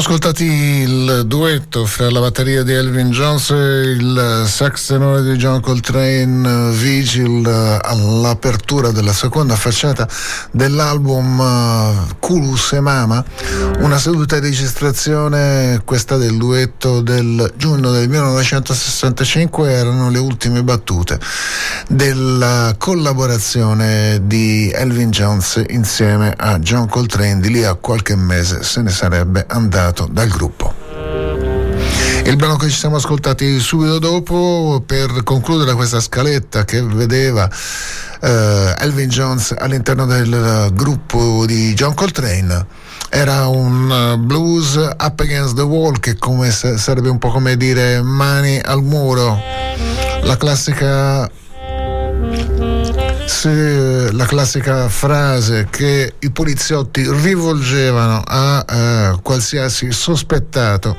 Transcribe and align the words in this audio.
Ascoltati 0.00 0.44
il 0.44 1.24
duetto 1.26 1.84
fra 1.84 2.10
la 2.10 2.20
batteria 2.20 2.62
di 2.62 2.72
Elvin 2.72 3.10
Jones 3.10 3.50
e 3.50 3.90
il 3.90 4.44
sax 4.46 4.86
tenore 4.86 5.22
di 5.22 5.36
John 5.36 5.60
Coltrane 5.60 6.72
Vigil 6.72 7.46
all'apertura 7.46 8.92
della 8.92 9.12
seconda 9.12 9.56
facciata 9.56 10.08
dell'album 10.52 12.16
Culus 12.18 12.72
e 12.72 12.80
Mama, 12.80 13.22
una 13.80 13.98
seduta 13.98 14.38
di 14.38 14.46
registrazione, 14.46 15.82
questa 15.84 16.16
del 16.16 16.38
duetto 16.38 17.02
del 17.02 17.52
giugno 17.58 17.90
del 17.90 18.08
1965, 18.08 19.70
erano 19.70 20.08
le 20.08 20.18
ultime 20.18 20.62
battute 20.62 21.20
della 21.90 22.76
collaborazione 22.78 24.20
di 24.22 24.70
Elvin 24.72 25.10
Jones 25.10 25.60
insieme 25.70 26.32
a 26.36 26.60
John 26.60 26.88
Coltrane, 26.88 27.40
di 27.40 27.50
lì 27.50 27.64
a 27.64 27.74
qualche 27.74 28.14
mese 28.14 28.62
se 28.62 28.80
ne 28.80 28.90
sarebbe 28.90 29.44
andato 29.48 30.06
dal 30.08 30.28
gruppo. 30.28 30.72
Il 32.24 32.36
brano 32.36 32.56
che 32.56 32.68
ci 32.68 32.76
siamo 32.76 32.94
ascoltati 32.94 33.58
subito 33.58 33.98
dopo 33.98 34.80
per 34.86 35.24
concludere 35.24 35.74
questa 35.74 35.98
scaletta 35.98 36.64
che 36.64 36.80
vedeva 36.80 37.50
uh, 38.20 38.26
Elvin 38.78 39.08
Jones 39.08 39.52
all'interno 39.58 40.06
del 40.06 40.70
gruppo 40.72 41.44
di 41.44 41.74
John 41.74 41.94
Coltrane 41.94 42.66
era 43.08 43.48
un 43.48 43.90
uh, 43.90 44.16
blues 44.16 44.76
up 44.76 45.18
against 45.18 45.56
the 45.56 45.62
wall 45.62 45.98
che 45.98 46.16
come 46.18 46.52
sarebbe 46.52 47.08
un 47.08 47.18
po' 47.18 47.30
come 47.30 47.56
dire 47.56 48.00
mani 48.00 48.60
al 48.62 48.80
muro 48.80 49.36
la 50.22 50.36
classica 50.36 51.28
se 53.30 54.10
la 54.12 54.26
classica 54.26 54.88
frase 54.88 55.68
che 55.70 56.14
i 56.18 56.30
poliziotti 56.32 57.08
rivolgevano 57.08 58.22
a 58.26 58.64
eh, 58.68 59.18
qualsiasi 59.22 59.92
sospettato 59.92 60.96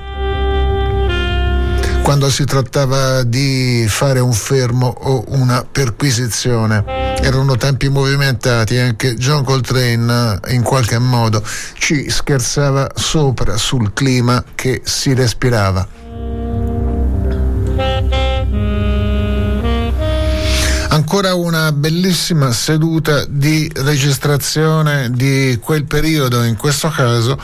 quando 2.01 2.30
si 2.30 2.45
trattava 2.45 3.24
di 3.24 3.86
fare 3.88 4.19
un 4.22 4.31
fermo 4.31 4.88
o 4.88 5.25
una 5.28 5.63
perquisizione. 5.69 6.83
Erano 7.22 7.57
tempi 7.57 7.89
movimentati, 7.89 8.77
anche 8.77 9.13
John 9.16 9.44
Coltrane 9.44 10.39
in 10.48 10.63
qualche 10.63 10.98
modo 10.98 11.44
ci 11.74 12.10
scherzava 12.10 12.92
sopra 12.95 13.57
sul 13.57 13.94
clima 13.94 14.44
che 14.56 14.81
si 14.84 15.13
respirava. 15.13 15.88
Ancora 21.13 21.34
una 21.34 21.74
bellissima 21.74 22.54
seduta 22.54 23.25
di 23.28 23.69
registrazione 23.75 25.12
di 25.12 25.60
quel 25.62 25.84
periodo, 25.84 26.42
in 26.44 26.56
questo 26.56 26.88
caso 26.88 27.38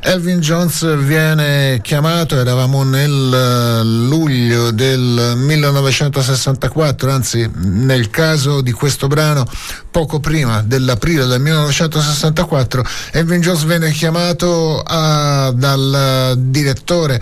Elvin 0.00 0.38
Jones 0.38 0.96
viene 0.98 1.80
chiamato, 1.82 2.38
eravamo 2.38 2.84
nel 2.84 3.10
eh, 3.10 3.82
luglio 3.82 4.70
del 4.70 5.32
1964, 5.34 7.10
anzi 7.10 7.50
nel 7.54 8.08
caso 8.08 8.60
di 8.60 8.70
questo 8.70 9.08
brano 9.08 9.44
poco 9.90 10.20
prima 10.20 10.62
dell'aprile 10.62 11.26
del 11.26 11.40
1964, 11.40 12.84
Elvin 13.14 13.40
Jones 13.40 13.64
viene 13.64 13.90
chiamato 13.90 14.80
a, 14.80 15.50
dal 15.52 16.36
direttore 16.38 17.20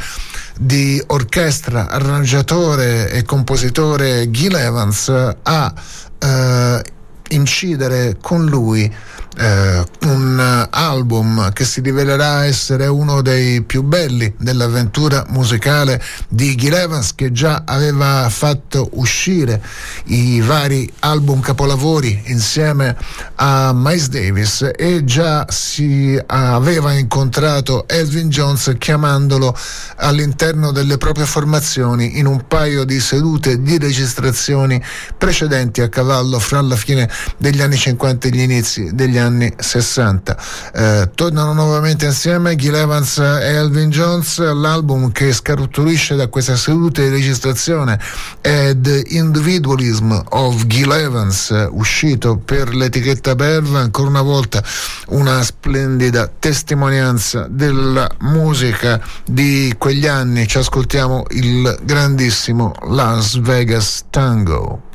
di 0.58 1.02
orchestra, 1.08 1.88
arrangiatore 1.88 3.10
e 3.10 3.22
compositore 3.24 4.30
Gil 4.30 4.54
Evans 4.54 5.08
a 5.42 5.74
eh, 6.18 6.82
incidere 7.28 8.16
con 8.20 8.44
lui 8.46 8.92
eh, 9.38 9.84
un 10.02 10.68
album 10.70 11.52
che 11.52 11.64
si 11.64 11.80
rivelerà 11.80 12.44
essere 12.44 12.86
uno 12.86 13.20
dei 13.20 13.62
più 13.62 13.82
belli 13.82 14.32
dell'avventura 14.38 15.26
musicale 15.28 16.02
di 16.28 16.54
Gil 16.54 16.72
Evans 16.72 17.14
che 17.14 17.32
già 17.32 17.62
aveva 17.66 18.28
fatto 18.30 18.88
uscire 18.94 19.62
i 20.06 20.40
vari 20.40 20.90
album 21.00 21.40
capolavori 21.40 22.22
insieme 22.26 22.96
a 23.36 23.72
Miles 23.74 24.08
Davis 24.08 24.70
e 24.74 25.04
già 25.04 25.44
si 25.48 26.18
aveva 26.26 26.92
incontrato 26.92 27.86
Elvin 27.88 28.28
Jones 28.30 28.74
chiamandolo 28.78 29.54
all'interno 29.96 30.72
delle 30.72 30.96
proprie 30.96 31.26
formazioni 31.26 32.18
in 32.18 32.26
un 32.26 32.46
paio 32.46 32.84
di 32.84 33.00
sedute 33.00 33.60
di 33.60 33.76
registrazioni 33.78 34.82
precedenti 35.18 35.82
a 35.82 35.88
cavallo 35.88 36.38
fra 36.38 36.60
la 36.62 36.76
fine 36.76 37.10
degli 37.36 37.60
anni 37.60 37.76
50 37.76 38.28
e 38.28 38.30
gli 38.30 38.40
inizi 38.40 38.94
degli 38.94 39.18
anni 39.18 39.25
anni 39.26 39.52
60. 39.56 40.36
Eh, 40.72 41.10
tornano 41.14 41.52
nuovamente 41.52 42.06
insieme 42.06 42.56
Gil 42.56 42.74
Evans 42.74 43.18
e 43.18 43.54
Elvin 43.54 43.90
Jones. 43.90 44.38
L'album 44.38 45.12
che 45.12 45.32
scaratturisce 45.32 46.14
da 46.16 46.28
questa 46.28 46.56
seduta 46.56 47.02
di 47.02 47.08
registrazione 47.08 47.98
è 48.40 48.74
The 48.76 49.04
Individualism 49.08 50.18
of 50.30 50.66
Gil 50.66 50.90
Evans, 50.92 51.52
uscito 51.70 52.36
per 52.36 52.74
l'etichetta 52.74 53.34
Belva. 53.34 53.80
Ancora 53.80 54.08
una 54.08 54.22
volta 54.22 54.62
una 55.08 55.42
splendida 55.42 56.30
testimonianza 56.38 57.46
della 57.48 58.08
musica 58.20 59.00
di 59.24 59.74
quegli 59.76 60.06
anni. 60.06 60.46
Ci 60.46 60.58
ascoltiamo 60.58 61.24
il 61.30 61.78
grandissimo 61.82 62.72
Las 62.88 63.38
Vegas 63.40 64.04
Tango. 64.10 64.85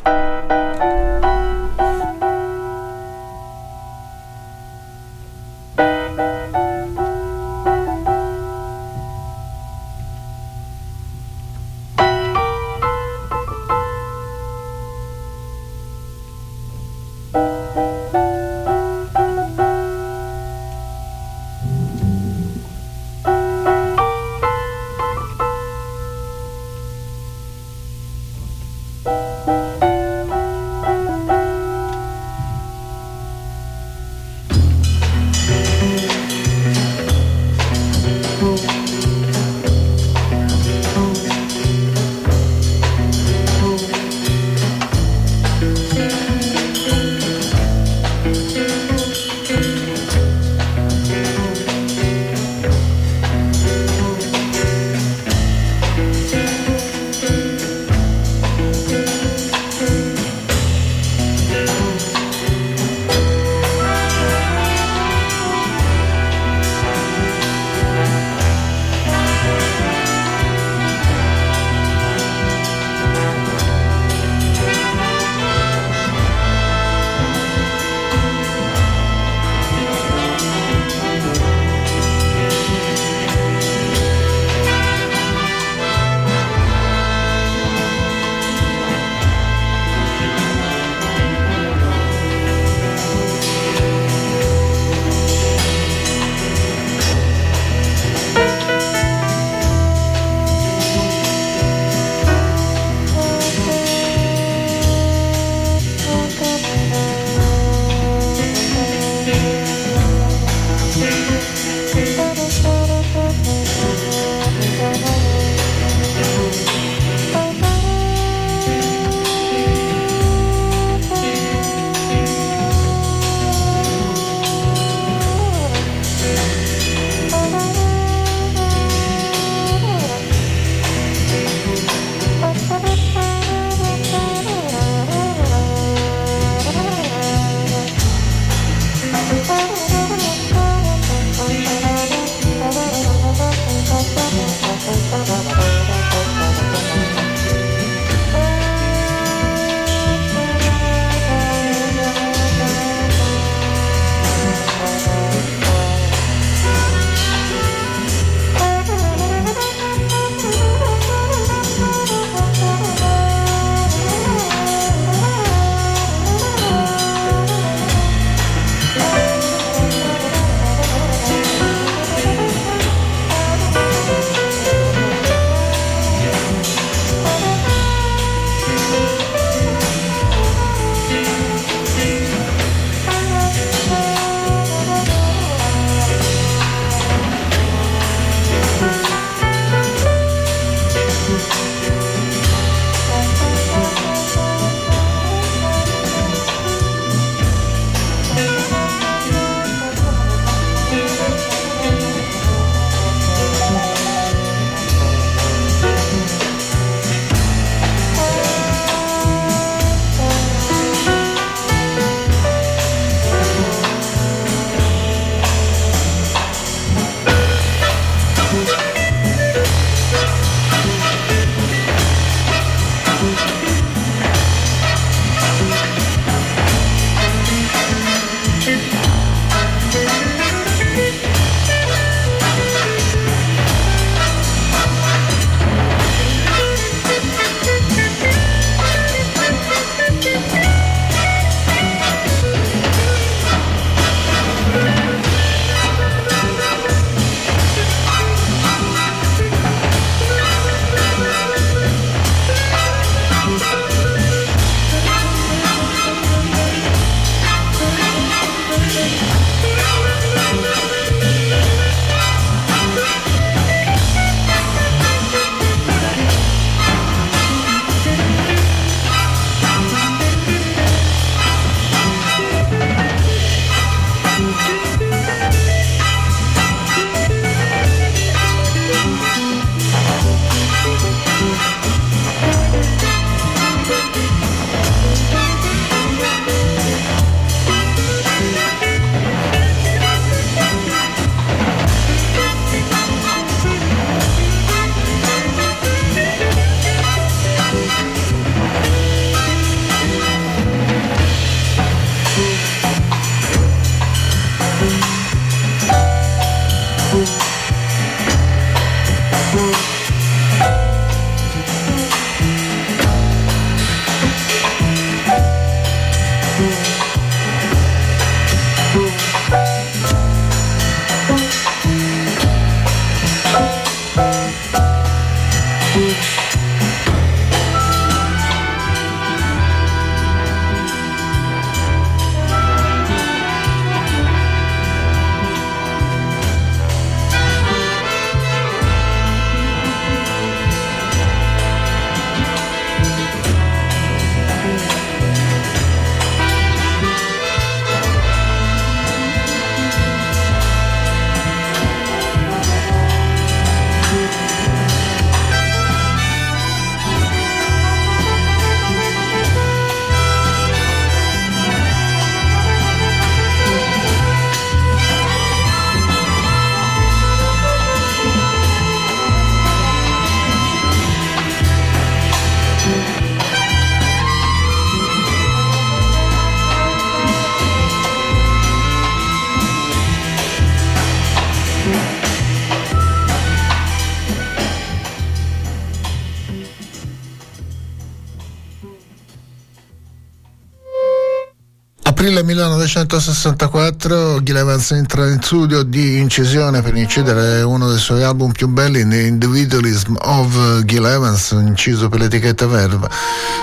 Aprile 392.41 392.63
1964 392.63 394.41
Gil 394.41 394.83
entra 394.89 395.29
in 395.29 395.39
studio 395.43 395.83
di 395.83 396.17
incisione 396.17 396.81
per 396.81 396.95
incidere 396.95 397.61
uno 397.61 397.87
dei 397.87 397.99
suoi 397.99 398.23
album 398.23 398.51
più 398.51 398.67
belli, 398.67 399.07
The 399.07 399.21
Individualism 399.27 400.15
of 400.19 400.83
Gil 400.83 401.05
Evans, 401.05 401.51
inciso 401.51 402.09
per 402.09 402.19
l'etichetta 402.19 402.65
Verve, 402.65 403.07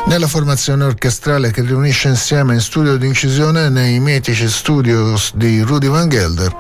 nella 0.06 0.28
formazione 0.28 0.84
orchestrale 0.84 1.50
che 1.50 1.62
riunisce 1.62 2.06
insieme 2.06 2.54
in 2.54 2.60
studio 2.60 2.96
di 2.96 3.08
incisione 3.08 3.68
nei 3.68 3.98
mitici 3.98 4.48
studios 4.48 5.32
di 5.34 5.60
Rudy 5.60 5.88
Van 5.88 6.08
Gelder. 6.08 6.54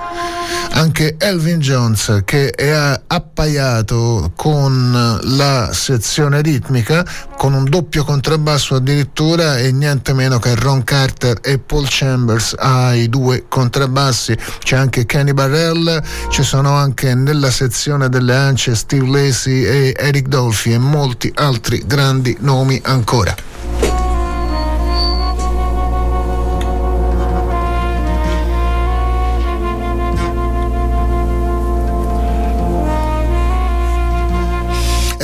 Anche 0.72 1.16
Elvin 1.18 1.58
Jones 1.58 2.22
che 2.24 2.50
è 2.50 2.70
appaiato 3.06 4.32
con 4.36 5.18
la 5.22 5.70
sezione 5.72 6.40
ritmica, 6.40 7.04
con 7.36 7.52
un 7.52 7.64
doppio 7.64 8.04
contrabbasso 8.04 8.76
addirittura 8.76 9.58
e 9.58 9.72
niente 9.72 10.12
meno 10.12 10.38
che 10.38 10.54
Ron 10.54 10.84
Carter 10.84 11.38
e 11.42 11.58
Paul 11.58 11.86
Chambers 11.88 12.54
ai 12.56 13.08
due 13.08 13.46
contrabbassi, 13.48 14.36
c'è 14.60 14.76
anche 14.76 15.04
Kenny 15.04 15.32
Barrell, 15.32 16.02
ci 16.30 16.42
sono 16.42 16.74
anche 16.74 17.14
nella 17.14 17.50
sezione 17.50 18.08
delle 18.08 18.34
ance 18.34 18.74
Steve 18.74 19.08
Lacey 19.08 19.64
e 19.64 19.94
Eric 19.96 20.28
Dolphy 20.28 20.72
e 20.74 20.78
molti 20.78 21.32
altri 21.34 21.82
grandi 21.86 22.36
nomi 22.40 22.80
ancora. 22.84 23.87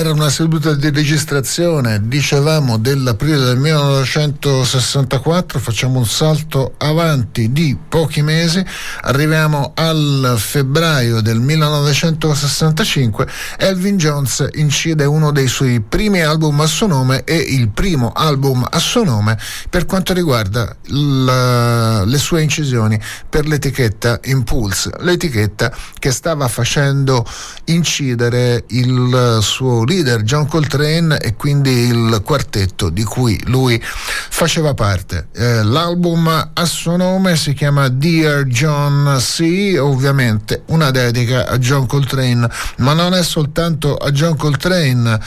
Era 0.05 0.13
una 0.13 0.29
seduta 0.29 0.75
di 0.75 0.91
registrazione, 0.91 2.07
dicevamo, 2.07 2.77
dell'aprile 2.77 3.39
del 3.39 3.57
1964, 3.57 5.59
facciamo 5.59 5.99
un 5.99 6.05
salto 6.05 6.75
avanti 6.77 7.53
di 7.53 7.75
pochi 7.89 8.21
mesi, 8.21 8.63
arriviamo 9.01 9.73
al 9.75 10.35
febbraio 10.37 11.23
del 11.23 11.41
1965, 11.41 13.27
Elvin 13.57 13.97
Jones 13.97 14.47
incide 14.57 15.07
uno 15.07 15.33
dei 15.33 15.49
suoi 15.49 15.81
primi 15.81 16.21
album 16.21 16.61
a 16.61 16.67
suo 16.67 16.87
nome 16.87 17.25
e 17.25 17.37
il 17.37 17.71
primo 17.71 18.13
album 18.15 18.63
a 18.69 18.79
suo 18.79 19.05
nome 19.05 19.39
per 19.71 19.87
quanto 19.87 20.13
riguarda 20.13 20.77
la, 20.89 22.05
le 22.05 22.19
sue 22.19 22.43
incisioni 22.43 23.01
per 23.27 23.47
l'etichetta 23.47 24.21
Impulse, 24.25 24.91
l'etichetta 24.99 25.75
che 25.99 26.11
stava 26.11 26.47
facendo 26.49 27.25
incidere 27.65 28.65
il 28.69 29.39
suo 29.41 29.83
leader 29.95 30.23
John 30.23 30.49
Coltrane 30.49 31.19
e 31.19 31.37
quindi 31.37 31.71
il 31.71 32.23
quartetto 32.25 32.89
di 32.89 33.05
cui 33.05 33.41
lui 33.47 33.81
faceva 33.83 34.75
parte. 34.75 35.29
Eh, 35.33 35.63
l'album 35.63 36.51
a 36.53 36.65
suo 36.65 36.97
nome 36.97 37.37
si 37.37 37.53
chiama 37.53 37.89
Dear 37.89 38.45
John 38.45 39.17
C, 39.19 39.77
ovviamente 39.79 40.63
una 40.67 40.91
dedica 40.91 41.47
a 41.47 41.59
John 41.59 41.87
Coltrane, 41.87 42.49
ma 42.79 42.93
non 42.93 43.15
è 43.15 43.23
soltanto 43.23 43.97
a 43.97 44.11
John 44.11 44.37
Coltrane 44.37 45.21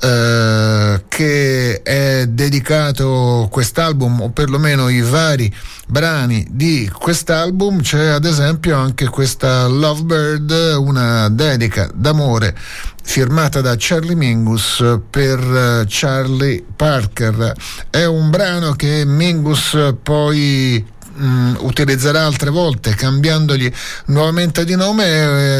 eh, 0.00 1.04
che 1.08 1.82
è 1.82 2.26
dedicato 2.28 3.48
quest'album, 3.50 4.20
o 4.20 4.30
perlomeno 4.30 4.88
i 4.88 5.00
vari 5.00 5.52
brani 5.86 6.46
di 6.50 6.90
quest'album, 6.92 7.80
c'è 7.80 8.06
ad 8.06 8.24
esempio 8.24 8.76
anche 8.76 9.08
questa 9.08 9.66
Lovebird, 9.66 10.76
una 10.78 11.28
dedica 11.28 11.88
d'amore 11.92 12.56
firmata 13.02 13.60
da 13.60 13.74
Charlie 13.78 14.14
Mingus 14.14 14.82
per 15.10 15.38
eh, 15.38 15.84
Charlie 15.86 16.64
Parker. 16.74 17.54
È 17.90 18.04
un 18.04 18.30
brano 18.30 18.72
che 18.72 19.04
Mingus 19.04 19.94
poi 20.02 20.84
mh, 21.14 21.56
utilizzerà 21.60 22.24
altre 22.24 22.50
volte 22.50 22.94
cambiandogli 22.94 23.70
nuovamente 24.06 24.64
di 24.64 24.76
nome 24.76 25.04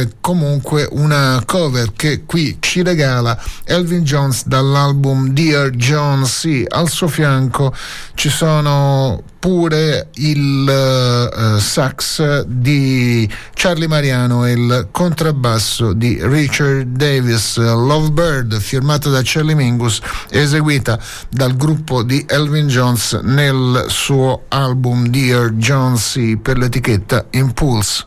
eh, 0.00 0.08
comunque 0.20 0.88
una 0.90 1.42
cover 1.46 1.92
che 1.94 2.24
qui 2.24 2.58
ci 2.60 2.82
regala 2.82 3.40
Elvin 3.64 4.02
Jones 4.02 4.46
dall'album 4.46 5.28
Dear 5.28 5.70
John 5.70 6.24
C. 6.24 6.64
Al 6.68 6.88
suo 6.88 7.08
fianco 7.08 7.74
ci 8.14 8.28
sono 8.28 9.22
pure 9.44 10.08
il 10.14 10.66
uh, 10.66 11.58
sax 11.58 12.44
di 12.46 13.30
Charlie 13.52 13.86
Mariano 13.86 14.46
e 14.46 14.52
il 14.52 14.88
contrabbasso 14.90 15.92
di 15.92 16.18
Richard 16.22 16.96
Davis, 16.96 17.58
Lovebird, 17.58 18.58
firmata 18.58 19.10
da 19.10 19.20
Charlie 19.22 19.54
Mingus, 19.54 20.00
eseguita 20.30 20.98
dal 21.28 21.54
gruppo 21.58 22.02
di 22.02 22.24
Elvin 22.26 22.68
Jones 22.68 23.20
nel 23.22 23.84
suo 23.88 24.44
album 24.48 25.08
Dear 25.08 25.43
John 25.52 25.96
C 25.96 26.36
per 26.36 26.58
l'etichetta 26.58 27.26
Impulse. 27.30 28.06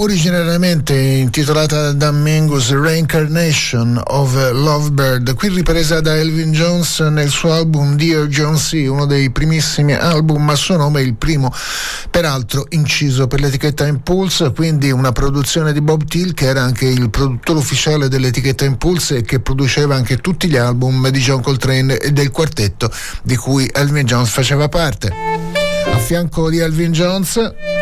Originariamente 0.00 0.94
intitolata 0.96 1.92
da 1.92 2.12
Mingus 2.12 2.70
Reincarnation 2.72 4.00
of 4.06 4.32
Lovebird, 4.52 5.34
qui 5.34 5.48
ripresa 5.48 6.00
da 6.00 6.16
Elvin 6.16 6.52
Jones 6.52 7.00
nel 7.00 7.30
suo 7.30 7.52
album 7.52 7.96
Dear 7.96 8.26
John 8.26 8.56
C, 8.56 8.86
uno 8.88 9.06
dei 9.06 9.30
primissimi 9.30 9.94
album 9.94 10.48
a 10.50 10.54
suo 10.54 10.76
nome, 10.76 11.02
il 11.02 11.14
primo 11.14 11.52
peraltro 12.10 12.66
inciso 12.70 13.26
per 13.26 13.40
l'etichetta 13.40 13.86
Impulse, 13.86 14.52
quindi 14.52 14.90
una 14.90 15.12
produzione 15.12 15.72
di 15.72 15.80
Bob 15.80 16.04
Thiel 16.04 16.32
che 16.32 16.46
era 16.46 16.62
anche 16.62 16.86
il 16.86 17.10
produttore 17.10 17.58
ufficiale 17.58 18.08
dell'etichetta 18.08 18.64
Impulse 18.64 19.16
e 19.16 19.22
che 19.22 19.40
produceva 19.40 19.96
anche 19.96 20.18
tutti 20.18 20.48
gli 20.48 20.56
album 20.56 21.08
di 21.08 21.18
John 21.20 21.42
Coltrane 21.42 21.98
e 21.98 22.12
del 22.12 22.30
quartetto 22.30 22.90
di 23.22 23.36
cui 23.36 23.68
Elvin 23.72 24.06
Jones 24.06 24.30
faceva 24.30 24.68
parte. 24.68 25.12
A 25.92 25.98
fianco 25.98 26.50
di 26.50 26.58
Elvin 26.58 26.92
Jones 26.92 27.77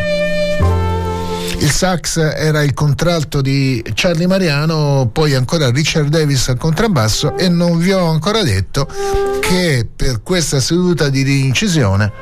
il 1.59 1.71
sax 1.71 2.19
era 2.19 2.63
il 2.63 2.75
contralto 2.75 3.41
di 3.41 3.83
Charlie 3.95 4.27
Mariano, 4.27 5.09
poi 5.13 5.35
ancora 5.35 5.71
Richard 5.71 6.09
Davis 6.09 6.49
al 6.49 6.59
contrabbasso 6.59 7.37
e 7.37 7.49
non 7.49 7.79
vi 7.79 7.93
ho 7.93 8.07
ancora 8.07 8.43
detto 8.43 8.89
che 9.41 9.87
per 9.95 10.23
questa 10.23 10.61
seduta 10.61 11.09
di 11.09 11.23
rincisione 11.23 12.13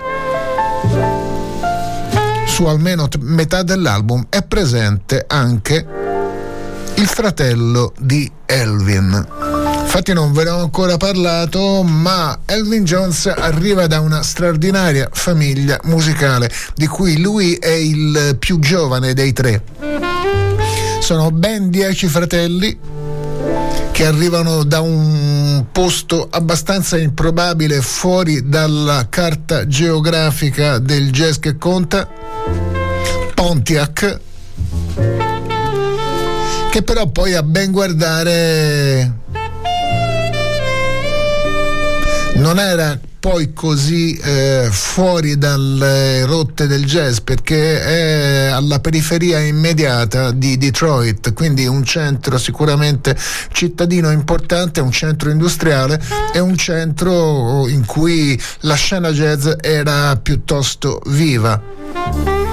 su 2.47 2.65
almeno 2.67 3.09
metà 3.21 3.65
dell'album 3.65 4.27
è 4.29 4.43
presente 4.43 5.25
anche 5.27 5.85
il 6.95 7.07
fratello 7.07 7.93
di 7.99 8.31
Elvin. 8.47 9.74
Infatti 9.97 10.13
non 10.13 10.33
ve 10.33 10.43
ne 10.43 10.51
ho 10.51 10.59
ancora 10.59 10.97
parlato, 10.97 11.85
ma 11.85 12.41
Elvin 12.47 12.83
Jones 12.83 13.27
arriva 13.27 13.87
da 13.87 14.01
una 14.01 14.25
straordinaria 14.25 15.09
famiglia 15.13 15.79
musicale, 15.85 16.51
di 16.75 16.89
cui 16.89 17.21
lui 17.21 17.55
è 17.55 17.69
il 17.69 18.35
più 18.41 18.59
giovane 18.59 19.15
dei 19.15 19.33
tre. 19.33 19.63
Sono 20.99 21.31
ben 21.31 21.71
dieci 21.71 22.09
fratelli 22.09 22.77
che 23.93 24.05
arrivano 24.05 24.65
da 24.65 24.81
un 24.81 25.67
posto 25.71 26.27
abbastanza 26.29 26.99
improbabile 26.99 27.81
fuori 27.81 28.49
dalla 28.49 29.07
carta 29.09 29.69
geografica 29.69 30.81
del 30.81 31.13
jazz 31.13 31.37
che 31.37 31.57
conta, 31.57 32.09
Pontiac, 33.33 34.21
che 36.69 36.83
però 36.83 37.07
poi 37.07 37.35
a 37.35 37.45
ben 37.45 37.71
guardare 37.71 39.23
non 42.45 42.59
era 42.59 43.01
poi 43.19 43.55
così 43.55 44.19
eh, 44.19 44.69
fuori 44.71 45.39
dalle 45.39 46.27
rotte 46.27 46.67
del 46.67 46.85
jazz 46.85 47.21
perché 47.21 47.81
è 47.81 48.47
alla 48.49 48.81
periferia 48.81 49.39
immediata 49.39 50.31
di 50.31 50.59
Detroit, 50.59 51.33
quindi 51.33 51.67
un 51.67 51.83
centro 51.85 52.37
sicuramente 52.37 53.17
cittadino 53.51 54.11
importante, 54.11 54.83
un 54.83 54.93
centro 54.93 55.31
industriale 55.31 55.99
e 56.35 56.39
un 56.39 56.55
centro 56.55 57.67
in 57.67 57.87
cui 57.87 58.39
la 58.61 58.75
scena 58.75 59.11
jazz 59.11 59.49
era 59.63 60.15
piuttosto 60.17 61.01
viva. 61.07 62.44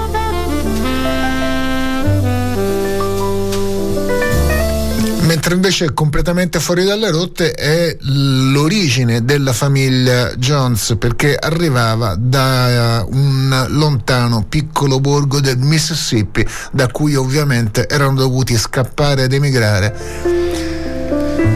Mentre 5.32 5.54
invece 5.54 5.94
completamente 5.94 6.60
fuori 6.60 6.84
dalle 6.84 7.10
rotte 7.10 7.52
è 7.52 7.96
l'origine 8.00 9.24
della 9.24 9.54
famiglia 9.54 10.34
Jones 10.34 10.96
perché 10.98 11.34
arrivava 11.34 12.14
da 12.18 13.02
un 13.08 13.64
lontano 13.70 14.44
piccolo 14.46 15.00
borgo 15.00 15.40
del 15.40 15.56
Mississippi 15.56 16.46
da 16.70 16.88
cui 16.88 17.14
ovviamente 17.14 17.88
erano 17.88 18.16
dovuti 18.16 18.58
scappare 18.58 19.22
ed 19.22 19.32
emigrare 19.32 20.71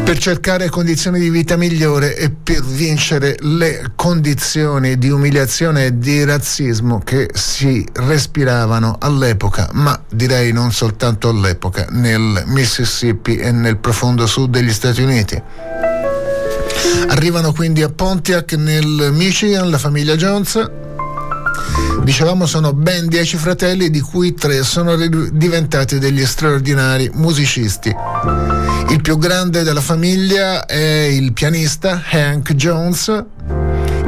per 0.06 0.18
cercare 0.18 0.68
condizioni 0.68 1.18
di 1.18 1.30
vita 1.30 1.56
migliore 1.56 2.14
e 2.16 2.30
per 2.30 2.62
vincere 2.62 3.34
le 3.40 3.90
condizioni 3.96 4.98
di 4.98 5.10
umiliazione 5.10 5.86
e 5.86 5.98
di 5.98 6.22
razzismo 6.22 7.00
che 7.00 7.28
si 7.34 7.84
respiravano 7.92 8.98
all'epoca, 9.00 9.68
ma 9.72 10.00
direi 10.08 10.52
non 10.52 10.70
soltanto 10.70 11.28
all'epoca, 11.28 11.88
nel 11.90 12.44
Mississippi 12.46 13.36
e 13.36 13.50
nel 13.50 13.78
profondo 13.78 14.28
sud 14.28 14.50
degli 14.50 14.72
Stati 14.72 15.02
Uniti. 15.02 15.42
Arrivano 17.08 17.52
quindi 17.52 17.82
a 17.82 17.88
Pontiac 17.88 18.52
nel 18.52 19.10
Michigan 19.12 19.68
la 19.70 19.78
famiglia 19.78 20.14
Jones. 20.14 20.70
Dicevamo 22.06 22.46
sono 22.46 22.72
ben 22.72 23.08
dieci 23.08 23.36
fratelli 23.36 23.90
di 23.90 24.00
cui 24.00 24.32
tre 24.32 24.62
sono 24.62 24.94
diventati 24.96 25.98
degli 25.98 26.24
straordinari 26.24 27.10
musicisti. 27.14 27.92
Il 28.90 29.00
più 29.02 29.18
grande 29.18 29.64
della 29.64 29.80
famiglia 29.80 30.66
è 30.66 31.08
il 31.10 31.32
pianista 31.32 32.00
Hank 32.08 32.54
Jones. 32.54 33.24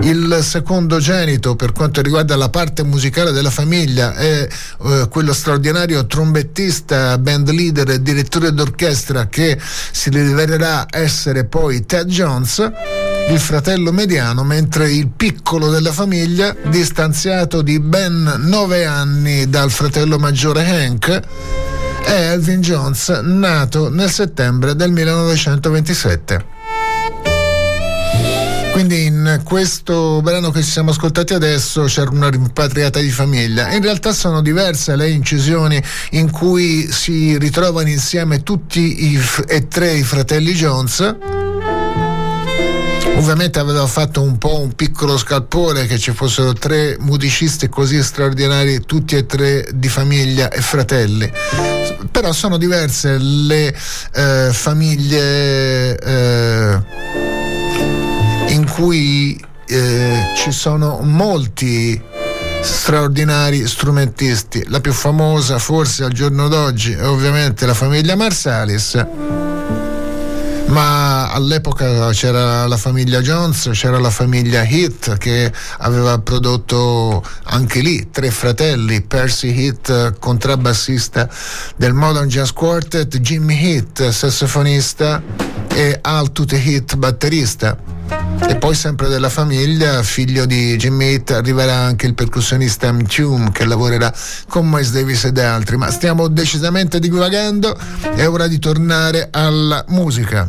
Il 0.02 0.38
secondogenito 0.42 1.56
per 1.56 1.72
quanto 1.72 2.00
riguarda 2.00 2.36
la 2.36 2.50
parte 2.50 2.84
musicale 2.84 3.32
della 3.32 3.50
famiglia 3.50 4.14
è 4.14 4.46
eh, 4.46 5.08
quello 5.10 5.32
straordinario 5.32 6.06
trombettista, 6.06 7.18
band 7.18 7.50
leader 7.50 7.90
e 7.90 8.00
direttore 8.00 8.52
d'orchestra 8.54 9.26
che 9.26 9.58
si 9.90 10.08
rivelerà 10.10 10.86
essere 10.88 11.46
poi 11.46 11.84
Ted 11.84 12.06
Jones 12.06 12.97
il 13.30 13.38
fratello 13.38 13.92
mediano, 13.92 14.42
mentre 14.42 14.90
il 14.90 15.08
piccolo 15.08 15.68
della 15.68 15.92
famiglia, 15.92 16.54
distanziato 16.68 17.60
di 17.62 17.78
ben 17.78 18.34
nove 18.38 18.86
anni 18.86 19.48
dal 19.48 19.70
fratello 19.70 20.18
maggiore 20.18 20.64
Hank, 20.66 21.20
è 22.04 22.30
Elvin 22.30 22.60
Jones, 22.60 23.08
nato 23.22 23.90
nel 23.90 24.10
settembre 24.10 24.74
del 24.74 24.90
1927. 24.92 26.56
Quindi 28.72 29.06
in 29.06 29.40
questo 29.44 30.20
brano 30.22 30.50
che 30.50 30.62
ci 30.62 30.70
siamo 30.70 30.90
ascoltati 30.90 31.34
adesso 31.34 31.82
c'era 31.84 32.10
una 32.10 32.30
rimpatriata 32.30 33.00
di 33.00 33.10
famiglia. 33.10 33.72
In 33.72 33.82
realtà 33.82 34.12
sono 34.12 34.40
diverse 34.40 34.94
le 34.96 35.10
incisioni 35.10 35.82
in 36.12 36.30
cui 36.30 36.90
si 36.90 37.36
ritrovano 37.36 37.88
insieme 37.88 38.42
tutti 38.42 39.12
i 39.12 39.20
e 39.48 39.66
tre 39.68 39.94
i 39.94 40.02
fratelli 40.02 40.52
Jones 40.52 41.47
Ovviamente 43.18 43.58
aveva 43.58 43.86
fatto 43.88 44.22
un 44.22 44.38
po' 44.38 44.60
un 44.60 44.74
piccolo 44.74 45.18
scalpore 45.18 45.86
che 45.86 45.98
ci 45.98 46.12
fossero 46.12 46.52
tre 46.52 46.96
musicisti 47.00 47.68
così 47.68 48.00
straordinari, 48.00 48.84
tutti 48.86 49.16
e 49.16 49.26
tre 49.26 49.66
di 49.74 49.88
famiglia 49.88 50.48
e 50.50 50.60
fratelli. 50.60 51.30
Però 52.12 52.32
sono 52.32 52.56
diverse 52.56 53.18
le 53.18 53.74
eh, 54.14 54.50
famiglie 54.52 55.98
eh, 55.98 56.82
in 58.50 58.70
cui 58.70 59.44
eh, 59.66 60.32
ci 60.36 60.52
sono 60.52 61.00
molti 61.02 62.00
straordinari 62.62 63.66
strumentisti. 63.66 64.64
La 64.68 64.80
più 64.80 64.92
famosa 64.92 65.58
forse 65.58 66.04
al 66.04 66.12
giorno 66.12 66.46
d'oggi 66.46 66.92
è 66.92 67.06
ovviamente 67.06 67.66
la 67.66 67.74
famiglia 67.74 68.14
Marsalis 68.14 69.47
ma 70.68 71.30
all'epoca 71.30 72.10
c'era 72.10 72.66
la 72.66 72.76
famiglia 72.76 73.20
Jones, 73.20 73.70
c'era 73.72 73.98
la 73.98 74.10
famiglia 74.10 74.62
Heath 74.62 75.16
che 75.16 75.52
aveva 75.78 76.18
prodotto 76.18 77.24
anche 77.44 77.80
lì 77.80 78.10
tre 78.10 78.30
fratelli, 78.30 79.02
Percy 79.02 79.54
Heath, 79.56 80.18
contrabbassista 80.18 81.28
del 81.76 81.92
Modern 81.92 82.28
Jazz 82.28 82.50
Quartet, 82.50 83.18
Jimmy 83.18 83.56
Heath, 83.60 84.08
sassofonista 84.08 85.22
e 85.68 85.98
Al 86.00 86.32
Tute 86.32 86.62
Heath, 86.62 86.96
batterista. 86.96 87.97
E 88.48 88.56
poi 88.56 88.74
sempre 88.74 89.08
della 89.08 89.28
famiglia, 89.28 90.02
figlio 90.02 90.46
di 90.46 90.76
Jimmy 90.76 91.12
Heath, 91.12 91.32
arriverà 91.32 91.74
anche 91.74 92.06
il 92.06 92.14
percussionista 92.14 92.90
Mtume 92.92 93.50
che 93.52 93.64
lavorerà 93.64 94.12
con 94.48 94.68
Miles 94.68 94.92
Davis 94.92 95.24
ed 95.24 95.38
altri. 95.38 95.76
Ma 95.76 95.90
stiamo 95.90 96.28
decisamente 96.28 96.98
divagando, 96.98 97.78
è 98.14 98.26
ora 98.26 98.46
di 98.46 98.58
tornare 98.58 99.28
alla 99.30 99.84
musica. 99.88 100.48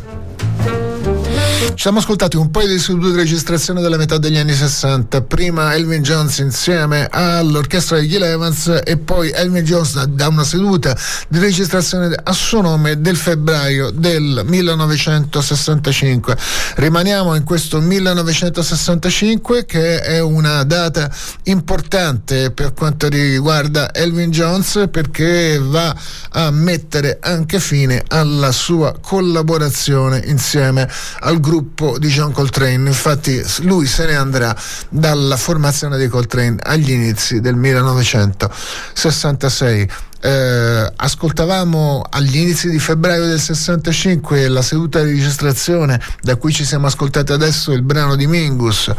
Ci 1.70 1.86
siamo 1.86 2.00
ascoltati 2.00 2.36
un 2.36 2.50
paio 2.50 2.66
di 2.66 2.78
sedute 2.78 3.10
di 3.12 3.16
registrazione 3.16 3.80
della 3.80 3.96
metà 3.96 4.18
degli 4.18 4.36
anni 4.36 4.52
60, 4.52 5.22
prima 5.22 5.72
Elvin 5.74 6.02
Jones 6.02 6.36
insieme 6.38 7.06
all'orchestra 7.10 7.98
di 7.98 8.06
Gil 8.08 8.22
Evans 8.22 8.82
e 8.84 8.98
poi 8.98 9.30
Elvin 9.30 9.64
Jones 9.64 10.02
da 10.04 10.28
una 10.28 10.44
seduta 10.44 10.94
di 11.28 11.38
registrazione 11.38 12.14
a 12.22 12.32
suo 12.32 12.60
nome 12.60 13.00
del 13.00 13.16
febbraio 13.16 13.90
del 13.90 14.42
1965. 14.44 16.36
Rimaniamo 16.74 17.34
in 17.34 17.44
questo 17.44 17.80
1965 17.80 19.64
che 19.64 20.00
è 20.00 20.20
una 20.20 20.64
data 20.64 21.10
importante 21.44 22.50
per 22.50 22.74
quanto 22.74 23.08
riguarda 23.08 23.94
Elvin 23.94 24.30
Jones 24.30 24.88
perché 24.90 25.58
va 25.58 25.96
a 26.32 26.50
mettere 26.50 27.18
anche 27.22 27.58
fine 27.58 28.04
alla 28.08 28.52
sua 28.52 28.94
collaborazione 29.00 30.20
insieme 30.26 30.86
al 31.20 31.40
gruppo 31.40 31.59
gruppo 31.60 31.98
di 31.98 32.08
John 32.08 32.32
Coltrane. 32.32 32.88
Infatti 32.88 33.42
lui 33.60 33.86
se 33.86 34.06
ne 34.06 34.16
andrà 34.16 34.52
dalla 34.88 35.36
formazione 35.36 35.96
di 35.98 36.08
Coltrane 36.08 36.56
agli 36.62 36.90
inizi 36.90 37.40
del 37.40 37.54
1966. 37.54 39.88
Eh, 40.22 40.92
ascoltavamo 40.96 42.04
agli 42.10 42.36
inizi 42.36 42.68
di 42.68 42.78
febbraio 42.78 43.24
del 43.24 43.40
65 43.40 44.48
la 44.48 44.60
seduta 44.60 45.02
di 45.02 45.12
registrazione 45.12 45.98
da 46.20 46.36
cui 46.36 46.52
ci 46.52 46.66
siamo 46.66 46.88
ascoltati 46.88 47.32
adesso 47.32 47.72
il 47.72 47.80
brano 47.80 48.16
di 48.16 48.26
Mingus 48.26 48.92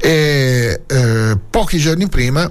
e 0.00 0.82
eh, 0.84 1.38
pochi 1.50 1.78
giorni 1.78 2.08
prima 2.08 2.50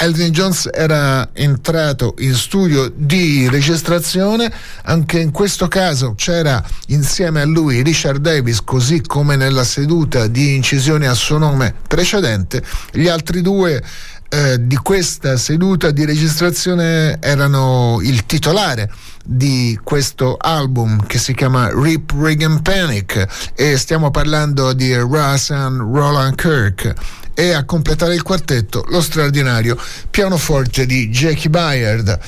Elvin 0.00 0.30
Jones 0.30 0.68
era 0.72 1.30
entrato 1.32 2.14
in 2.18 2.32
studio 2.34 2.88
di 2.94 3.48
registrazione, 3.48 4.48
anche 4.84 5.18
in 5.18 5.32
questo 5.32 5.66
caso 5.66 6.14
c'era 6.14 6.64
insieme 6.88 7.40
a 7.40 7.44
lui 7.44 7.82
Richard 7.82 8.20
Davis, 8.20 8.62
così 8.62 9.00
come 9.00 9.34
nella 9.34 9.64
seduta 9.64 10.28
di 10.28 10.54
incisione 10.54 11.08
a 11.08 11.14
suo 11.14 11.38
nome 11.38 11.74
precedente. 11.88 12.62
Gli 12.92 13.08
altri 13.08 13.42
due 13.42 13.82
eh, 14.28 14.66
di 14.66 14.76
questa 14.76 15.36
seduta 15.36 15.90
di 15.90 16.04
registrazione 16.04 17.18
erano 17.20 17.98
il 18.02 18.26
titolare 18.26 18.90
di 19.24 19.78
questo 19.82 20.36
album 20.38 21.04
che 21.06 21.18
si 21.18 21.34
chiama 21.34 21.70
Rip 21.72 22.12
Regan 22.18 22.62
Panic 22.62 23.52
e 23.54 23.76
stiamo 23.76 24.10
parlando 24.10 24.72
di 24.72 24.94
Russ 24.94 25.50
and 25.50 25.80
Roland 25.80 26.34
Kirk 26.34 26.94
e 27.34 27.52
a 27.52 27.64
completare 27.64 28.14
il 28.14 28.22
quartetto 28.22 28.84
lo 28.88 29.00
straordinario 29.00 29.78
pianoforte 30.10 30.86
di 30.86 31.08
Jackie 31.08 31.48
Byard. 31.48 32.18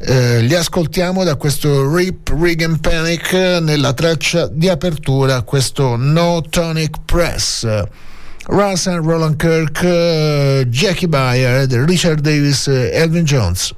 Eh, 0.00 0.40
li 0.40 0.54
ascoltiamo 0.54 1.22
da 1.22 1.36
questo 1.36 1.94
Rip 1.94 2.32
Regan 2.40 2.80
Panic 2.80 3.32
nella 3.60 3.92
traccia 3.92 4.48
di 4.48 4.68
apertura, 4.68 5.42
questo 5.42 5.96
No 5.96 6.42
Tonic 6.48 6.96
Press. 7.04 7.84
Russell, 8.48 9.00
Roland 9.00 9.38
Kirk, 9.38 9.82
uh, 9.84 10.64
Jackie 10.70 11.06
Byard, 11.06 11.72
Richard 11.88 12.22
Davis, 12.22 12.68
uh, 12.68 12.90
Elvin 12.92 13.26
Jones. 13.26 13.72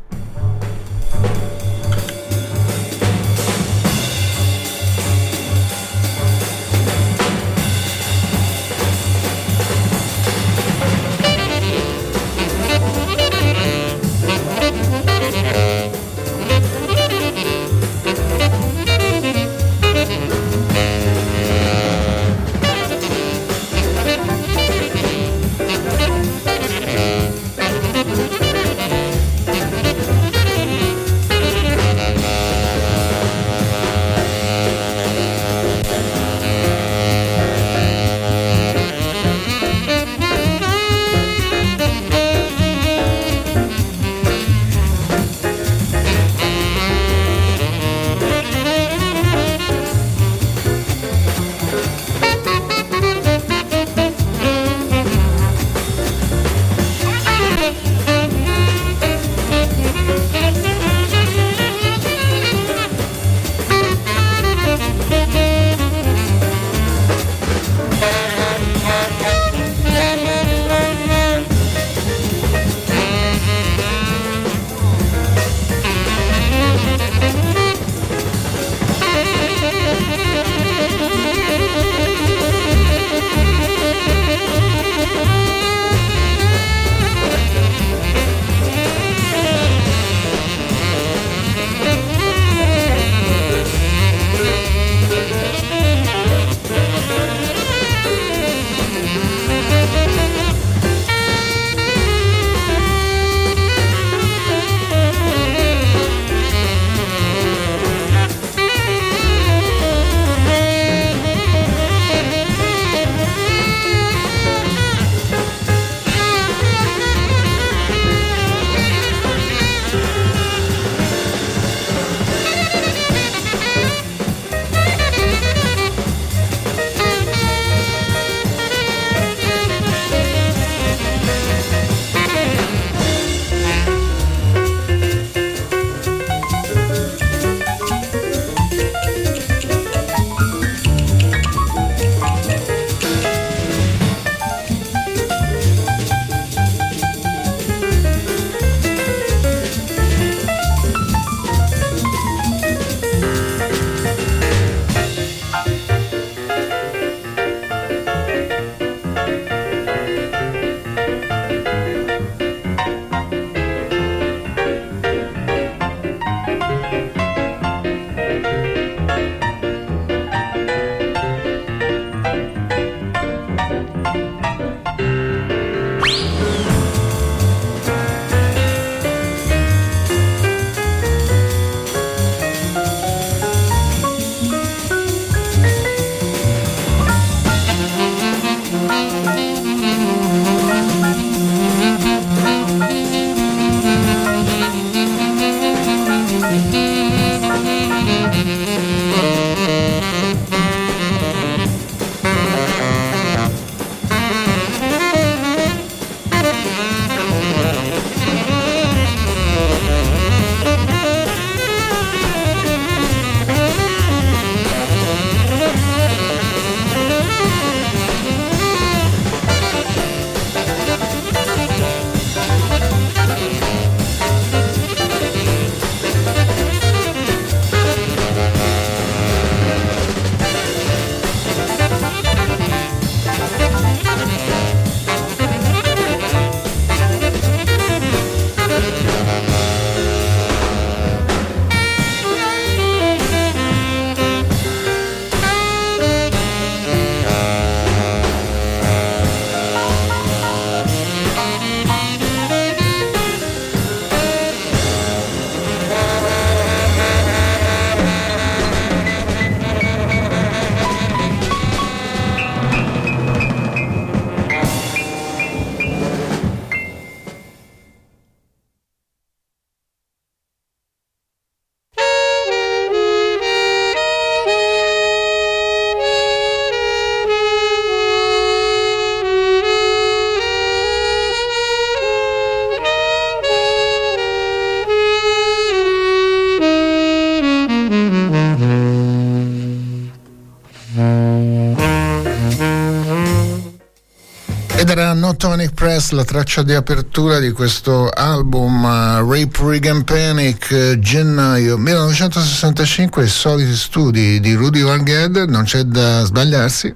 Tonic 295.57 295.73
Press, 295.73 296.11
la 296.11 296.25
traccia 296.25 296.63
di 296.63 296.75
apertura 296.75 297.39
di 297.39 297.51
questo 297.51 298.11
album 298.11 298.85
uh, 298.85 299.27
Rape 299.27 299.59
Regan 299.63 300.05
Panic, 300.05 300.69
uh, 300.71 300.99
gennaio 300.99 301.79
1965, 301.79 303.25
i 303.25 303.27
soliti 303.27 303.75
studi 303.75 304.39
di 304.41 304.53
Rudy 304.53 304.83
Van 304.83 305.03
Ged, 305.03 305.37
non 305.49 305.65
c'è 305.65 305.85
da 305.85 306.25
sbagliarsi. 306.25 306.95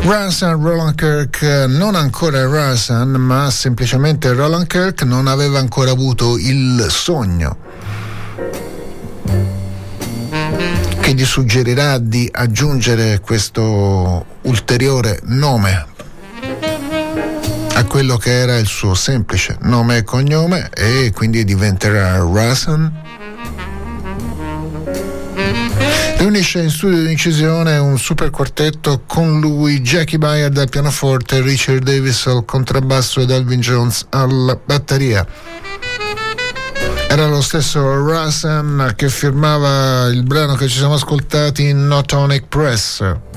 Russell 0.00 0.58
Roland 0.58 0.94
Kirk, 0.94 1.42
non 1.68 1.94
ancora 1.94 2.42
Russell, 2.44 3.16
ma 3.16 3.50
semplicemente 3.50 4.32
Roland 4.32 4.66
Kirk 4.66 5.02
non 5.02 5.26
aveva 5.26 5.58
ancora 5.58 5.90
avuto 5.90 6.38
il 6.38 6.86
sogno 6.88 7.58
che 11.00 11.12
gli 11.12 11.24
suggerirà 11.26 11.98
di 11.98 12.26
aggiungere 12.32 13.20
questo 13.20 14.24
ulteriore 14.40 15.20
nome 15.24 15.92
a 17.74 17.84
quello 17.84 18.16
che 18.16 18.30
era 18.30 18.56
il 18.56 18.66
suo 18.66 18.94
semplice 18.94 19.56
nome 19.62 19.98
e 19.98 20.04
cognome 20.04 20.70
e 20.72 21.10
quindi 21.14 21.44
diventerà 21.44 22.18
Russell. 22.18 22.90
Riunisce 26.16 26.60
in 26.60 26.70
studio 26.70 27.02
di 27.02 27.10
incisione 27.10 27.76
un 27.76 27.98
super 27.98 28.30
quartetto 28.30 29.02
con 29.06 29.40
lui 29.40 29.80
Jackie 29.80 30.18
Byard 30.18 30.56
al 30.56 30.68
pianoforte, 30.68 31.40
Richard 31.40 31.82
Davis 31.82 32.26
al 32.26 32.44
contrabbasso 32.44 33.20
ed 33.20 33.30
Elvin 33.30 33.60
Jones 33.60 34.06
alla 34.10 34.58
batteria. 34.64 35.26
Era 37.08 37.26
lo 37.26 37.42
stesso 37.42 37.80
Russell 37.96 38.94
che 38.94 39.08
firmava 39.08 40.06
il 40.06 40.22
brano 40.22 40.54
che 40.54 40.68
ci 40.68 40.78
siamo 40.78 40.94
ascoltati 40.94 41.68
in 41.68 41.86
Notonic 41.86 42.46
Press. 42.46 43.33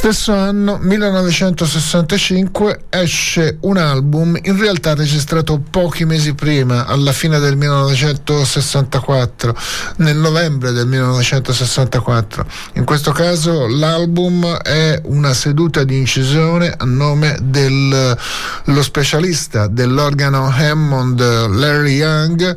Stesso 0.00 0.32
anno, 0.32 0.78
1965, 0.80 2.84
esce 2.88 3.58
un 3.60 3.76
album 3.76 4.34
in 4.44 4.58
realtà 4.58 4.94
registrato 4.94 5.62
pochi 5.68 6.06
mesi 6.06 6.32
prima, 6.32 6.86
alla 6.86 7.12
fine 7.12 7.38
del 7.38 7.58
1964, 7.58 9.54
nel 9.96 10.16
novembre 10.16 10.72
del 10.72 10.86
1964. 10.86 12.46
In 12.76 12.86
questo 12.86 13.12
caso 13.12 13.66
l'album 13.66 14.56
è 14.62 14.98
una 15.04 15.34
seduta 15.34 15.84
di 15.84 15.98
incisione 15.98 16.72
a 16.74 16.86
nome 16.86 17.36
dello 17.42 18.16
specialista 18.80 19.66
dell'organo 19.66 20.46
Hammond 20.46 21.20
Larry 21.20 21.96
Young 21.96 22.56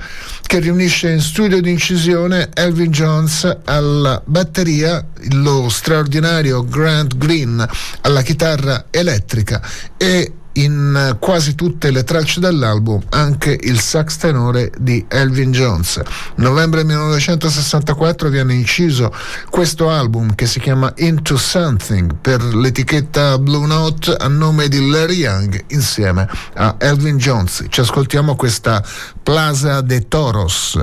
che 0.53 0.59
riunisce 0.59 1.09
in 1.09 1.19
studio 1.19 1.59
di 1.61 1.71
incisione 1.71 2.49
Elvin 2.53 2.91
Jones 2.91 3.61
alla 3.65 4.21
batteria, 4.23 5.03
lo 5.31 5.67
straordinario 5.67 6.63
Grant 6.63 7.17
Green 7.17 7.67
alla 8.01 8.21
chitarra 8.21 8.85
elettrica 8.91 9.59
e 9.97 10.32
in 10.53 11.17
quasi 11.19 11.55
tutte 11.55 11.91
le 11.91 12.03
tracce 12.03 12.39
dell'album 12.39 13.01
anche 13.09 13.57
il 13.61 13.79
sax 13.79 14.17
tenore 14.17 14.71
di 14.77 15.05
Elvin 15.07 15.51
Jones. 15.51 16.01
Novembre 16.35 16.83
1964 16.83 18.29
viene 18.29 18.53
inciso 18.53 19.13
questo 19.49 19.89
album 19.89 20.35
che 20.35 20.45
si 20.45 20.59
chiama 20.59 20.93
Into 20.97 21.37
Something 21.37 22.15
per 22.21 22.43
l'etichetta 22.43 23.37
Blue 23.37 23.65
Note 23.65 24.15
a 24.15 24.27
nome 24.27 24.67
di 24.67 24.89
Larry 24.89 25.17
Young 25.17 25.65
insieme 25.67 26.27
a 26.55 26.75
Elvin 26.77 27.17
Jones. 27.17 27.65
Ci 27.69 27.79
ascoltiamo 27.79 28.35
questa 28.35 28.83
Plaza 29.21 29.81
de 29.81 30.07
Toros. 30.07 30.79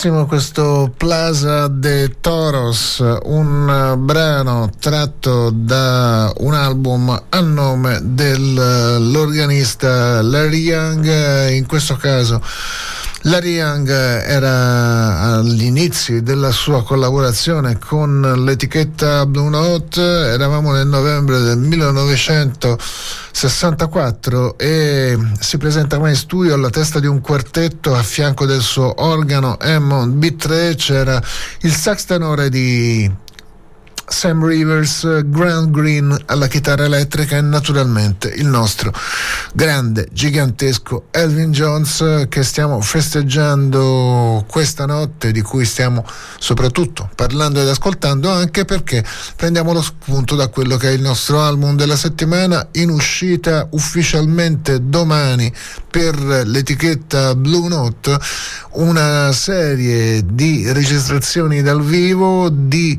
Bellissimo 0.00 0.24
questo 0.24 0.90
Plaza 0.96 1.68
de 1.68 2.16
Toros, 2.22 3.04
un 3.24 3.96
brano 3.98 4.70
tratto 4.78 5.50
da 5.50 6.32
un 6.38 6.54
album 6.54 7.24
a 7.28 7.40
nome 7.40 7.98
dell'organista 8.02 10.22
Larry 10.22 10.60
Young, 10.60 11.50
in 11.50 11.66
questo 11.66 11.96
caso 11.96 12.42
Larry 13.24 13.56
Young 13.56 13.90
era 13.90 15.36
agli 15.36 15.64
inizi 15.64 16.22
della 16.22 16.52
sua 16.52 16.82
collaborazione 16.82 17.76
con 17.78 18.22
l'etichetta 18.44 19.26
Blue 19.26 19.50
Note, 19.50 20.00
eravamo 20.00 20.72
nel 20.72 20.86
novembre 20.86 21.38
del 21.40 21.58
1964 21.58 24.56
e 24.56 25.18
si 25.38 25.58
presenta 25.58 25.98
qua 25.98 26.08
in 26.08 26.16
studio 26.16 26.54
alla 26.54 26.70
testa 26.70 26.98
di 26.98 27.06
un 27.06 27.20
quartetto 27.20 27.94
a 27.94 28.02
fianco 28.02 28.46
del 28.46 28.62
suo 28.62 29.02
organo 29.02 29.58
Hammond. 29.60 30.16
B3 30.16 30.74
c'era 30.76 31.22
il 31.60 31.74
sax 31.74 32.06
tenore 32.06 32.48
di 32.48 33.28
Sam 34.10 34.44
Rivers, 34.44 35.22
Grant 35.26 35.70
Green 35.70 36.14
alla 36.26 36.48
chitarra 36.48 36.84
elettrica 36.84 37.36
e 37.36 37.40
naturalmente 37.40 38.28
il 38.28 38.46
nostro 38.46 38.92
grande, 39.54 40.08
gigantesco 40.12 41.06
Elvin 41.12 41.52
Jones 41.52 42.26
che 42.28 42.42
stiamo 42.42 42.80
festeggiando 42.80 44.44
questa 44.48 44.84
notte, 44.84 45.30
di 45.30 45.40
cui 45.42 45.64
stiamo 45.64 46.04
soprattutto 46.38 47.08
parlando 47.14 47.60
ed 47.60 47.68
ascoltando 47.68 48.28
anche 48.30 48.64
perché 48.64 49.04
prendiamo 49.36 49.72
lo 49.72 49.80
spunto 49.80 50.34
da 50.34 50.48
quello 50.48 50.76
che 50.76 50.88
è 50.88 50.92
il 50.92 51.02
nostro 51.02 51.40
album 51.40 51.76
della 51.76 51.96
settimana 51.96 52.66
in 52.72 52.90
uscita 52.90 53.68
ufficialmente 53.70 54.88
domani 54.88 55.52
per 55.88 56.18
l'etichetta 56.18 57.34
Blue 57.36 57.68
Note, 57.68 58.18
una 58.72 59.32
serie 59.32 60.24
di 60.26 60.70
registrazioni 60.72 61.62
dal 61.62 61.82
vivo 61.82 62.48
di 62.50 62.98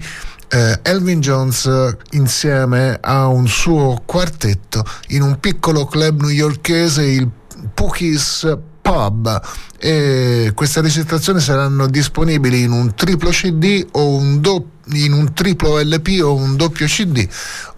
eh, 0.52 0.80
Elvin 0.84 1.22
Jones 1.22 1.66
eh, 1.66 1.98
insieme 2.12 2.98
a 3.02 3.28
un 3.28 3.48
suo 3.48 4.02
quartetto 4.06 4.84
in 5.10 5.22
un 5.22 5.40
piccolo 5.40 5.86
club 5.86 6.22
newyorkese, 6.22 7.04
il 7.04 7.30
Pookies 7.74 8.58
Pub. 8.82 9.42
E 9.84 10.52
queste 10.54 10.80
registrazioni 10.82 11.40
saranno 11.40 11.88
disponibili 11.88 12.62
in 12.62 12.72
un 12.72 12.94
triplo 12.94 13.32
CD 13.32 13.84
o 13.94 14.16
un 14.16 14.40
doppio 14.40 14.80
in 14.94 15.14
un 15.14 15.34
triplo 15.34 15.80
LP 15.80 16.22
o 16.24 16.34
un 16.34 16.56
doppio 16.56 16.86
CD 16.86 17.28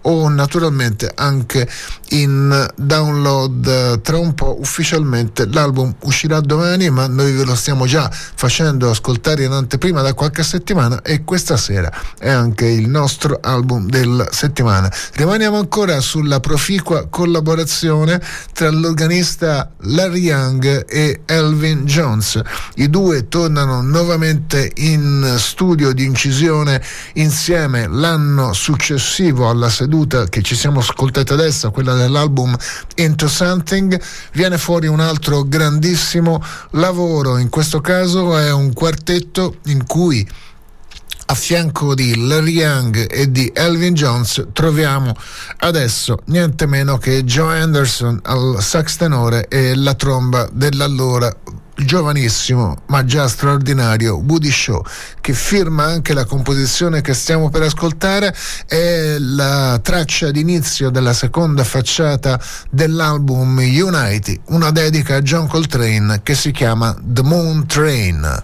o 0.02 0.28
naturalmente 0.28 1.10
anche 1.14 1.68
in 2.10 2.66
download. 2.76 4.00
Tra 4.00 4.18
un 4.18 4.34
po' 4.34 4.58
ufficialmente 4.60 5.46
l'album 5.46 5.94
uscirà 6.02 6.40
domani 6.40 6.90
ma 6.90 7.06
noi 7.06 7.32
ve 7.32 7.44
lo 7.44 7.54
stiamo 7.54 7.86
già 7.86 8.10
facendo 8.10 8.90
ascoltare 8.90 9.44
in 9.44 9.52
anteprima 9.52 10.02
da 10.02 10.14
qualche 10.14 10.42
settimana 10.42 11.02
e 11.02 11.24
questa 11.24 11.56
sera 11.56 11.90
è 12.18 12.28
anche 12.28 12.66
il 12.66 12.88
nostro 12.88 13.38
album 13.40 13.88
della 13.88 14.26
settimana. 14.30 14.92
Rimaniamo 15.14 15.58
ancora 15.58 16.00
sulla 16.00 16.40
proficua 16.40 17.06
collaborazione 17.08 18.20
tra 18.52 18.70
l'organista 18.70 19.70
Larry 19.80 20.20
Young 20.20 20.84
e 20.88 21.22
Elvin 21.24 21.86
Jones. 21.94 22.40
I 22.74 22.90
due 22.90 23.28
tornano 23.28 23.80
nuovamente 23.80 24.68
in 24.78 25.36
studio 25.38 25.92
di 25.92 26.04
incisione 26.04 26.82
insieme 27.14 27.86
l'anno 27.86 28.52
successivo 28.52 29.48
alla 29.48 29.68
seduta 29.68 30.24
che 30.24 30.42
ci 30.42 30.56
siamo 30.56 30.80
ascoltati 30.80 31.32
adesso, 31.32 31.70
quella 31.70 31.94
dell'album 31.94 32.56
Into 32.96 33.28
Something, 33.28 34.00
viene 34.32 34.58
fuori 34.58 34.88
un 34.88 34.98
altro 34.98 35.44
grandissimo 35.44 36.42
lavoro, 36.70 37.38
in 37.38 37.48
questo 37.48 37.80
caso 37.80 38.36
è 38.36 38.52
un 38.52 38.72
quartetto 38.72 39.58
in 39.66 39.86
cui 39.86 40.28
a 41.26 41.34
fianco 41.34 41.94
di 41.94 42.26
Larry 42.26 42.52
Young 42.52 43.06
e 43.10 43.30
di 43.30 43.50
Elvin 43.54 43.94
Jones 43.94 44.48
troviamo 44.52 45.14
adesso 45.58 46.18
niente 46.26 46.66
meno 46.66 46.98
che 46.98 47.24
Joe 47.24 47.60
Anderson 47.60 48.20
al 48.24 48.58
sax 48.60 48.96
tenore 48.96 49.48
e 49.48 49.74
la 49.74 49.94
tromba 49.94 50.48
dell'allora 50.52 51.34
giovanissimo 51.76 52.76
ma 52.86 53.04
già 53.04 53.26
straordinario 53.28 54.16
Woody 54.16 54.50
Shaw 54.50 54.82
che 55.20 55.32
firma 55.32 55.84
anche 55.84 56.14
la 56.14 56.24
composizione 56.24 57.00
che 57.00 57.14
stiamo 57.14 57.50
per 57.50 57.62
ascoltare 57.62 58.34
è 58.66 59.16
la 59.18 59.78
traccia 59.82 60.30
d'inizio 60.30 60.90
della 60.90 61.12
seconda 61.12 61.64
facciata 61.64 62.40
dell'album 62.70 63.58
Unity 63.58 64.40
una 64.46 64.70
dedica 64.70 65.16
a 65.16 65.22
John 65.22 65.48
Coltrane 65.48 66.20
che 66.22 66.34
si 66.34 66.50
chiama 66.50 66.96
The 67.00 67.22
Moon 67.22 67.66
Train 67.66 68.42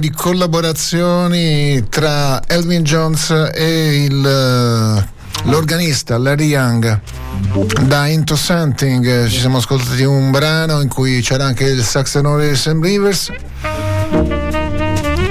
di 0.00 0.10
collaborazioni 0.10 1.86
tra 1.90 2.40
Elvin 2.46 2.82
Jones 2.82 3.30
e 3.54 4.04
il, 4.04 4.26
eh, 4.26 5.48
l'organista 5.50 6.16
Larry 6.16 6.46
Young. 6.46 7.00
Da 7.82 8.06
Into 8.06 8.34
Something 8.34 9.28
ci 9.28 9.38
siamo 9.38 9.58
ascoltati 9.58 10.02
un 10.02 10.30
brano 10.30 10.80
in 10.80 10.88
cui 10.88 11.20
c'era 11.20 11.44
anche 11.44 11.64
il 11.64 11.84
sax 11.84 12.12
tenore 12.12 12.56
Sam 12.56 12.82
Rivers 12.82 13.30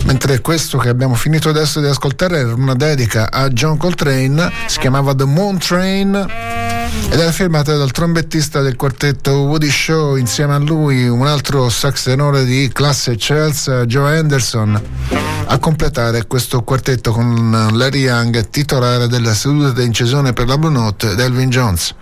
mentre 0.05 0.39
questo 0.41 0.77
che 0.77 0.89
abbiamo 0.89 1.15
finito 1.15 1.49
adesso 1.49 1.79
di 1.79 1.87
ascoltare 1.87 2.39
era 2.39 2.53
una 2.53 2.75
dedica 2.75 3.31
a 3.31 3.49
John 3.49 3.77
Coltrane, 3.77 4.51
si 4.67 4.79
chiamava 4.79 5.13
The 5.15 5.25
Moon 5.25 5.57
Train 5.57 6.58
ed 7.11 7.19
era 7.19 7.31
firmata 7.31 7.75
dal 7.75 7.91
trombettista 7.91 8.61
del 8.61 8.75
quartetto 8.75 9.41
Woody 9.41 9.69
Show 9.69 10.15
insieme 10.15 10.53
a 10.53 10.57
lui 10.59 11.07
un 11.07 11.25
altro 11.25 11.69
sax 11.69 12.03
tenore 12.03 12.45
di 12.45 12.69
classe 12.71 13.15
Chelsea, 13.15 13.85
Joe 13.85 14.19
Anderson 14.19 14.81
a 15.45 15.57
completare 15.57 16.27
questo 16.27 16.61
quartetto 16.61 17.11
con 17.11 17.69
Larry 17.73 18.01
Young 18.01 18.49
titolare 18.49 19.07
della 19.07 19.33
seduta 19.33 19.71
di 19.71 19.85
incisione 19.85 20.33
per 20.33 20.47
la 20.47 20.57
Blue 20.57 20.71
Note 20.71 21.11
ed 21.11 21.19
Elvin 21.19 21.49
Jones 21.49 21.95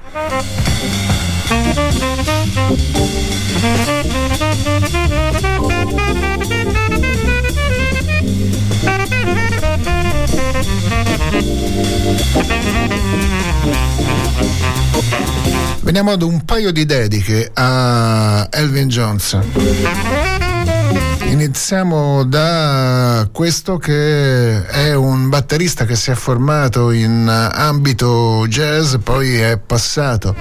Veniamo 15.98 16.16
ad 16.16 16.22
un 16.32 16.46
paio 16.46 16.72
di 16.72 16.86
dediche 16.86 17.50
a 17.56 18.48
Elvin 18.52 18.88
Jones. 18.88 19.36
Iniziamo 21.24 22.24
da 22.24 23.28
questo 23.32 23.80
che 23.80 24.64
è 24.64 24.94
un 24.94 25.30
batterista 25.30 25.86
che 25.86 25.96
si 25.96 26.12
è 26.12 26.14
formato 26.14 26.92
in 26.92 27.28
ambito 27.28 28.46
jazz, 28.48 28.94
poi 29.02 29.40
è 29.40 29.58
passato 29.58 30.36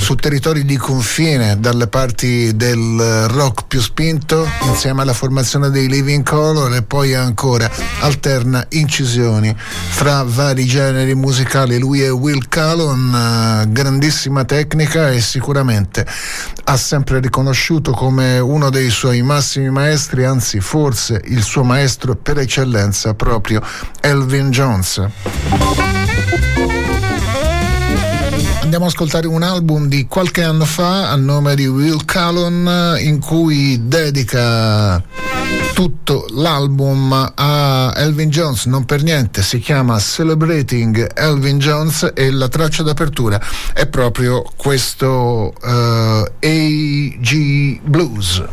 su 0.00 0.14
territori 0.14 0.64
di 0.64 0.76
confine 0.76 1.58
dalle 1.60 1.86
parti 1.86 2.56
del 2.56 3.26
rock 3.28 3.64
più 3.66 3.80
spinto 3.80 4.48
insieme 4.66 5.02
alla 5.02 5.12
formazione 5.12 5.70
dei 5.70 5.88
Living 5.88 6.24
Color 6.24 6.74
e 6.74 6.82
poi 6.82 7.14
ancora 7.14 7.70
alterna 8.00 8.64
incisioni 8.70 9.54
fra 9.56 10.24
vari 10.26 10.64
generi 10.64 11.14
musicali. 11.14 11.78
Lui 11.78 12.00
è 12.00 12.10
Will 12.10 12.48
Callon 12.48 13.66
grandissima 13.68 14.44
tecnica 14.44 15.10
e 15.10 15.20
sicuramente 15.20 16.06
ha 16.64 16.76
sempre 16.76 17.20
riconosciuto 17.20 17.92
come 17.92 18.38
uno 18.38 18.70
dei 18.70 18.90
suoi 18.90 19.22
massimi 19.22 19.70
maestri 19.70 20.24
anzi 20.24 20.60
forse 20.60 21.20
il 21.24 21.42
suo 21.42 21.64
maestro 21.64 22.14
per 22.14 22.38
eccellenza 22.38 23.14
proprio 23.14 23.62
Elvin 24.00 24.50
Jones 24.50 25.87
andiamo 28.78 28.86
ad 28.86 28.92
ascoltare 28.92 29.26
un 29.26 29.42
album 29.42 29.88
di 29.88 30.06
qualche 30.06 30.44
anno 30.44 30.64
fa 30.64 31.10
a 31.10 31.16
nome 31.16 31.56
di 31.56 31.66
Will 31.66 32.04
Callon 32.04 32.96
in 33.00 33.18
cui 33.18 33.88
dedica 33.88 35.02
tutto 35.74 36.26
l'album 36.30 37.32
a 37.34 37.92
Elvin 37.96 38.30
Jones, 38.30 38.66
non 38.66 38.84
per 38.84 39.02
niente 39.02 39.42
si 39.42 39.58
chiama 39.58 39.98
Celebrating 39.98 41.10
Elvin 41.12 41.58
Jones 41.58 42.12
e 42.14 42.30
la 42.30 42.46
traccia 42.46 42.84
d'apertura 42.84 43.40
è 43.74 43.88
proprio 43.88 44.44
questo 44.56 45.52
uh, 45.60 46.24
eh, 46.38 47.16
AG 47.18 47.80
Blues. 47.82 48.44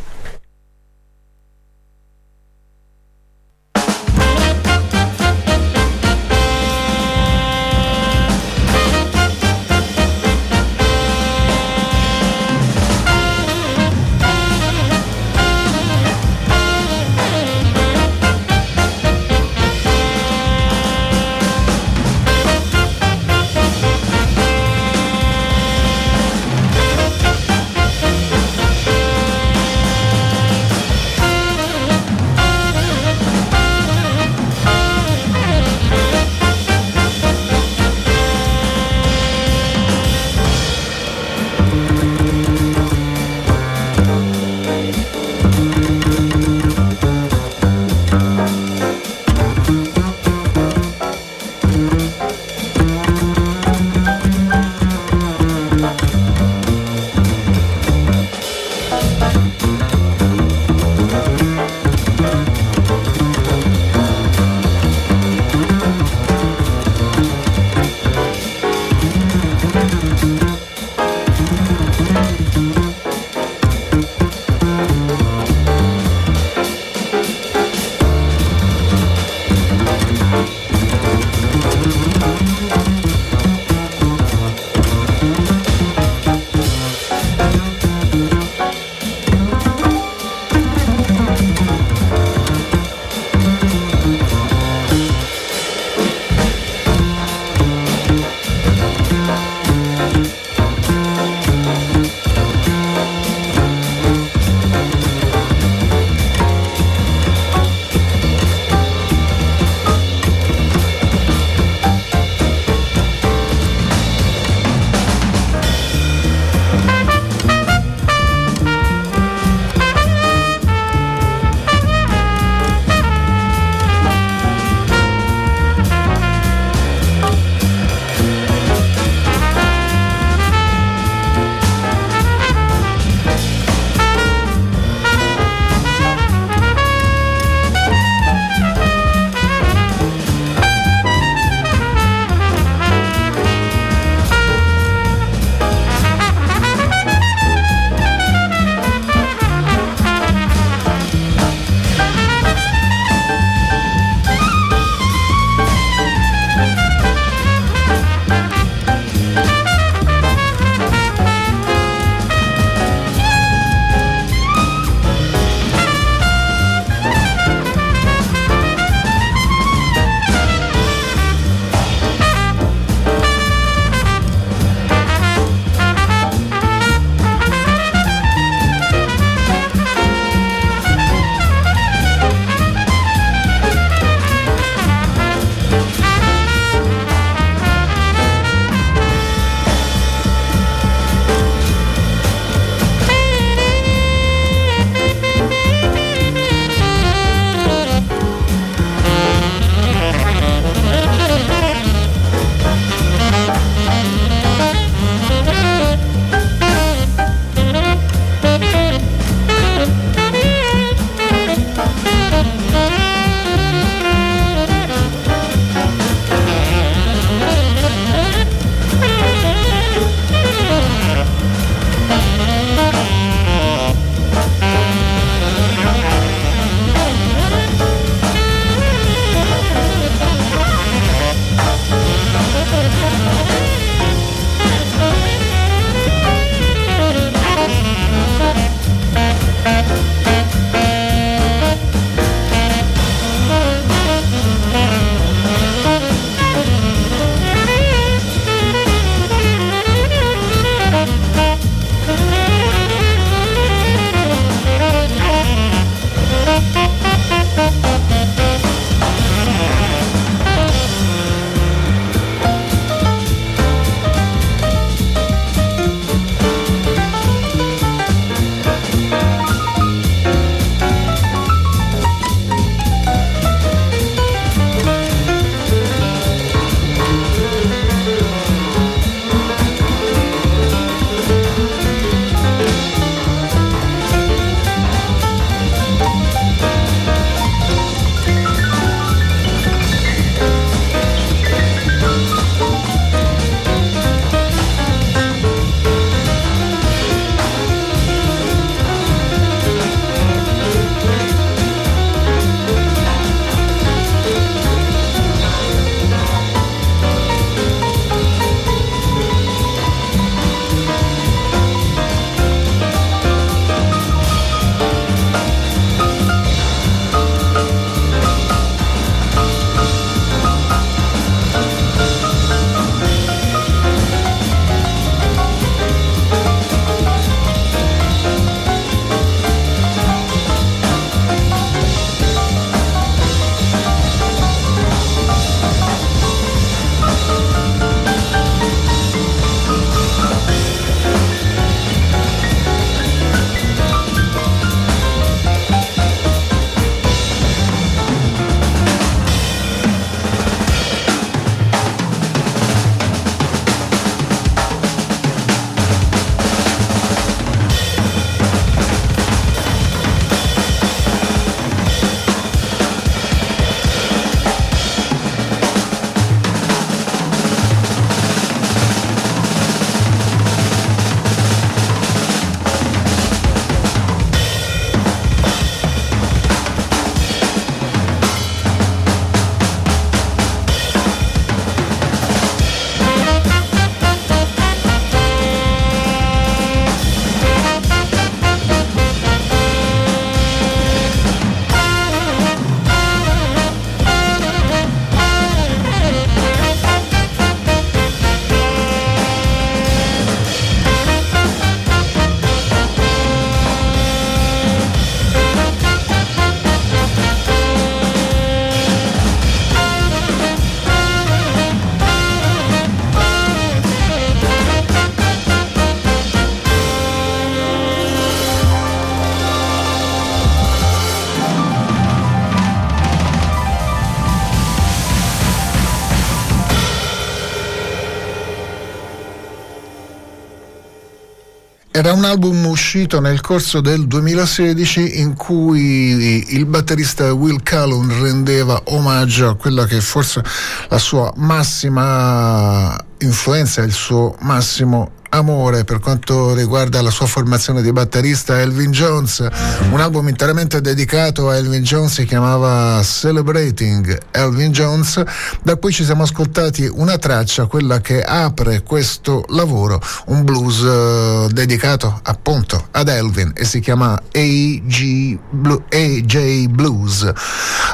Era 432.05 432.13
un 432.13 432.23
album 432.23 432.67
uscito 432.67 433.19
nel 433.19 433.41
corso 433.41 433.81
del 433.81 434.05
2016 434.05 435.21
in 435.21 435.33
cui 435.33 436.53
il 436.53 436.65
batterista 436.67 437.33
Will 437.33 437.63
Callum 437.63 438.21
rendeva 438.21 438.79
omaggio 438.89 439.49
a 439.49 439.55
quella 439.55 439.87
che 439.87 439.99
forse 440.01 440.43
la 440.87 440.99
sua 440.99 441.33
massima 441.37 442.95
influenza, 443.17 443.81
il 443.81 443.91
suo 443.91 444.35
massimo 444.41 445.14
amore 445.35 445.83
per 445.83 445.99
quanto 445.99 446.53
riguarda 446.53 447.01
la 447.01 447.09
sua 447.09 447.25
formazione 447.25 447.81
di 447.81 447.91
batterista 447.91 448.59
Elvin 448.59 448.91
Jones, 448.91 449.47
un 449.91 449.99
album 449.99 450.27
interamente 450.27 450.81
dedicato 450.81 451.49
a 451.49 451.55
Elvin 451.55 451.83
Jones 451.83 452.13
si 452.13 452.25
chiamava 452.25 453.01
Celebrating 453.03 454.17
Elvin 454.31 454.71
Jones, 454.71 455.21
da 455.61 455.75
cui 455.75 455.91
ci 455.91 456.03
siamo 456.03 456.23
ascoltati 456.23 456.89
una 456.91 457.17
traccia, 457.17 457.65
quella 457.65 457.99
che 457.99 458.21
apre 458.21 458.83
questo 458.83 459.43
lavoro, 459.49 460.01
un 460.27 460.43
blues 460.43 460.79
uh, 460.79 461.47
dedicato 461.51 462.19
appunto 462.23 462.87
ad 462.91 463.09
Elvin 463.09 463.51
e 463.53 463.65
si 463.65 463.79
chiama 463.79 464.13
AG 464.13 465.39
Blue, 465.49 465.83
AJ 465.89 466.67
Blues. 466.67 467.29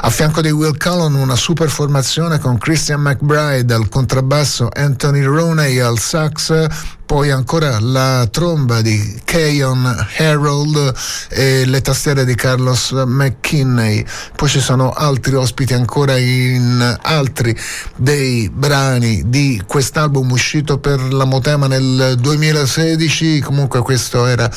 A 0.00 0.10
fianco 0.10 0.40
di 0.40 0.50
Will 0.50 0.76
Cullen 0.76 1.14
una 1.14 1.36
super 1.36 1.68
formazione 1.68 2.38
con 2.38 2.58
Christian 2.58 3.00
McBride 3.00 3.74
al 3.74 3.88
contrabbasso, 3.88 4.68
Anthony 4.72 5.22
Rooney 5.22 5.78
al 5.78 5.98
sax, 5.98 6.66
poi 7.12 7.30
ancora 7.30 7.78
la 7.78 8.26
tromba 8.30 8.80
di 8.80 9.20
Keon 9.22 10.06
Harold 10.16 10.94
e 11.28 11.66
le 11.66 11.82
tastiere 11.82 12.24
di 12.24 12.34
Carlos 12.34 12.92
McKinney. 12.92 14.02
Poi 14.34 14.48
ci 14.48 14.60
sono 14.60 14.92
altri 14.92 15.34
ospiti 15.34 15.74
ancora 15.74 16.16
in 16.16 16.98
altri 17.02 17.54
dei 17.96 18.48
brani 18.48 19.24
di 19.26 19.62
quest'album 19.66 20.30
uscito 20.30 20.78
per 20.78 21.12
la 21.12 21.26
Motema 21.26 21.66
nel 21.66 22.16
2016. 22.18 23.40
Comunque 23.40 23.82
questo 23.82 24.24
era 24.24 24.50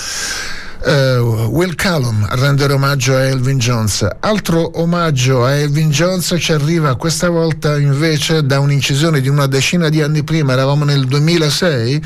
Uh, 0.85 1.47
Will 1.49 1.73
Callum 1.73 2.27
a 2.29 2.35
rendere 2.35 2.73
omaggio 2.73 3.15
a 3.15 3.23
Elvin 3.23 3.57
Jones. 3.57 4.07
Altro 4.19 4.79
omaggio 4.79 5.43
a 5.43 5.55
Elvin 5.55 5.89
Jones 5.89 6.35
ci 6.37 6.51
arriva 6.51 6.95
questa 6.95 7.27
volta 7.27 7.79
invece 7.79 8.45
da 8.45 8.59
un'incisione 8.59 9.19
di 9.19 9.27
una 9.27 9.47
decina 9.47 9.89
di 9.89 10.03
anni 10.03 10.23
prima, 10.23 10.53
eravamo 10.53 10.83
nel 10.83 11.05
2006, 11.07 12.03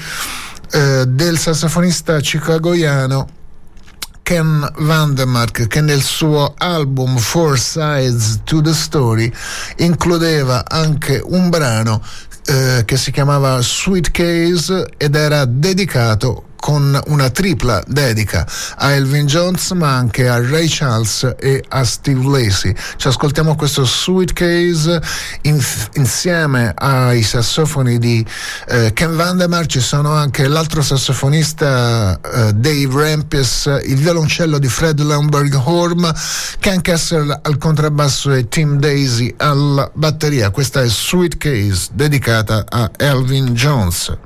uh, 0.72 1.06
del 1.06 1.38
sassofonista 1.38 2.20
chicagoiano 2.20 3.38
Ken 4.30 4.72
Vandermark 4.78 5.68
che 5.68 5.82
nel 5.82 6.02
suo 6.02 6.54
album 6.58 7.18
Four 7.18 7.58
Sides 7.58 8.42
to 8.44 8.62
the 8.62 8.74
Story 8.74 9.32
includeva 9.78 10.66
anche 10.68 11.20
un 11.24 11.50
brano 11.50 12.00
eh, 12.46 12.84
che 12.86 12.96
si 12.96 13.12
chiamava 13.12 13.60
Sweet 13.60 14.12
Case 14.12 14.86
ed 14.98 15.16
era 15.16 15.46
dedicato 15.46 16.49
con 16.60 17.00
una 17.08 17.30
tripla 17.30 17.82
dedica 17.88 18.46
a 18.76 18.92
Elvin 18.92 19.26
Jones 19.26 19.72
ma 19.72 19.96
anche 19.96 20.28
a 20.28 20.40
Ray 20.42 20.68
Charles 20.68 21.36
e 21.40 21.64
a 21.68 21.84
Steve 21.84 22.24
Lacey. 22.28 22.76
Ci 22.98 23.08
ascoltiamo 23.08 23.56
questo 23.56 23.86
Sweet 23.86 24.34
Case 24.34 25.02
in, 25.44 25.64
insieme 25.94 26.74
ai 26.76 27.24
sassofoni 27.24 27.98
di 27.98 28.26
eh, 28.68 28.92
Ken 28.94 29.16
Vandemar, 29.16 29.66
ci 29.66 29.80
sono 29.80 30.14
anche 30.14 30.48
l'altro 30.48 30.82
sassofonista 30.82 32.20
eh, 32.22 32.54
Dave 32.54 32.90
Rampis, 32.92 33.82
il 33.86 33.98
violoncello 33.98 34.60
di 34.60 34.68
Fred 34.68 35.00
Lamberg 35.02 35.54
Horm, 35.64 36.12
Ken 36.60 36.82
Kessel 36.82 37.40
al 37.42 37.58
contrabbasso 37.58 38.34
e 38.34 38.48
Tim 38.50 38.80
Daisy 38.80 39.34
alla 39.38 39.90
batteria. 39.94 40.50
Questa 40.50 40.82
è 40.82 40.90
Sweet 40.90 41.38
Case 41.38 41.90
dedicata 41.94 42.66
a 42.68 42.92
Elvin 42.98 43.54
Jones. 43.54 44.18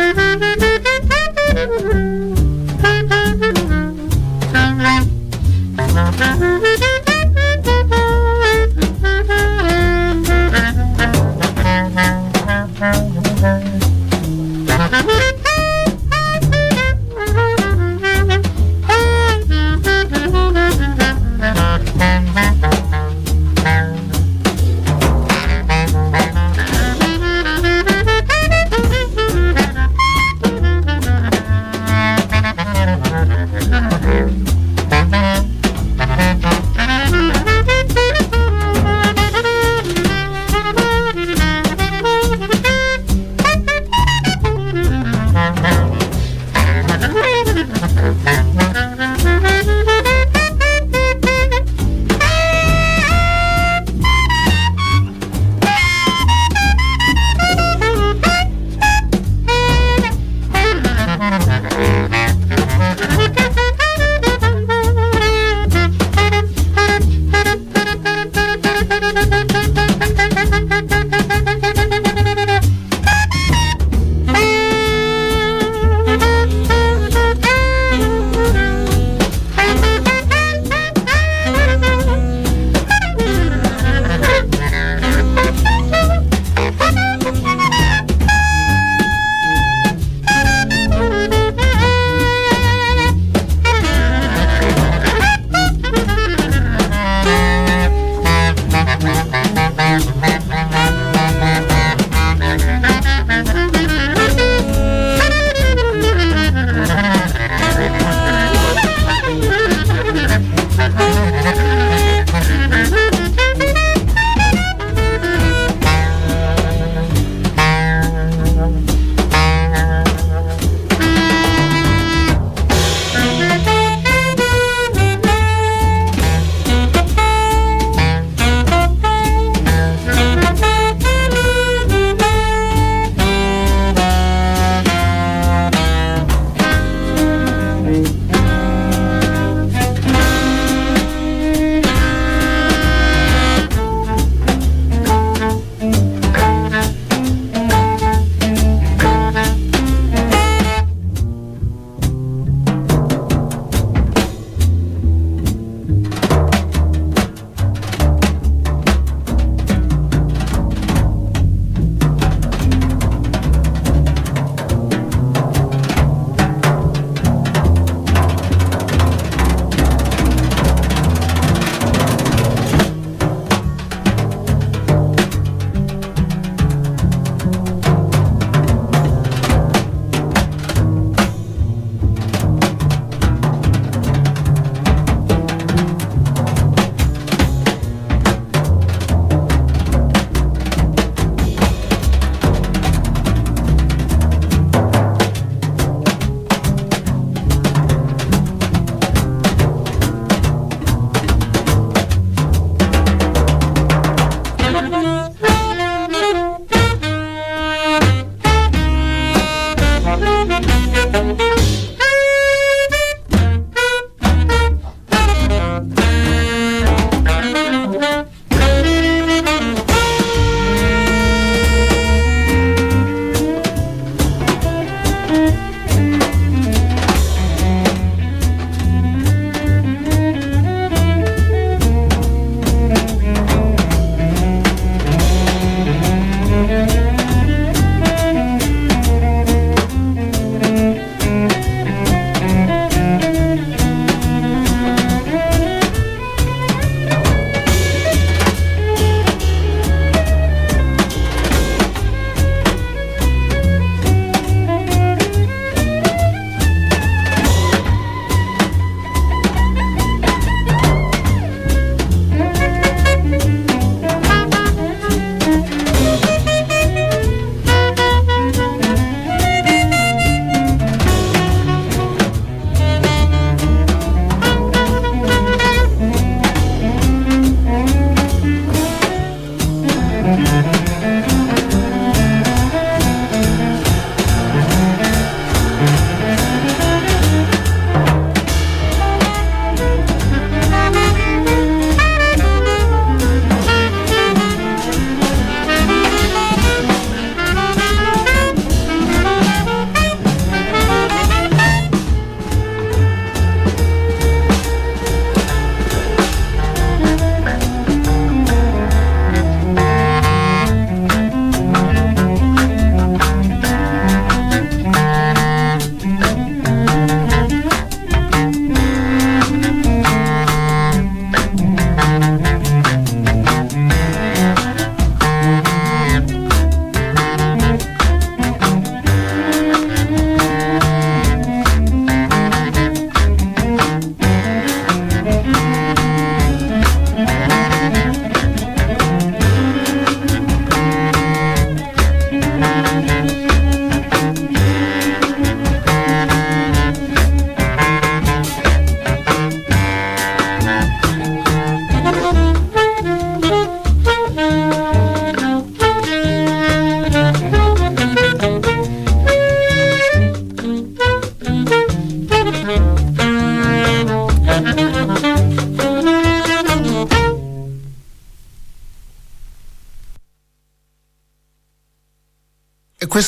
Música 0.00 0.49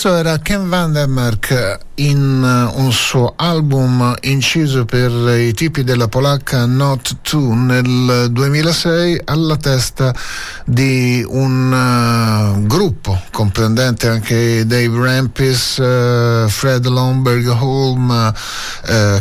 questo 0.02 0.18
era 0.18 0.38
Ken 0.38 0.68
Vandermark 0.68 1.78
in 1.96 2.42
uh, 2.42 2.80
un 2.80 2.90
suo 2.90 3.34
album 3.36 4.16
inciso 4.22 4.84
per 4.84 5.12
i 5.38 5.52
tipi 5.52 5.84
della 5.84 6.08
polacca 6.08 6.66
Not 6.66 7.18
2 7.30 7.54
nel 7.54 8.26
2006 8.30 9.20
alla 9.26 9.56
testa 9.56 10.12
di 10.64 11.24
un 11.28 11.70
uh, 11.70 12.66
gruppo 12.66 13.20
comprendente 13.30 14.08
anche 14.08 14.66
Dave 14.66 14.98
Rampis, 14.98 15.76
uh, 15.76 16.48
Fred 16.48 16.84
Lomberg 16.86 17.46
Holm, 17.46 18.32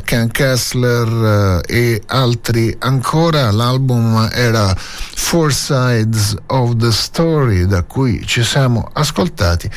Ken 0.03 0.31
Kessler 0.31 1.61
e 1.67 2.01
altri 2.07 2.75
ancora. 2.79 3.51
L'album 3.51 4.29
era 4.31 4.73
Four 4.75 5.53
Sides 5.53 6.35
of 6.47 6.77
the 6.77 6.91
Story 6.91 7.67
da 7.67 7.83
cui 7.83 8.25
ci 8.25 8.43
siamo 8.43 8.89
ascoltati 8.93 9.69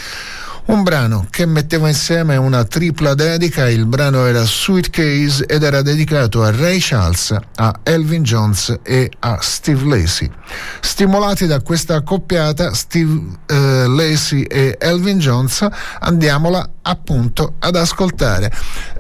un 0.67 0.83
brano 0.83 1.27
che 1.29 1.45
metteva 1.45 1.89
insieme 1.89 2.37
una 2.37 2.65
tripla 2.65 3.15
dedica, 3.15 3.69
il 3.69 3.87
brano 3.87 4.27
era 4.27 4.45
Sweet 4.45 4.91
Case 4.91 5.45
ed 5.47 5.63
era 5.63 5.83
dedicato 5.83 6.43
a 6.43 6.51
Ray 6.51 6.79
Charles, 6.81 7.37
a 7.57 7.81
Elvin 7.83 8.23
Jones 8.23 8.79
e 8.83 9.11
a 9.19 9.39
Steve 9.41 9.85
Lacey. 9.85 10.31
Stimolati 10.81 11.47
da 11.47 11.61
questa 11.61 11.97
accoppiata, 11.97 12.73
Steve 12.73 13.21
eh, 13.47 13.87
Lacey 13.87 14.43
e 14.43 14.77
Elvin 14.81 15.19
Jones, 15.19 15.67
andiamola 16.01 16.69
appunto 16.83 17.55
ad 17.59 17.77
ascoltare. 17.77 18.51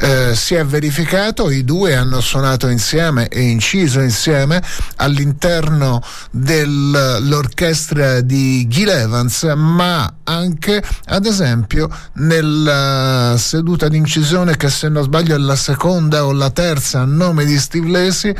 Eh, 0.05 0.35
si 0.35 0.55
è 0.55 0.62
verificato, 0.66 1.51
i 1.51 1.64
due 1.64 1.97
hanno 1.97 2.20
suonato 2.20 2.68
insieme 2.68 3.26
e 3.28 3.40
inciso 3.40 4.01
insieme 4.01 4.62
all'interno 4.97 6.02
dell'orchestra 6.31 8.20
di 8.20 8.68
Gil 8.68 8.90
Evans, 8.90 9.51
ma 9.56 10.16
anche 10.24 10.85
ad 11.06 11.24
esempio 11.24 11.89
nella 12.16 13.35
seduta 13.39 13.89
di 13.89 13.97
incisione 13.97 14.59
che 14.59 14.68
se 14.68 14.90
non 14.90 15.05
sbaglio 15.05 15.36
è 15.36 15.39
la 15.39 15.56
seconda 15.56 16.26
o 16.26 16.32
la 16.32 16.51
terza 16.51 17.01
a 17.01 17.06
nome 17.06 17.47
di 17.47 17.59
Steve 17.59 17.89
Lacey 17.89 18.35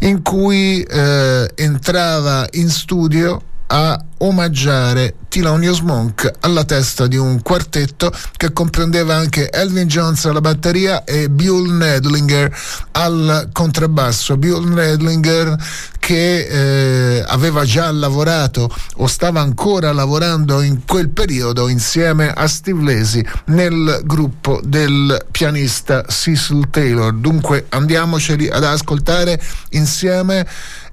in 0.00 0.20
cui 0.20 0.82
eh, 0.82 1.50
entrava 1.54 2.46
in 2.52 2.68
studio 2.68 3.42
a 3.68 3.98
omaggiare 4.18 5.14
Thelonious 5.36 5.80
Monk 5.80 6.32
alla 6.40 6.64
testa 6.64 7.06
di 7.06 7.18
un 7.18 7.42
quartetto 7.42 8.10
che 8.38 8.54
comprendeva 8.54 9.16
anche 9.16 9.50
Elvin 9.50 9.86
Jones 9.86 10.24
alla 10.24 10.40
batteria 10.40 11.04
e 11.04 11.28
Buell 11.28 11.76
Nedlinger 11.76 12.58
al 12.92 13.50
contrabbasso. 13.52 14.38
Buell 14.38 14.64
Nedlinger 14.64 15.54
che 15.98 17.18
eh, 17.18 17.24
aveva 17.26 17.64
già 17.64 17.90
lavorato 17.90 18.74
o 18.96 19.06
stava 19.06 19.40
ancora 19.40 19.92
lavorando 19.92 20.62
in 20.62 20.86
quel 20.86 21.10
periodo 21.10 21.68
insieme 21.68 22.32
a 22.32 22.46
Steve 22.46 22.82
Lacey 22.82 23.22
nel 23.46 24.00
gruppo 24.04 24.60
del 24.64 25.22
pianista 25.30 26.02
Cecil 26.08 26.68
Taylor. 26.70 27.12
Dunque 27.12 27.66
andiamoceli 27.68 28.48
ad 28.48 28.64
ascoltare 28.64 29.38
insieme 29.70 30.46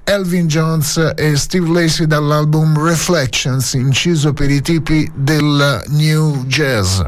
Elvin 0.05 0.47
Jones 0.47 0.97
e 1.15 1.35
Steve 1.37 1.71
Lacey 1.71 2.05
dall'album 2.05 2.77
Reflections, 2.77 3.73
inciso 3.73 4.33
per 4.33 4.49
i 4.49 4.61
tipi 4.61 5.09
del 5.15 5.83
New 5.87 6.43
Jazz. 6.45 7.01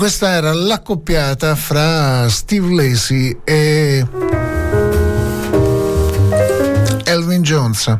Questa 0.00 0.30
era 0.30 0.54
l'accoppiata 0.54 1.54
fra 1.54 2.26
Steve 2.30 2.74
Lacey 2.74 3.38
e 3.44 4.02
Elvin 7.04 7.42
Jones. 7.42 7.98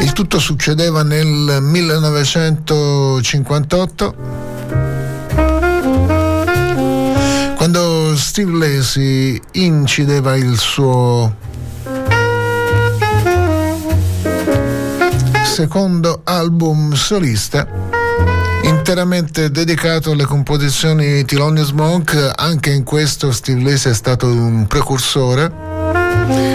Il 0.00 0.12
tutto 0.12 0.40
succedeva 0.40 1.04
nel 1.04 1.58
1958 1.60 4.14
quando 7.54 8.16
Steve 8.16 8.58
Lacey 8.58 9.40
incideva 9.52 10.34
il 10.34 10.58
suo 10.58 11.32
secondo 15.44 16.22
album 16.24 16.92
solista 16.94 17.79
interamente 18.70 19.50
dedicato 19.50 20.12
alle 20.12 20.24
composizioni 20.24 21.12
di 21.12 21.24
Thelonious 21.24 21.72
Monk 21.72 22.32
anche 22.36 22.70
in 22.70 22.84
questo 22.84 23.32
Steve 23.32 23.62
Lacey 23.62 23.90
è 23.90 23.94
stato 23.94 24.26
un 24.26 24.66
precursore 24.68 25.50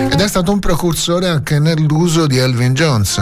ed 0.09 0.19
è 0.19 0.27
stato 0.27 0.51
un 0.51 0.59
precursore 0.59 1.27
anche 1.27 1.59
nell'uso 1.59 2.25
di 2.25 2.37
Elvin 2.37 2.73
Jones. 2.73 3.21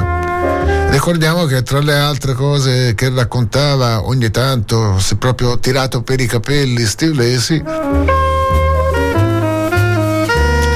Ricordiamo 0.90 1.45
che 1.45 1.64
tra 1.64 1.80
le 1.80 1.98
altre 1.98 2.34
cose 2.34 2.94
che 2.94 3.10
raccontava 3.10 4.06
ogni 4.06 4.30
tanto, 4.30 4.99
se 4.99 5.15
proprio 5.15 5.57
tirato 5.57 6.03
per 6.03 6.20
i 6.22 6.28
capelli, 6.28 6.86
Steve 6.86 7.15
Lacey, 7.15 7.64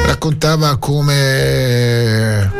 raccontava 0.07 0.77
come 0.77 2.51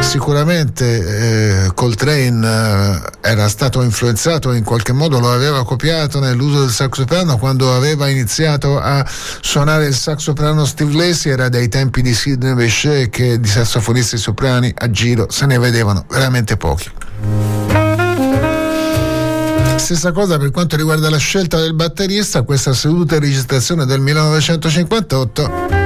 Sicuramente 0.00 1.64
eh, 1.64 1.70
Coltrane 1.74 2.46
eh, 2.46 3.00
era 3.20 3.48
stato 3.48 3.82
influenzato 3.82 4.52
in 4.52 4.64
qualche 4.64 4.92
modo, 4.92 5.18
lo 5.18 5.30
aveva 5.30 5.64
copiato 5.64 6.18
nell'uso 6.18 6.60
del 6.60 6.70
sax 6.70 6.96
soprano 6.96 7.36
quando 7.36 7.74
aveva 7.74 8.08
iniziato 8.08 8.78
a 8.78 9.04
suonare 9.06 9.86
il 9.86 9.94
sax 9.94 10.18
soprano 10.18 10.64
Steve 10.64 10.94
Lacey, 10.94 11.32
era 11.32 11.48
dai 11.48 11.68
tempi 11.68 12.00
di 12.00 12.14
Sidney 12.14 12.54
Bechet 12.54 13.10
che 13.10 13.38
di 13.38 13.48
sassofonisti 13.48 14.16
soprani 14.16 14.72
a 14.76 14.90
giro 14.90 15.26
se 15.30 15.46
ne 15.46 15.58
vedevano 15.58 16.04
veramente 16.08 16.56
pochi. 16.56 16.90
Stessa 19.76 20.12
cosa 20.12 20.38
per 20.38 20.50
quanto 20.50 20.76
riguarda 20.76 21.08
la 21.10 21.18
scelta 21.18 21.58
del 21.58 21.74
batterista, 21.74 22.42
questa 22.42 22.72
seduta 22.74 23.18
registrazione 23.18 23.84
del 23.86 24.00
1958 24.00 25.77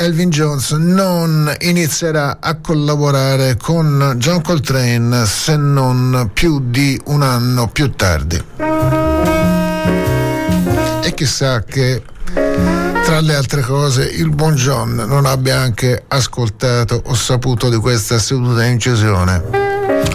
Elvin 0.00 0.30
Jones 0.30 0.70
non 0.70 1.54
inizierà 1.60 2.38
a 2.40 2.54
collaborare 2.54 3.58
con 3.58 4.14
John 4.16 4.40
Coltrane 4.40 5.26
se 5.26 5.58
non 5.58 6.30
più 6.32 6.70
di 6.70 6.98
un 7.08 7.20
anno 7.20 7.68
più 7.68 7.90
tardi. 7.90 8.42
E 11.02 11.12
chissà 11.14 11.62
che 11.64 12.02
tra 12.32 13.20
le 13.20 13.34
altre 13.34 13.60
cose 13.60 14.04
il 14.04 14.30
buon 14.30 14.54
John 14.54 14.94
non 15.06 15.26
abbia 15.26 15.58
anche 15.58 16.02
ascoltato 16.08 17.02
o 17.04 17.12
saputo 17.12 17.68
di 17.68 17.76
questa 17.76 18.18
seduta 18.18 18.64
incisione. 18.64 19.42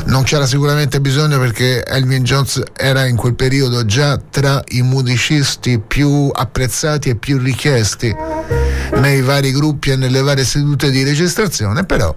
Non 0.06 0.24
c'era 0.24 0.48
sicuramente 0.48 1.00
bisogno 1.00 1.38
perché 1.38 1.86
Elvin 1.86 2.24
Jones 2.24 2.60
era 2.76 3.06
in 3.06 3.16
quel 3.16 3.36
periodo 3.36 3.86
già 3.86 4.20
tra 4.32 4.64
i 4.70 4.82
musicisti 4.82 5.78
più 5.78 6.32
apprezzati 6.34 7.10
e 7.10 7.16
più 7.16 7.38
richiesti 7.38 8.65
nei 8.94 9.22
vari 9.22 9.52
gruppi 9.52 9.92
e 9.92 9.96
nelle 9.96 10.22
varie 10.22 10.44
sedute 10.44 10.92
di 10.92 11.04
registrazione, 11.04 11.86
però 11.86 12.14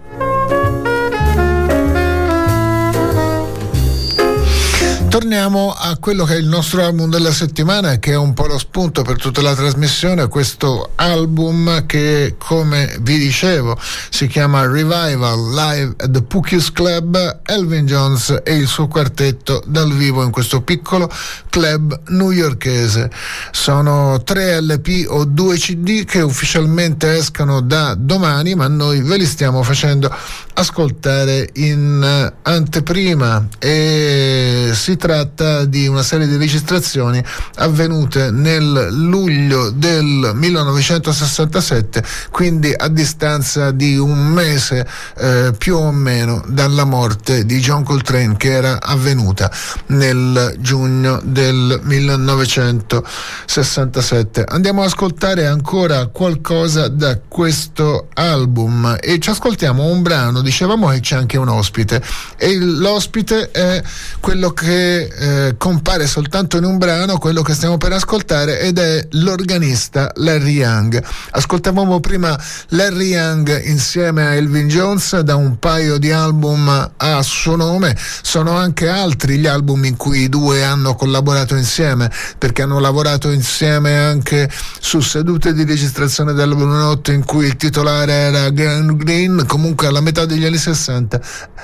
Torniamo 5.08 5.72
a 5.72 5.96
quello 5.96 6.24
che 6.24 6.34
è 6.34 6.36
il 6.36 6.46
nostro 6.46 6.84
album 6.84 7.08
della 7.08 7.32
settimana, 7.32 7.98
che 7.98 8.12
è 8.12 8.16
un 8.16 8.34
po' 8.34 8.46
lo 8.46 8.58
spunto 8.58 9.02
per 9.02 9.16
tutta 9.16 9.40
la 9.40 9.54
trasmissione, 9.54 10.28
questo 10.28 10.90
album 10.96 11.86
che, 11.86 12.34
come 12.36 12.94
vi 13.00 13.16
dicevo, 13.16 13.76
si 14.10 14.26
chiama 14.26 14.66
Revival 14.66 15.54
Live 15.54 15.94
at 15.96 16.10
the 16.10 16.22
Pookies 16.22 16.70
Club, 16.72 17.40
Elvin 17.46 17.86
Jones 17.86 18.42
e 18.44 18.54
il 18.54 18.66
suo 18.66 18.86
quartetto 18.86 19.62
dal 19.66 19.90
vivo 19.94 20.22
in 20.22 20.30
questo 20.30 20.60
piccolo 20.60 21.10
club 21.48 22.00
newyorkese. 22.08 23.10
Sono 23.50 24.22
tre 24.22 24.60
LP 24.60 25.06
o 25.08 25.24
due 25.24 25.56
CD 25.56 26.04
che 26.04 26.20
ufficialmente 26.20 27.16
escano 27.16 27.62
da 27.62 27.94
domani, 27.98 28.54
ma 28.54 28.68
noi 28.68 29.00
ve 29.00 29.16
li 29.16 29.26
stiamo 29.26 29.62
facendo 29.62 30.14
ascoltare 30.58 31.48
in 31.54 32.32
anteprima 32.42 33.48
e 33.60 34.70
si 34.72 34.96
tratta 34.96 35.64
di 35.64 35.86
una 35.86 36.02
serie 36.02 36.26
di 36.26 36.36
registrazioni 36.36 37.22
avvenute 37.56 38.32
nel 38.32 38.88
luglio 38.90 39.70
del 39.70 40.32
1967, 40.34 42.02
quindi 42.32 42.74
a 42.76 42.88
distanza 42.88 43.70
di 43.70 43.96
un 43.96 44.26
mese 44.26 44.84
eh, 45.16 45.54
più 45.56 45.76
o 45.76 45.92
meno 45.92 46.42
dalla 46.48 46.84
morte 46.84 47.46
di 47.46 47.60
John 47.60 47.84
Coltrane 47.84 48.36
che 48.36 48.50
era 48.50 48.80
avvenuta 48.80 49.48
nel 49.86 50.56
giugno 50.58 51.20
del 51.22 51.80
1967. 51.84 54.42
Andiamo 54.48 54.80
ad 54.80 54.88
ascoltare 54.88 55.46
ancora 55.46 56.08
qualcosa 56.08 56.88
da 56.88 57.16
questo 57.28 58.08
album 58.14 58.96
e 59.00 59.20
ci 59.20 59.30
ascoltiamo 59.30 59.84
un 59.84 60.02
brano, 60.02 60.46
dicevamo 60.48 60.88
che 60.88 61.00
c'è 61.00 61.16
anche 61.16 61.36
un 61.36 61.48
ospite. 61.48 62.02
E 62.36 62.56
l'ospite 62.58 63.50
è 63.50 63.82
quello 64.20 64.50
che 64.50 65.02
eh, 65.02 65.54
compare 65.58 66.06
soltanto 66.06 66.56
in 66.56 66.64
un 66.64 66.78
brano, 66.78 67.18
quello 67.18 67.42
che 67.42 67.54
stiamo 67.54 67.76
per 67.76 67.92
ascoltare, 67.92 68.60
ed 68.60 68.78
è 68.78 69.06
l'organista 69.10 70.10
Larry 70.16 70.54
Young. 70.54 71.02
Ascoltavamo 71.30 72.00
prima 72.00 72.38
Larry 72.68 73.08
Young 73.08 73.64
insieme 73.66 74.26
a 74.26 74.34
Elvin 74.34 74.68
Jones 74.68 75.20
da 75.20 75.36
un 75.36 75.58
paio 75.58 75.98
di 75.98 76.10
album 76.10 76.92
a 76.96 77.22
suo 77.22 77.56
nome, 77.56 77.96
sono 78.22 78.56
anche 78.56 78.88
altri 78.88 79.38
gli 79.38 79.46
album 79.46 79.84
in 79.84 79.96
cui 79.96 80.22
i 80.22 80.28
due 80.28 80.64
hanno 80.64 80.94
collaborato 80.94 81.54
insieme, 81.54 82.10
perché 82.38 82.62
hanno 82.62 82.78
lavorato 82.78 83.30
insieme 83.30 83.96
anche 83.98 84.50
su 84.80 85.00
sedute 85.00 85.52
di 85.52 85.64
registrazione 85.64 86.32
della 86.32 86.54
Note 86.54 87.12
in 87.12 87.24
cui 87.24 87.46
il 87.46 87.56
titolare 87.56 88.12
era 88.12 88.50
Glenn 88.50 88.96
Green, 88.96 89.44
comunque 89.46 89.86
alla 89.86 90.00
metà 90.00 90.24
degli 90.24 90.37
anni 90.44 90.58
60 90.58 91.20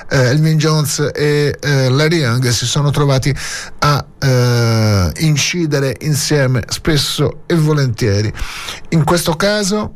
eh, 0.09 0.17
Elvin 0.29 0.59
Jones 0.59 1.11
e 1.15 1.57
eh, 1.61 1.89
Larry 1.89 2.19
Young 2.19 2.49
si 2.49 2.67
sono 2.67 2.91
trovati 2.91 3.35
a 3.79 4.05
eh, 4.19 5.13
incidere 5.19 5.97
insieme 6.01 6.63
spesso 6.69 7.43
e 7.47 7.55
volentieri. 7.55 8.33
In 8.91 9.05
questo 9.05 9.35
caso 9.35 9.95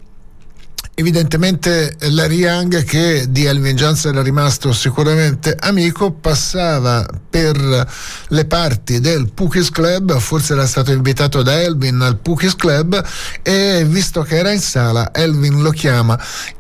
Evidentemente 0.99 1.95
Larry 2.11 2.39
Young, 2.39 2.83
che 2.83 3.27
di 3.29 3.45
Elvin 3.45 3.77
Jones 3.77 4.05
era 4.07 4.21
rimasto 4.21 4.73
sicuramente 4.73 5.55
amico, 5.57 6.11
passava 6.11 7.07
per 7.31 7.87
le 8.27 8.45
parti 8.47 8.99
del 8.99 9.31
Pookies 9.33 9.71
Club, 9.71 10.19
forse 10.19 10.55
era 10.55 10.67
stato 10.67 10.91
invitato 10.91 11.43
da 11.43 11.61
Elvin 11.61 12.01
al 12.01 12.17
Pookies 12.19 12.57
Club 12.57 13.01
e 13.43 13.85
visto 13.87 14.23
che 14.23 14.39
era 14.39 14.51
in 14.51 14.59
sala, 14.59 15.15
Elvin 15.15 15.63
lo 15.63 15.71
chiama 15.71 16.19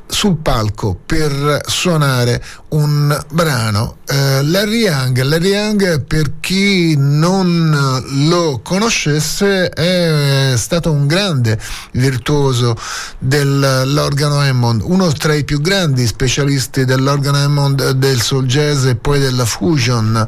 sul 0.09 0.37
palco 0.37 0.99
per 1.05 1.61
suonare 1.67 2.43
un 2.71 3.17
brano. 3.31 3.99
Eh, 4.07 4.43
Larry 4.43 4.81
Young, 4.81 5.21
Larry 5.23 5.51
Young 5.51 6.03
per 6.05 6.41
chi 6.41 6.95
non 6.97 8.01
lo 8.29 8.61
conoscesse 8.63 9.69
è 9.69 10.55
stato 10.57 10.91
un 10.91 11.07
grande 11.07 11.59
virtuoso 11.93 12.75
dell'organo 13.19 14.41
Hammond, 14.41 14.81
uno 14.83 15.13
tra 15.13 15.35
i 15.35 15.45
più 15.45 15.61
grandi 15.61 16.07
specialisti 16.07 16.85
dell'organo 16.85 17.37
Hammond 17.37 17.91
del 17.91 18.21
soul 18.21 18.47
jazz 18.47 18.87
e 18.87 18.97
poi 18.97 19.21
della 19.21 19.45
fusion, 19.45 20.27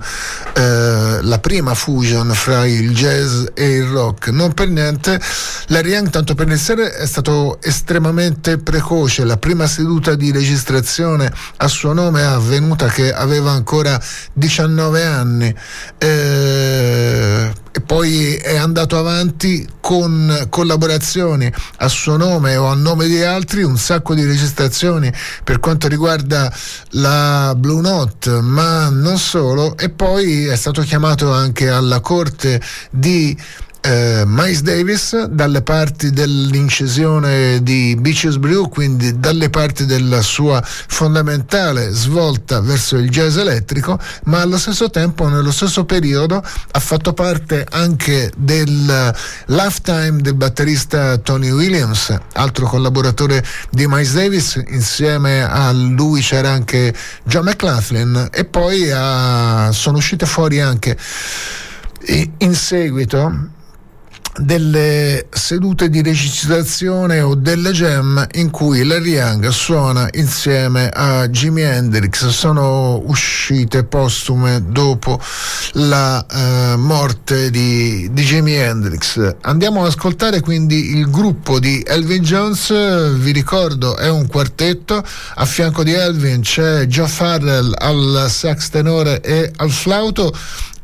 eh, 0.52 1.18
la 1.22 1.38
prima 1.40 1.74
fusion 1.74 2.30
fra 2.34 2.66
il 2.66 2.94
jazz 2.94 3.44
e 3.54 3.76
il 3.76 3.86
rock. 3.86 4.28
Non 4.28 4.52
per 4.52 4.68
niente 4.68 5.20
Larry 5.68 5.92
Young, 5.92 6.10
tanto 6.10 6.34
per 6.34 6.46
iniziare, 6.46 6.94
è 6.94 7.06
stato 7.06 7.58
estremamente 7.62 8.58
precoce, 8.58 9.24
la 9.24 9.36
prima 9.38 9.66
seduta 9.70 10.16
di 10.16 10.32
registrazione 10.32 11.32
a 11.58 11.68
suo 11.68 11.92
nome 11.92 12.20
è 12.20 12.24
avvenuta 12.24 12.88
che 12.88 13.12
aveva 13.12 13.52
ancora 13.52 13.98
19 14.34 15.04
anni. 15.04 15.54
Eh, 15.96 17.52
e 17.72 17.80
poi 17.82 18.34
è 18.34 18.56
andato 18.56 18.98
avanti 18.98 19.66
con 19.80 20.46
collaborazioni 20.48 21.50
a 21.76 21.88
suo 21.88 22.16
nome 22.16 22.56
o 22.56 22.66
a 22.66 22.74
nome 22.74 23.06
di 23.06 23.22
altri, 23.22 23.62
un 23.62 23.78
sacco 23.78 24.14
di 24.14 24.24
registrazioni 24.24 25.12
per 25.44 25.60
quanto 25.60 25.86
riguarda 25.86 26.52
la 26.90 27.54
Blue 27.56 27.80
Note, 27.80 28.40
ma 28.40 28.88
non 28.88 29.18
solo, 29.18 29.76
e 29.76 29.88
poi 29.88 30.46
è 30.46 30.56
stato 30.56 30.82
chiamato 30.82 31.32
anche 31.32 31.68
alla 31.68 32.00
corte 32.00 32.60
di 32.90 33.38
eh, 33.80 34.24
Miles 34.26 34.62
Davis 34.62 35.24
dalle 35.24 35.62
parti 35.62 36.10
dell'incisione 36.10 37.62
di 37.62 37.96
Beaches 37.98 38.36
Brew, 38.36 38.68
quindi 38.68 39.18
dalle 39.18 39.48
parti 39.50 39.86
della 39.86 40.22
sua 40.22 40.62
fondamentale 40.62 41.90
svolta 41.90 42.60
verso 42.60 42.96
il 42.96 43.08
jazz 43.08 43.36
elettrico, 43.36 43.98
ma 44.24 44.40
allo 44.40 44.58
stesso 44.58 44.90
tempo, 44.90 45.28
nello 45.28 45.50
stesso 45.50 45.84
periodo, 45.84 46.42
ha 46.70 46.78
fatto 46.78 47.12
parte 47.12 47.66
anche 47.70 48.30
del 48.36 49.14
lifetime 49.46 50.18
del 50.20 50.34
batterista 50.34 51.16
Tony 51.18 51.50
Williams, 51.50 52.16
altro 52.34 52.66
collaboratore 52.66 53.44
di 53.70 53.86
Miles 53.86 54.12
Davis, 54.12 54.62
insieme 54.68 55.42
a 55.42 55.72
lui 55.72 56.20
c'era 56.20 56.50
anche 56.50 56.94
John 57.24 57.44
McLaughlin 57.44 58.28
e 58.30 58.44
poi 58.44 58.90
ha, 58.92 59.70
sono 59.72 59.98
uscite 59.98 60.26
fuori 60.26 60.60
anche 60.60 60.96
in 62.38 62.54
seguito 62.54 63.58
delle 64.36 65.26
sedute 65.30 65.90
di 65.90 66.02
recitazione 66.02 67.20
o 67.20 67.34
delle 67.34 67.72
jam 67.72 68.26
in 68.32 68.50
cui 68.50 68.84
Larry 68.84 69.12
Young 69.12 69.48
suona 69.48 70.08
insieme 70.12 70.88
a 70.88 71.28
Jimi 71.28 71.62
Hendrix. 71.62 72.28
Sono 72.28 73.02
uscite 73.06 73.84
postume 73.84 74.62
dopo 74.68 75.20
la 75.72 76.24
uh, 76.30 76.78
morte 76.78 77.50
di, 77.50 78.08
di 78.12 78.22
Jimi 78.22 78.54
Hendrix. 78.54 79.36
Andiamo 79.42 79.80
ad 79.80 79.88
ascoltare 79.88 80.40
quindi 80.40 80.96
il 80.96 81.10
gruppo 81.10 81.58
di 81.58 81.82
Elvin 81.84 82.22
Jones. 82.22 83.16
Vi 83.16 83.32
ricordo 83.32 83.96
è 83.96 84.08
un 84.08 84.26
quartetto. 84.26 85.02
A 85.34 85.44
fianco 85.44 85.82
di 85.82 85.92
Elvin 85.92 86.40
c'è 86.40 86.86
Joe 86.86 87.08
Farrell 87.08 87.74
al 87.76 88.26
sax 88.28 88.68
tenore 88.68 89.20
e 89.20 89.50
al 89.56 89.70
flauto 89.70 90.32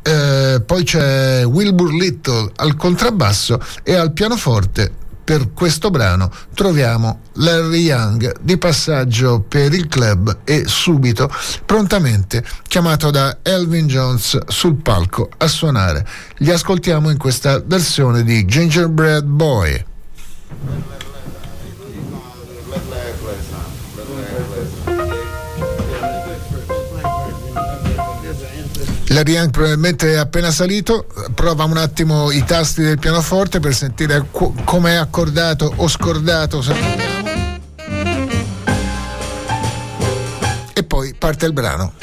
eh, 0.07 0.61
poi 0.61 0.83
c'è 0.83 1.45
Wilbur 1.45 1.91
Little 1.91 2.51
al 2.55 2.77
contrabbasso 2.77 3.59
e 3.83 3.93
al 3.93 4.13
pianoforte 4.13 4.89
per 5.21 5.51
questo 5.53 5.89
brano 5.89 6.31
troviamo 6.53 7.19
Larry 7.33 7.81
Young 7.81 8.39
di 8.39 8.57
passaggio 8.57 9.43
per 9.45 9.73
il 9.73 9.89
club 9.89 10.37
e 10.45 10.63
subito 10.65 11.29
prontamente 11.65 12.41
chiamato 12.69 13.11
da 13.11 13.39
Elvin 13.41 13.87
Jones 13.87 14.37
sul 14.47 14.75
palco 14.75 15.29
a 15.35 15.47
suonare. 15.47 16.07
Li 16.37 16.51
ascoltiamo 16.51 17.09
in 17.09 17.17
questa 17.17 17.61
versione 17.65 18.23
di 18.23 18.45
Gingerbread 18.45 19.25
Boy. 19.25 19.85
Larry 29.17 29.31
Young 29.31 29.49
probabilmente 29.49 30.13
è 30.13 30.17
appena 30.17 30.51
salito, 30.51 31.07
prova 31.33 31.63
un 31.63 31.77
attimo 31.77 32.29
i 32.29 32.43
tasti 32.43 32.83
del 32.83 32.99
pianoforte 32.99 33.59
per 33.59 33.73
sentire 33.73 34.27
co- 34.29 34.53
come 34.63 34.91
è 34.91 34.95
accordato 34.95 35.73
o 35.77 35.87
scordato. 35.87 36.63
E 40.71 40.83
poi 40.83 41.15
parte 41.17 41.47
il 41.47 41.53
brano. 41.53 41.93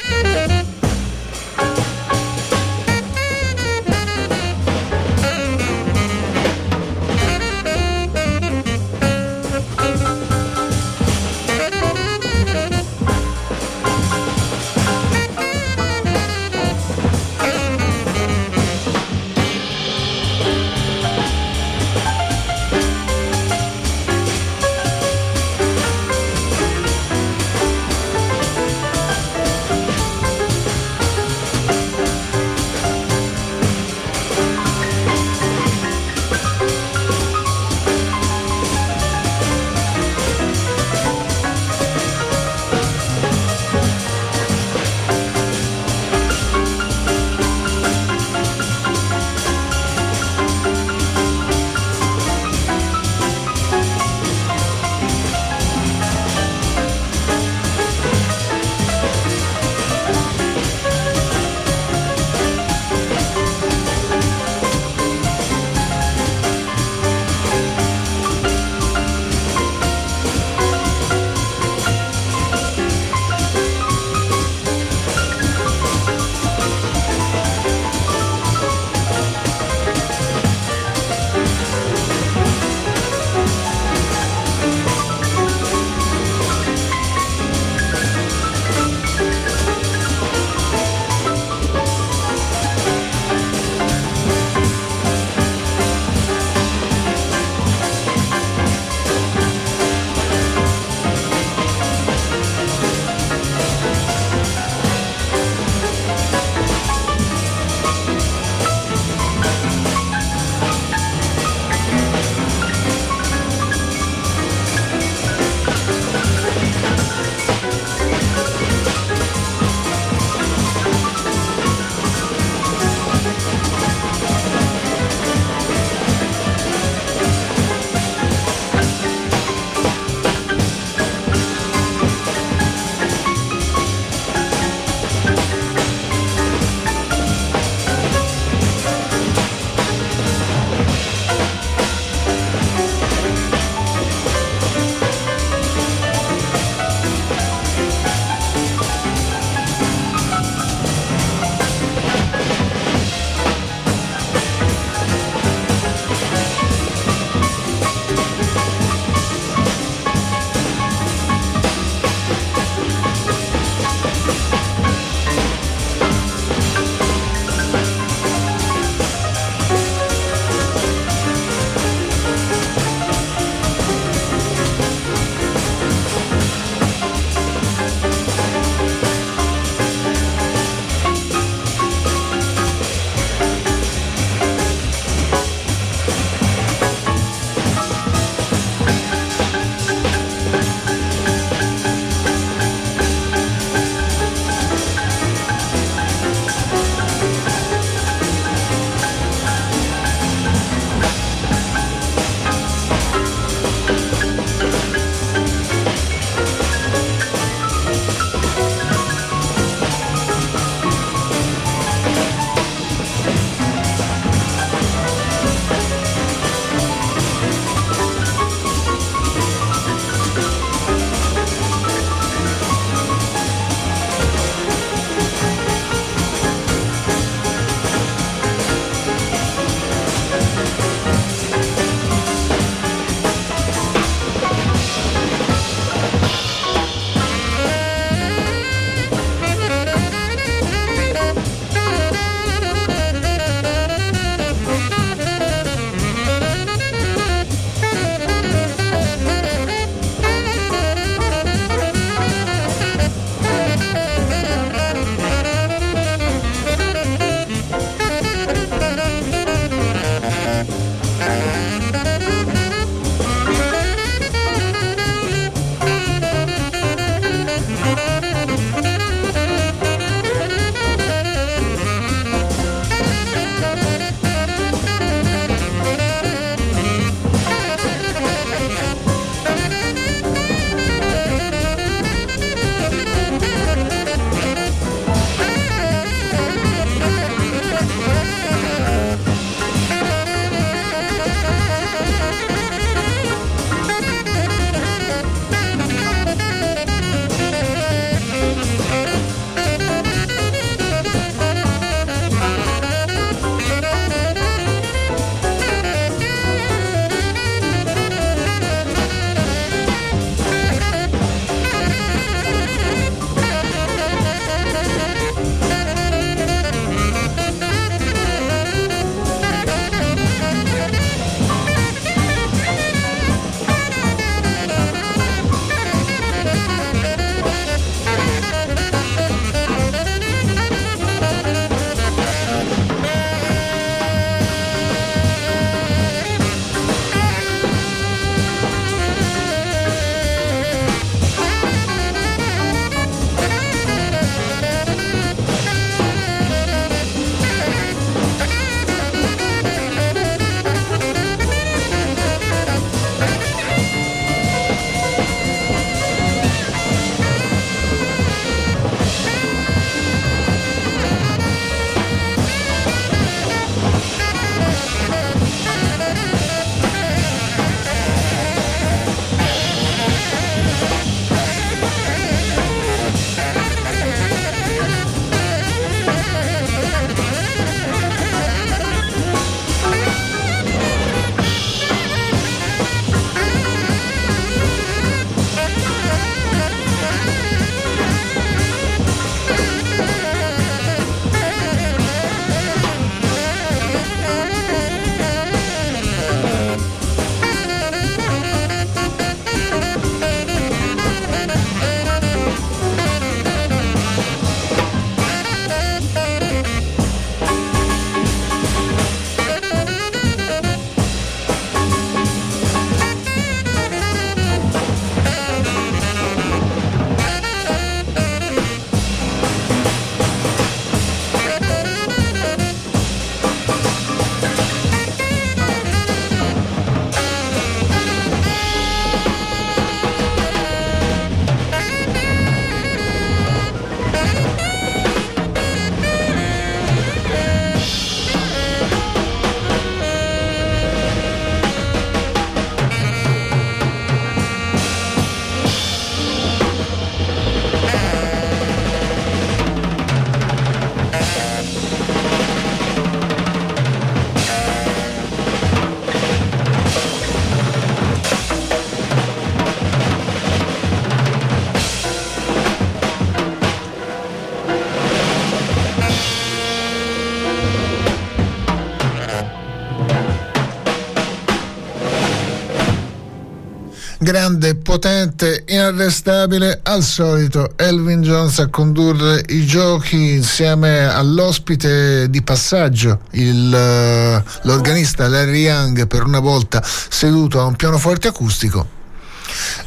Grande, 474.25 474.73
potente, 474.73 475.65
inarrestabile, 475.67 476.79
al 476.81 477.03
solito 477.03 477.73
Elvin 477.75 478.23
Jones 478.23 478.57
a 478.57 478.69
condurre 478.69 479.43
i 479.49 479.67
giochi 479.67 480.33
insieme 480.33 481.05
all'ospite 481.05 482.27
di 482.31 482.41
passaggio, 482.41 483.19
il, 483.33 483.71
uh, 483.71 484.67
l'organista 484.67 485.27
Larry 485.27 485.61
Young, 485.65 486.07
per 486.07 486.23
una 486.23 486.39
volta 486.39 486.81
seduto 486.83 487.59
a 487.59 487.65
un 487.65 487.75
pianoforte 487.75 488.27
acustico. 488.27 488.94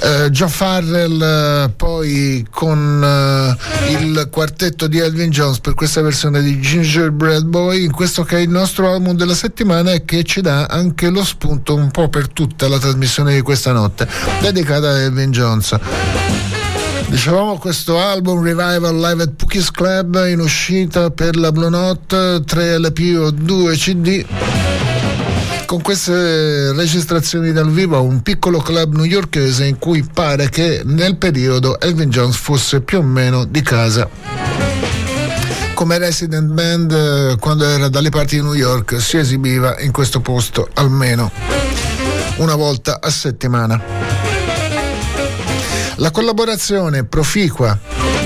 Uh, 0.01 0.29
Joe 0.29 0.49
Farrell 0.49 1.21
uh, 1.21 1.75
poi 1.75 2.47
con 2.51 3.03
uh, 3.03 3.91
il 4.01 4.29
quartetto 4.31 4.87
di 4.87 4.99
Elvin 4.99 5.31
Jones 5.31 5.59
per 5.59 5.75
questa 5.75 6.03
versione 6.03 6.41
di 6.41 6.61
Gingerbread 6.61 7.45
Boy. 7.45 7.85
In 7.85 7.93
questo 7.93 8.23
che 8.23 8.37
è 8.37 8.41
il 8.41 8.49
nostro 8.49 8.93
album 8.93 9.17
della 9.17 9.35
settimana 9.35 9.93
e 9.93 10.05
che 10.05 10.23
ci 10.23 10.41
dà 10.41 10.67
anche 10.67 11.09
lo 11.09 11.25
spunto 11.25 11.75
un 11.75 11.91
po' 11.91 12.09
per 12.09 12.29
tutta 12.29 12.69
la 12.69 12.79
trasmissione 12.79 13.35
di 13.35 13.43
questa 13.43 13.73
notte 13.73 14.09
dedicata 14.41 14.89
a 14.89 14.99
Elvin 14.99 15.33
Jones. 15.33 15.77
Dicevamo 17.09 17.57
questo 17.57 17.99
album 17.99 18.43
Revival 18.43 18.95
Live 18.95 19.23
at 19.23 19.31
Pookies 19.31 19.71
Club 19.71 20.27
in 20.29 20.41
uscita 20.41 21.11
per 21.11 21.37
la 21.37 21.51
Blue 21.51 21.71
Note 21.71 22.43
3 22.45 22.79
LP 22.79 23.17
o 23.19 23.31
2 23.31 23.75
CD 23.77 24.25
con 25.69 25.83
queste 25.83 26.73
registrazioni 26.73 27.53
dal 27.53 27.71
vivo 27.71 27.99
a 27.99 28.01
un 28.01 28.23
piccolo 28.23 28.59
club 28.59 28.95
newyorkese 28.95 29.67
in 29.67 29.79
cui 29.79 30.03
pare 30.03 30.49
che 30.49 30.81
nel 30.83 31.19
periodo 31.19 31.79
Elvin 31.79 32.09
Jones 32.09 32.37
fosse 32.37 32.81
più 32.81 33.01
o 33.01 33.03
meno 33.03 33.45
di 33.45 33.61
casa 33.61 34.09
come 35.75 35.99
resident 35.99 36.51
band 36.53 36.91
eh, 36.91 37.37
quando 37.39 37.67
era 37.67 37.91
dalle 37.91 38.09
parti 38.09 38.37
di 38.37 38.43
New 38.43 38.55
York 38.55 38.99
si 38.99 39.19
esibiva 39.19 39.79
in 39.81 39.93
questo 39.93 40.21
posto 40.21 40.71
almeno 40.73 41.31
una 42.37 42.55
volta 42.55 42.99
a 43.03 43.11
settimana. 43.11 43.79
La 45.97 46.11
collaborazione 46.11 47.05
proficua 47.05 47.79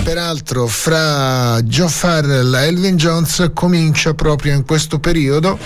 peraltro 0.05 0.69
fra 0.69 1.61
Joe 1.63 1.89
Farrell 1.89 2.55
e 2.55 2.67
Elvin 2.69 2.97
Jones 2.97 3.51
comincia 3.53 4.15
proprio 4.15 4.55
in 4.55 4.65
questo 4.65 5.01
periodo 5.01 5.59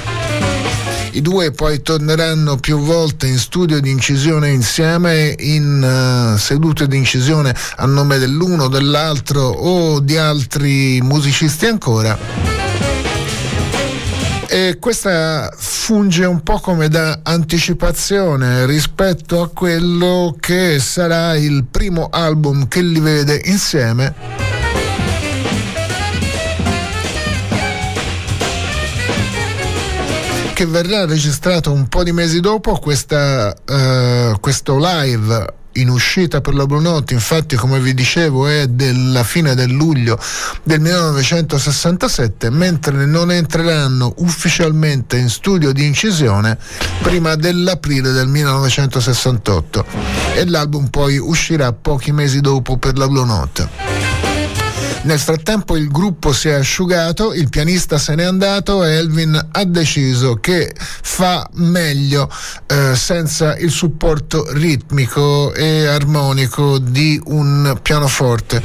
i 1.17 1.23
due 1.23 1.51
poi 1.51 1.81
torneranno 1.81 2.57
più 2.57 2.79
volte 2.79 3.27
in 3.27 3.39
studio 3.39 3.81
di 3.81 3.91
incisione 3.91 4.51
insieme, 4.51 5.35
in 5.39 6.35
uh, 6.35 6.37
sedute 6.37 6.87
di 6.87 6.99
incisione 6.99 7.55
a 7.77 7.87
nome 7.87 8.19
dell'uno 8.19 8.69
dell'altro 8.69 9.41
o 9.41 10.01
di 10.01 10.19
altri 10.19 11.01
musicisti 11.01 11.65
ancora. 11.65 12.19
E 14.47 14.77
questa 14.79 15.51
funge 15.57 16.27
un 16.27 16.43
po' 16.43 16.61
come 16.61 16.89
da 16.89 17.21
anticipazione 17.23 18.67
rispetto 18.67 19.41
a 19.41 19.49
quello 19.49 20.37
che 20.39 20.79
sarà 20.79 21.35
il 21.35 21.65
primo 21.65 22.09
album 22.11 22.69
che 22.69 22.83
li 22.83 23.01
vede 23.01 23.41
insieme 23.47 24.46
che 30.57 30.65
verrà 30.65 31.05
registrato 31.05 31.71
un 31.71 31.87
po' 31.87 32.03
di 32.03 32.13
mesi 32.13 32.41
dopo 32.41 32.79
questa, 32.79 33.55
uh, 33.69 34.41
questo 34.41 34.79
live 34.81 35.53
in 35.73 35.91
uscita 35.91 36.41
per 36.41 36.55
la 36.55 36.65
Blue 36.65 36.81
Note, 36.81 37.13
infatti 37.13 37.57
come 37.57 37.79
vi 37.79 37.93
dicevo 37.93 38.47
è 38.47 38.67
della 38.67 39.23
fine 39.23 39.55
del 39.55 39.71
luglio 39.71 40.19
del 40.63 40.81
1967, 40.81 42.49
mentre 42.49 43.05
non 43.05 43.31
entreranno 43.31 44.15
ufficialmente 44.17 45.19
in 45.19 45.29
studio 45.29 45.73
di 45.73 45.85
incisione 45.85 46.57
prima 47.03 47.35
dell'aprile 47.35 48.13
del 48.13 48.27
1968 48.27 49.85
e 50.37 50.49
l'album 50.49 50.87
poi 50.87 51.19
uscirà 51.19 51.71
pochi 51.75 52.13
mesi 52.13 52.41
dopo 52.41 52.79
per 52.79 52.97
la 52.97 53.07
Blue 53.07 53.27
Note. 53.27 53.96
Nel 55.07 55.21
frattempo 55.21 55.77
il 55.77 55.87
gruppo 55.87 56.33
si 56.33 56.49
è 56.49 56.55
asciugato, 56.55 57.33
il 57.33 57.49
pianista 57.49 57.97
se 57.97 58.17
n'è 58.17 58.25
andato 58.25 58.83
e 58.83 58.95
Elvin 58.95 59.49
ha 59.53 59.65
deciso 59.65 60.35
che 60.35 60.75
fa 60.77 61.49
meglio 61.55 62.29
eh, 62.67 62.97
senza 62.97 63.57
il 63.57 63.71
supporto 63.71 64.45
ritmico 64.51 65.55
e 65.55 65.87
armonico 65.87 66.79
di 66.79 67.21
un 67.27 67.79
pianoforte. 67.81 68.61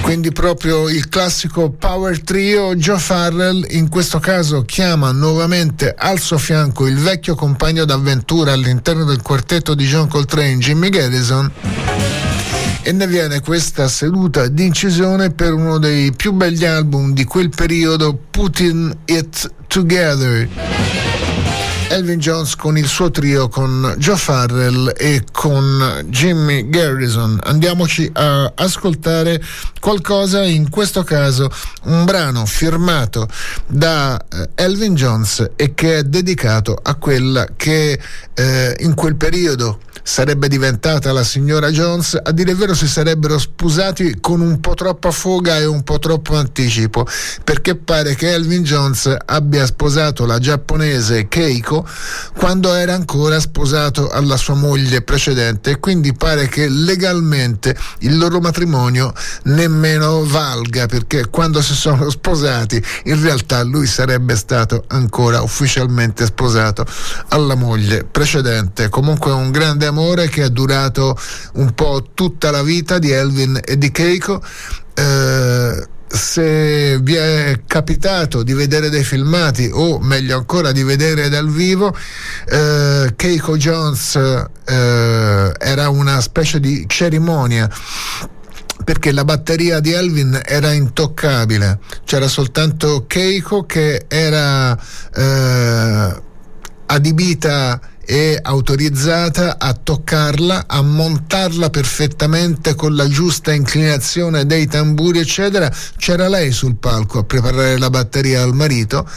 Quindi 0.00 0.32
proprio 0.32 0.88
il 0.88 1.10
classico 1.10 1.68
power 1.68 2.22
trio 2.22 2.74
Joe 2.74 2.98
Farrell 2.98 3.62
in 3.72 3.90
questo 3.90 4.18
caso 4.18 4.62
chiama 4.62 5.12
nuovamente 5.12 5.94
al 5.94 6.18
suo 6.18 6.38
fianco 6.38 6.86
il 6.86 6.96
vecchio 6.96 7.34
compagno 7.34 7.84
d'avventura 7.84 8.52
all'interno 8.52 9.04
del 9.04 9.20
quartetto 9.20 9.74
di 9.74 9.84
John 9.84 10.08
Coltrane 10.08 10.56
Jimmy 10.56 10.88
Garrison 10.88 11.52
e 12.86 12.92
ne 12.92 13.06
viene 13.06 13.40
questa 13.40 13.88
seduta 13.88 14.46
di 14.46 14.66
incisione 14.66 15.30
per 15.30 15.54
uno 15.54 15.78
dei 15.78 16.12
più 16.12 16.32
begli 16.32 16.66
album 16.66 17.14
di 17.14 17.24
quel 17.24 17.48
periodo, 17.48 18.14
Putting 18.30 18.94
It 19.06 19.50
Together. 19.68 21.03
Elvin 21.88 22.18
Jones 22.18 22.56
con 22.56 22.76
il 22.76 22.86
suo 22.86 23.10
trio 23.10 23.48
con 23.48 23.94
Joe 23.98 24.16
Farrell 24.16 24.92
e 24.96 25.24
con 25.30 26.04
Jimmy 26.06 26.68
Garrison. 26.68 27.38
Andiamoci 27.42 28.10
a 28.12 28.52
ascoltare 28.54 29.42
qualcosa, 29.80 30.42
in 30.44 30.70
questo 30.70 31.02
caso 31.04 31.50
un 31.84 32.04
brano 32.04 32.46
firmato 32.46 33.28
da 33.66 34.18
eh, 34.18 34.48
Elvin 34.54 34.94
Jones 34.94 35.50
e 35.56 35.74
che 35.74 35.98
è 35.98 36.02
dedicato 36.02 36.78
a 36.82 36.94
quella 36.96 37.46
che 37.56 38.00
eh, 38.34 38.76
in 38.80 38.94
quel 38.94 39.16
periodo 39.16 39.80
sarebbe 40.06 40.48
diventata 40.48 41.12
la 41.12 41.24
signora 41.24 41.70
Jones, 41.70 42.20
a 42.22 42.30
dire 42.30 42.50
il 42.50 42.58
vero 42.58 42.74
si 42.74 42.86
sarebbero 42.86 43.38
sposati 43.38 44.18
con 44.20 44.42
un 44.42 44.60
po' 44.60 44.74
troppa 44.74 45.10
foga 45.10 45.58
e 45.58 45.64
un 45.64 45.82
po' 45.82 45.98
troppo 45.98 46.36
anticipo, 46.36 47.06
perché 47.42 47.74
pare 47.74 48.14
che 48.14 48.32
Elvin 48.32 48.62
Jones 48.62 49.16
abbia 49.24 49.64
sposato 49.64 50.26
la 50.26 50.38
giapponese 50.38 51.26
Keiko 51.26 51.73
quando 52.36 52.74
era 52.74 52.94
ancora 52.94 53.40
sposato 53.40 54.10
alla 54.10 54.36
sua 54.36 54.54
moglie 54.54 55.02
precedente 55.02 55.70
e 55.70 55.80
quindi 55.80 56.12
pare 56.12 56.46
che 56.48 56.68
legalmente 56.68 57.74
il 58.00 58.18
loro 58.18 58.40
matrimonio 58.40 59.12
nemmeno 59.44 60.24
valga 60.26 60.86
perché 60.86 61.28
quando 61.30 61.62
si 61.62 61.74
sono 61.74 62.10
sposati 62.10 62.82
in 63.04 63.20
realtà 63.20 63.62
lui 63.62 63.86
sarebbe 63.86 64.36
stato 64.36 64.84
ancora 64.88 65.40
ufficialmente 65.40 66.26
sposato 66.26 66.84
alla 67.28 67.54
moglie 67.54 68.04
precedente. 68.04 68.88
Comunque 68.88 69.32
un 69.32 69.50
grande 69.50 69.86
amore 69.86 70.28
che 70.28 70.44
è 70.44 70.50
durato 70.50 71.16
un 71.54 71.72
po' 71.72 72.10
tutta 72.12 72.50
la 72.50 72.62
vita 72.62 72.98
di 72.98 73.10
Elvin 73.10 73.58
e 73.64 73.78
di 73.78 73.90
Keiko. 73.90 74.42
Eh, 74.94 75.88
se 76.14 76.98
vi 77.00 77.14
è 77.14 77.62
capitato 77.66 78.44
di 78.44 78.52
vedere 78.52 78.88
dei 78.88 79.02
filmati 79.02 79.68
o 79.72 79.98
meglio 79.98 80.36
ancora 80.36 80.70
di 80.70 80.84
vedere 80.84 81.28
dal 81.28 81.50
vivo 81.50 81.92
eh, 82.46 83.12
Keiko 83.16 83.56
Jones 83.56 84.14
eh, 84.14 85.52
era 85.58 85.88
una 85.88 86.20
specie 86.20 86.60
di 86.60 86.84
cerimonia 86.86 87.68
perché 88.84 89.10
la 89.10 89.24
batteria 89.24 89.80
di 89.80 89.92
Elvin 89.92 90.40
era 90.44 90.72
intoccabile. 90.72 91.78
C'era 92.04 92.28
soltanto 92.28 93.06
Keiko 93.06 93.64
che 93.64 94.04
era 94.08 94.78
eh, 95.14 96.22
adibita 96.86 97.80
è 98.04 98.38
autorizzata 98.40 99.58
a 99.58 99.72
toccarla, 99.72 100.64
a 100.66 100.82
montarla 100.82 101.70
perfettamente 101.70 102.74
con 102.74 102.94
la 102.94 103.08
giusta 103.08 103.52
inclinazione 103.52 104.46
dei 104.46 104.66
tamburi, 104.66 105.18
eccetera. 105.18 105.70
C'era 105.96 106.28
lei 106.28 106.52
sul 106.52 106.76
palco 106.76 107.20
a 107.20 107.24
preparare 107.24 107.78
la 107.78 107.90
batteria 107.90 108.42
al 108.42 108.54
marito 108.54 109.08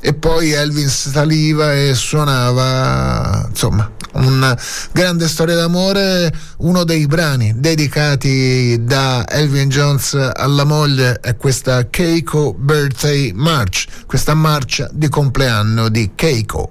e 0.00 0.14
poi 0.14 0.52
Elvin 0.52 0.88
saliva 0.88 1.74
e 1.74 1.94
suonava, 1.94 3.46
insomma, 3.48 3.90
una 4.12 4.58
grande 4.92 5.28
storia 5.28 5.56
d'amore, 5.56 6.32
uno 6.58 6.84
dei 6.84 7.06
brani 7.06 7.54
dedicati 7.56 8.78
da 8.82 9.26
Elvin 9.28 9.68
Jones 9.68 10.14
alla 10.34 10.64
moglie 10.64 11.20
è 11.20 11.36
questa 11.36 11.88
Keiko 11.88 12.54
Birthday 12.54 13.32
March, 13.34 13.86
questa 14.06 14.34
marcia 14.34 14.88
di 14.92 15.08
compleanno 15.08 15.88
di 15.88 16.12
Keiko. 16.14 16.70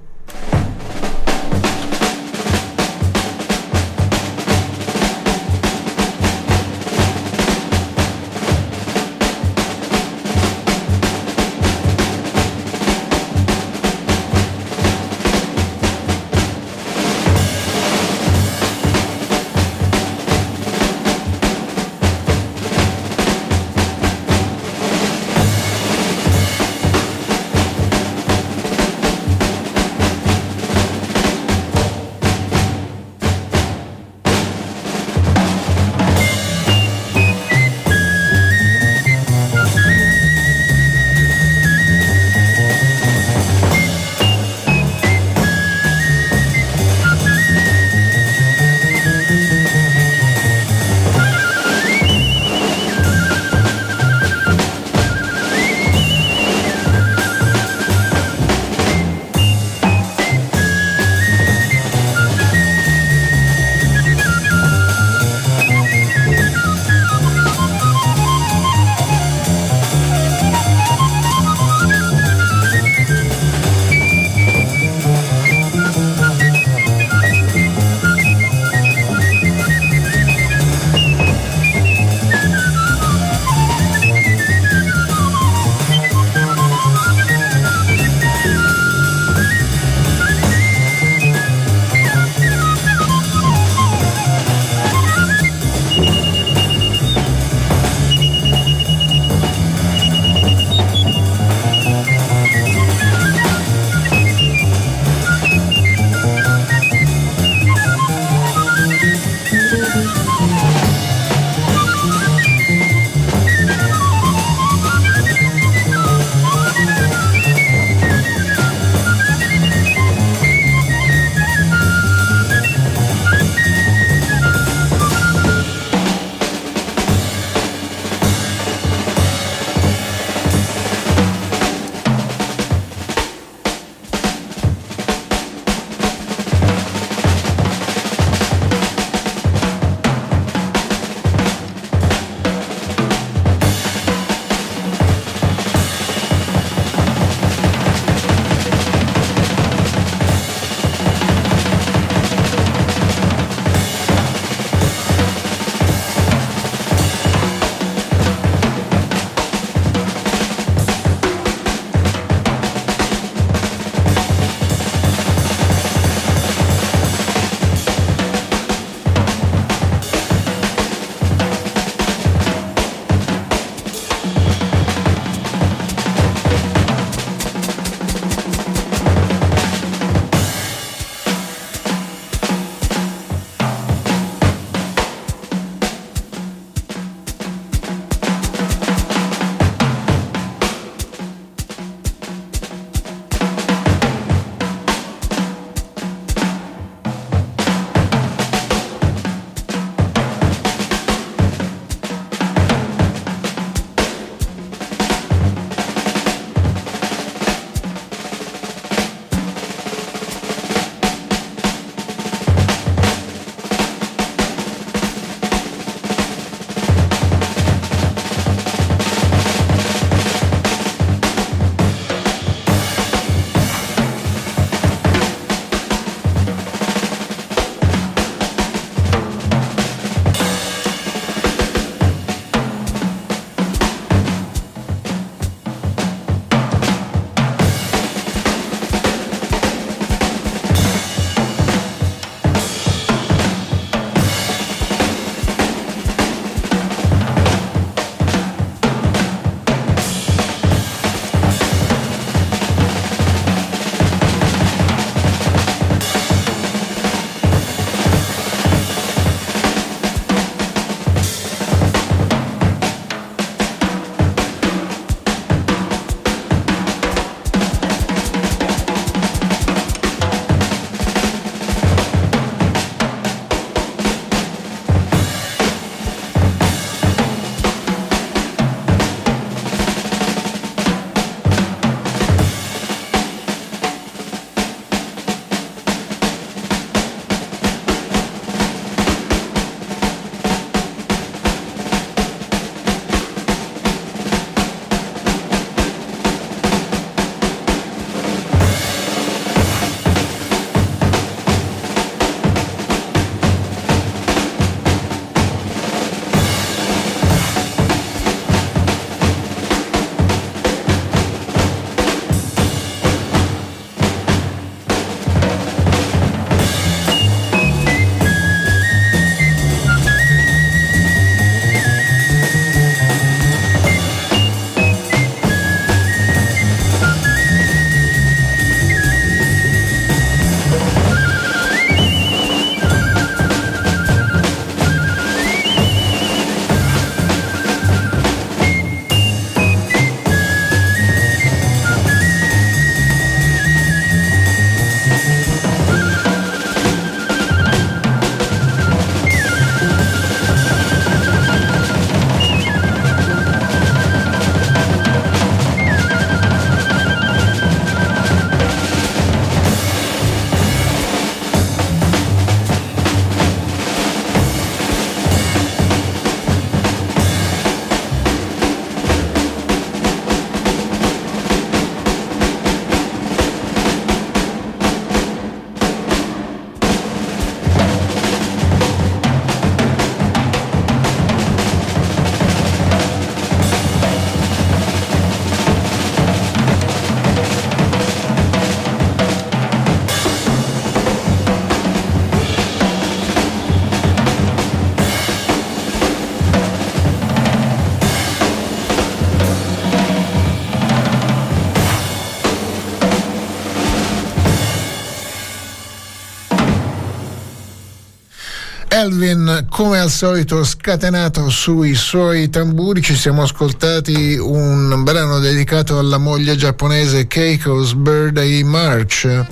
Elvin, 409.06 409.66
come 409.70 410.00
al 410.00 410.10
solito, 410.10 410.64
scatenato 410.64 411.48
sui 411.48 411.94
suoi 411.94 412.50
tamburi, 412.50 413.00
ci 413.00 413.14
siamo 413.14 413.42
ascoltati 413.42 414.36
un 414.36 415.02
brano 415.04 415.38
dedicato 415.38 416.00
alla 416.00 416.18
moglie 416.18 416.56
giapponese 416.56 417.28
Keiko's 417.28 417.92
Birthday 417.94 418.64
March. 418.64 419.46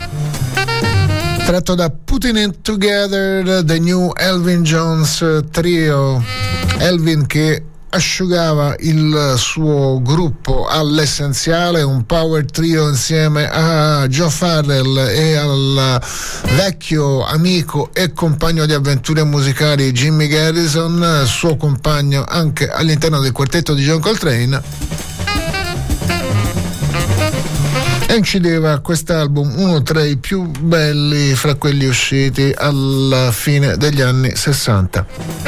Tratto 1.47 1.77
da 1.77 1.89
Putting 1.89 2.37
It 2.37 2.63
Together, 2.63 3.63
The 3.63 3.79
New 3.79 4.11
Elvin 4.17 4.65
Jones 4.65 5.25
Trio. 5.53 6.21
Elvin 6.79 7.25
che 7.27 7.63
asciugava 7.91 8.75
il 8.81 9.35
suo 9.37 10.01
gruppo 10.03 10.67
all'essenziale, 10.67 11.83
un 11.83 12.05
power 12.07 12.45
trio 12.45 12.89
insieme 12.89 13.49
a 13.49 14.09
Joe 14.09 14.31
Farrell 14.31 14.97
e 14.97 15.37
al 15.37 16.03
vecchio 16.55 17.25
amico 17.25 17.91
e 17.93 18.13
compagno 18.13 18.65
di 18.65 18.73
avventure 18.73 19.25
musicali 19.25 19.91
Jimmy 19.93 20.29
Garrison, 20.29 21.23
suo 21.27 21.57
compagno 21.57 22.25
anche 22.27 22.69
all'interno 22.69 23.19
del 23.19 23.33
quartetto 23.33 23.75
di 23.75 23.83
John 23.83 24.01
Coltrane. 24.01 24.63
E 28.07 28.15
incideva 28.15 28.79
quest'album 28.79 29.59
uno 29.59 29.83
tra 29.83 30.05
i 30.05 30.17
più 30.17 30.45
belli 30.45 31.35
fra 31.35 31.57
quelli 31.57 31.87
usciti 31.87 32.53
alla 32.57 33.33
fine 33.33 33.77
degli 33.77 34.01
anni 34.01 34.35
60. 34.35 35.44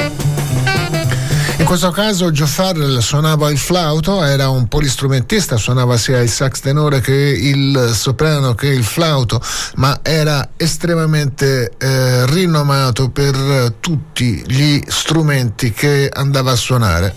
In 1.67 1.73
questo 1.73 1.91
caso 1.91 2.31
Joe 2.31 2.47
Farrell 2.47 2.99
suonava 2.99 3.51
il 3.51 3.59
flauto, 3.59 4.23
era 4.23 4.49
un 4.49 4.69
polistrumentista, 4.69 5.57
suonava 5.57 5.97
sia 5.97 6.21
il 6.21 6.31
sax 6.31 6.61
tenore 6.61 7.01
che 7.01 7.13
il 7.13 7.91
soprano 7.93 8.55
che 8.55 8.69
il 8.69 8.85
flauto, 8.85 9.43
ma 9.75 9.99
era 10.01 10.51
estremamente 10.57 11.73
eh, 11.77 12.25
rinomato 12.27 13.11
per 13.11 13.75
tutti 13.81 14.45
gli 14.47 14.81
strumenti 14.87 15.73
che 15.73 16.09
andava 16.09 16.53
a 16.53 16.55
suonare. 16.55 17.15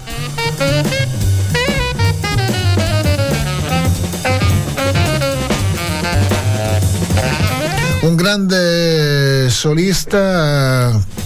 Un 8.02 8.16
grande 8.16 9.48
solista 9.52 11.19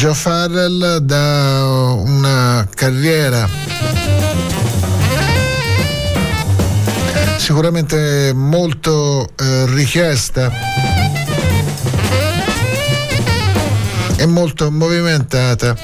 Joe 0.00 0.14
Farrell 0.14 0.96
da 0.96 1.62
una 1.62 2.66
carriera 2.74 3.46
sicuramente 7.36 8.32
molto 8.34 9.28
eh, 9.36 9.66
richiesta 9.66 10.50
e 14.16 14.24
molto 14.24 14.70
movimentata. 14.70 15.76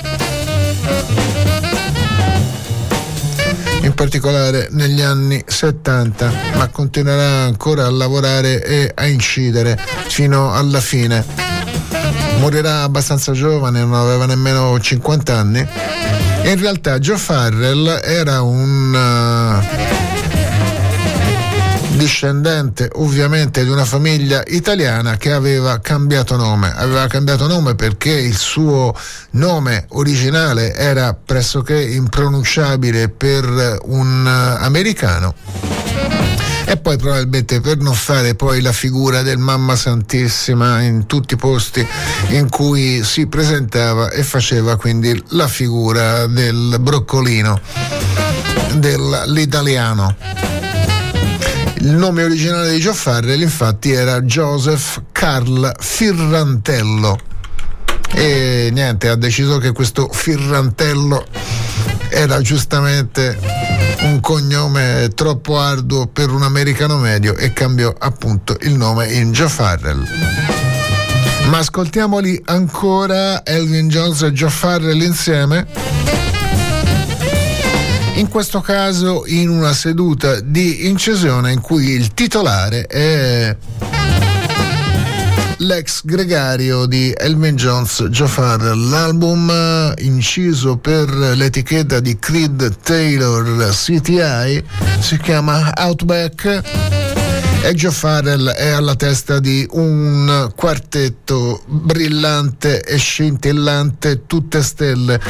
In 3.83 3.93
particolare 3.93 4.69
negli 4.71 5.03
anni 5.03 5.45
70 5.47 6.33
ma 6.55 6.69
continuerà 6.69 7.43
ancora 7.45 7.85
a 7.85 7.91
lavorare 7.91 8.65
e 8.65 8.91
a 8.95 9.05
incidere 9.05 9.79
fino 10.09 10.55
alla 10.55 10.81
fine 10.81 11.46
morirà 12.39 12.83
abbastanza 12.83 13.33
giovane, 13.33 13.81
non 13.81 13.95
aveva 13.95 14.27
nemmeno 14.27 14.79
50 14.79 15.37
anni. 15.37 15.67
E 16.43 16.51
in 16.51 16.61
realtà 16.61 16.99
Joe 16.99 17.17
Farrell 17.17 18.01
era 18.05 18.43
un 18.43 18.95
uh, 18.95 19.65
discendente 21.97 22.91
ovviamente 22.95 23.65
di 23.65 23.71
una 23.71 23.85
famiglia 23.85 24.43
italiana 24.47 25.17
che 25.17 25.33
aveva 25.33 25.81
cambiato 25.81 26.37
nome. 26.37 26.73
Aveva 26.75 27.07
cambiato 27.09 27.47
nome 27.47 27.75
perché 27.75 28.13
il 28.13 28.37
suo 28.37 28.95
nome 29.31 29.87
originale 29.91 30.75
era 30.75 31.15
pressoché 31.15 31.81
impronunciabile 31.81 33.09
per 33.09 33.79
un 33.83 34.25
uh, 34.25 34.63
americano 34.65 35.86
e 36.69 36.77
poi 36.77 36.97
probabilmente 36.97 37.61
per 37.61 37.79
non 37.79 37.95
fare 37.95 38.35
poi 38.35 38.61
la 38.61 38.73
figura 38.73 39.23
del 39.23 39.39
Mamma 39.39 39.77
Santissima 39.77 40.83
in 40.83 41.07
tutti 41.07 41.35
i 41.35 41.37
posti 41.37 41.87
in 42.31 42.49
cui 42.49 43.05
si 43.05 43.29
presentava 43.29 44.11
e 44.11 44.25
faceva 44.25 44.77
quindi 44.77 45.23
la 45.29 45.47
figura 45.47 46.27
del 46.27 46.77
broccolino 46.81 47.61
dell'italiano. 48.75 50.17
Il 51.79 51.93
nome 51.93 52.25
originale 52.25 52.73
di 52.73 52.79
Joe 52.81 52.95
Farrell 52.95 53.41
infatti 53.41 53.93
era 53.93 54.21
Joseph 54.23 55.03
Carl 55.13 55.73
Firrantello 55.79 57.17
e 58.13 58.71
niente, 58.73 59.09
ha 59.09 59.15
deciso 59.15 59.59
che 59.59 59.71
questo 59.71 60.09
Firrantello 60.11 61.25
era 62.09 62.41
giustamente 62.41 63.76
un 64.07 64.21
cognome 64.21 65.11
troppo 65.15 65.59
arduo 65.59 66.07
per 66.07 66.31
un 66.31 66.43
americano 66.43 66.97
medio 66.97 67.37
e 67.37 67.53
cambiò 67.53 67.93
appunto 67.99 68.57
il 68.61 68.75
nome 68.75 69.13
in 69.13 69.33
Joe 69.33 69.49
Farrell. 69.49 70.05
Ma 71.49 71.59
ascoltiamoli 71.59 72.41
ancora 72.45 73.45
Elvin 73.45 73.89
Jones 73.89 74.23
e 74.23 74.33
Joe 74.33 74.51
Farrell 74.51 75.01
insieme. 75.03 75.67
In 78.15 78.29
questo 78.29 78.61
caso 78.61 79.25
in 79.27 79.49
una 79.49 79.73
seduta 79.73 80.41
di 80.41 80.87
incisione 80.87 81.51
in 81.51 81.61
cui 81.61 81.91
il 81.91 82.15
titolare 82.15 82.87
è 82.87 83.57
l'ex 85.67 86.03
gregario 86.05 86.87
di 86.87 87.13
Elvin 87.17 87.57
Jones 87.57 88.09
Farrell. 88.29 88.89
L'album 88.89 89.51
eh, 89.51 90.05
inciso 90.05 90.77
per 90.77 91.09
l'etichetta 91.11 91.99
di 91.99 92.17
Creed 92.19 92.77
Taylor 92.83 93.69
CTI 93.71 94.63
si 95.01 95.17
chiama 95.19 95.73
Outback 95.77 96.63
e 97.63 97.75
Joe 97.75 97.91
Farrell 97.91 98.49
è 98.51 98.69
alla 98.69 98.95
testa 98.95 99.41
di 99.41 99.67
un 99.73 100.53
quartetto 100.55 101.63
brillante 101.67 102.83
e 102.83 102.97
scintillante, 102.97 104.27
tutte 104.27 104.63
stelle. 104.63 105.21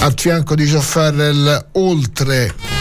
Al 0.00 0.14
fianco 0.16 0.56
di 0.56 0.64
Joe 0.64 0.80
Farrell, 0.80 1.66
oltre 1.72 2.73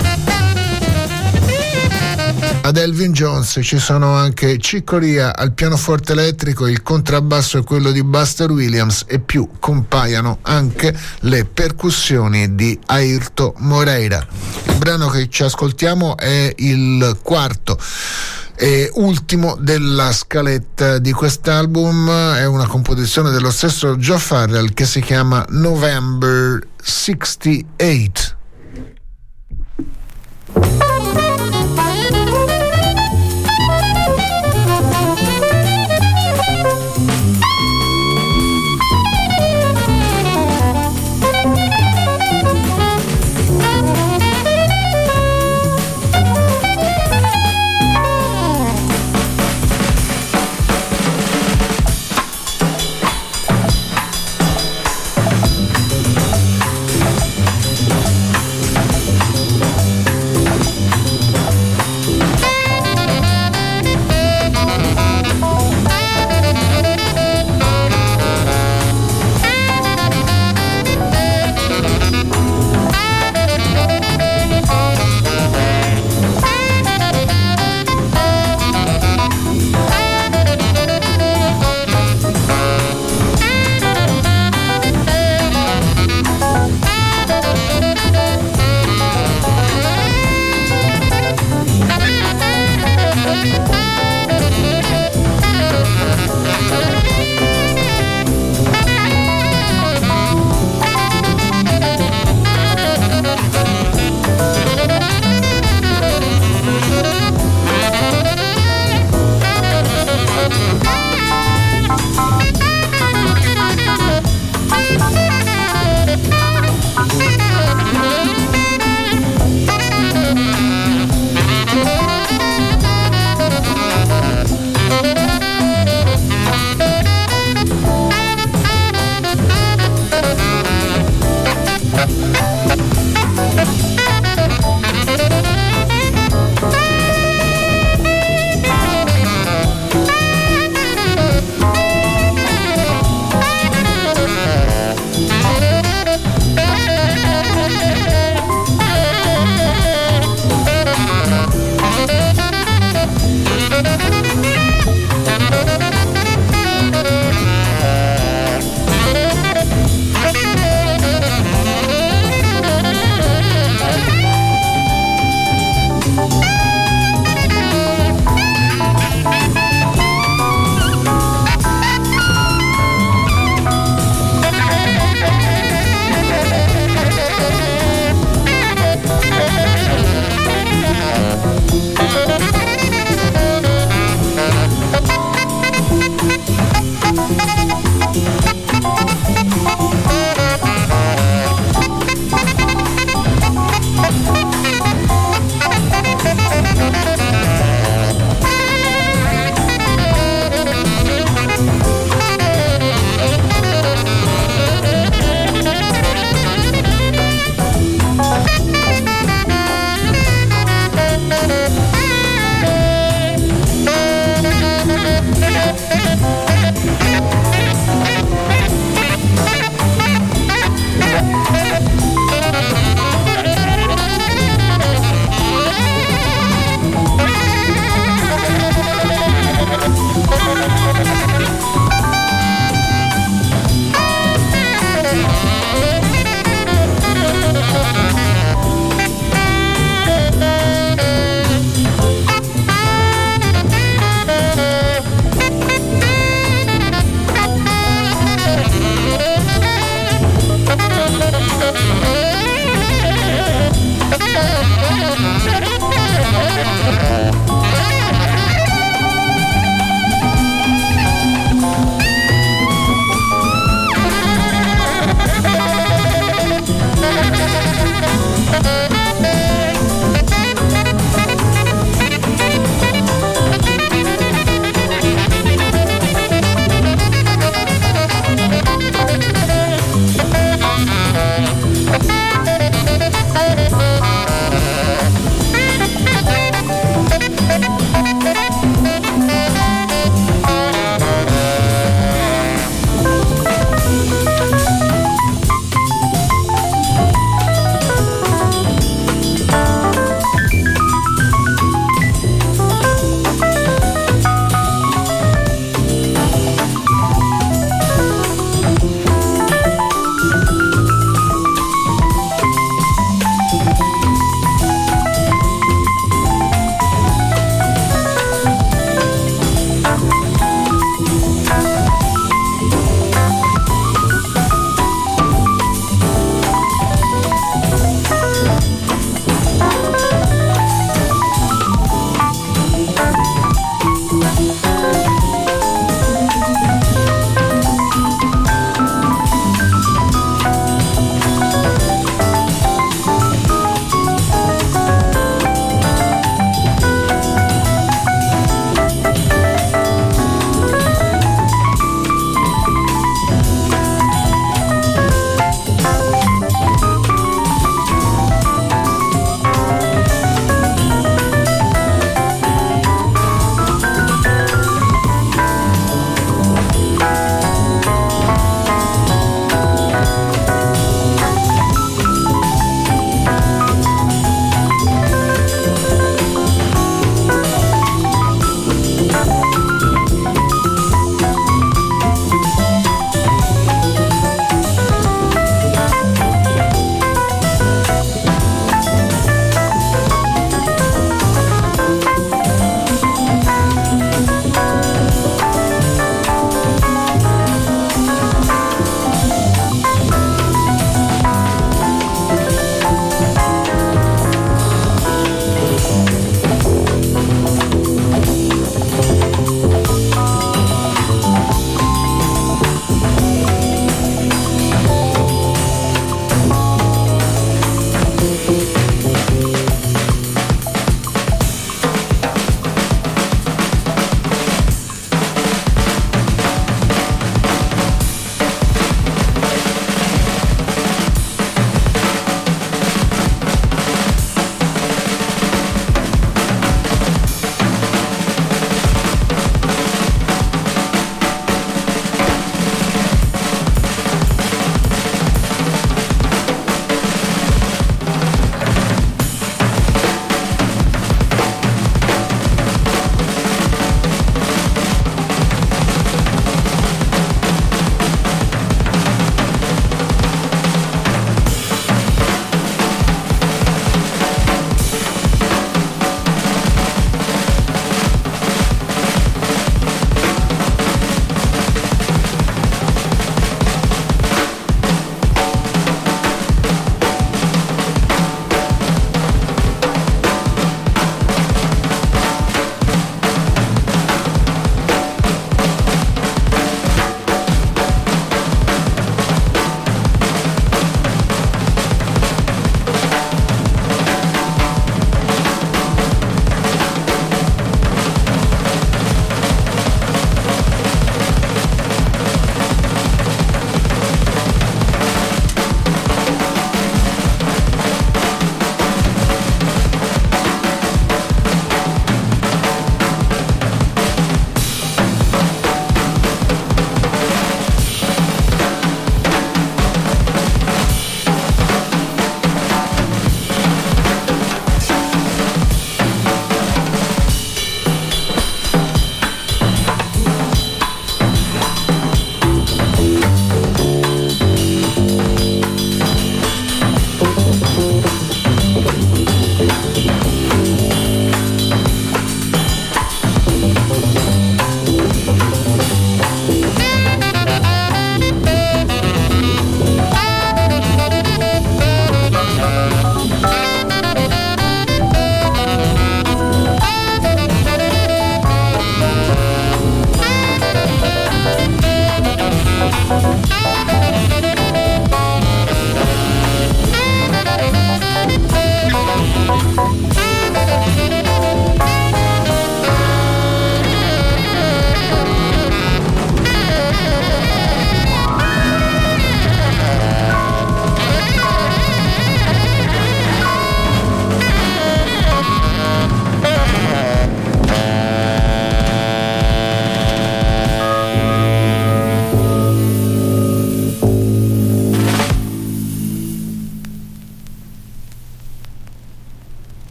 ad 2.66 2.78
Elvin 2.78 3.12
Jones 3.12 3.60
ci 3.62 3.78
sono 3.78 4.14
anche 4.14 4.58
Ciccoria 4.58 5.36
al 5.36 5.52
pianoforte 5.52 6.14
elettrico, 6.14 6.66
il 6.66 6.82
contrabbasso 6.82 7.58
è 7.58 7.64
quello 7.64 7.92
di 7.92 8.02
Buster 8.04 8.50
Williams 8.50 9.04
e 9.06 9.20
più 9.20 9.50
compaiono 9.60 10.38
anche 10.44 10.98
le 11.22 11.44
percussioni 11.44 12.56
di 12.56 12.80
Ayrto 12.86 13.54
Moreira. 13.58 14.26
Il 14.68 14.78
brano 14.78 15.10
che 15.10 15.28
ci 15.30 15.44
ascoltiamo 15.44 16.16
è 16.16 16.54
il 16.58 17.20
quarto 17.22 17.78
e 18.56 18.90
ultimo 18.94 19.58
della 19.60 20.14
scaletta 20.14 21.00
di 21.00 21.12
quest'album 21.12 22.34
è 22.36 22.46
una 22.46 22.68
composizione 22.68 23.32
dello 23.32 23.52
stesso 23.52 23.98
Joe 23.98 24.20
Farrell 24.20 24.74
che 24.74 24.86
si 24.86 25.02
chiama 25.02 25.46
November 25.50 26.66
68. 26.82 28.42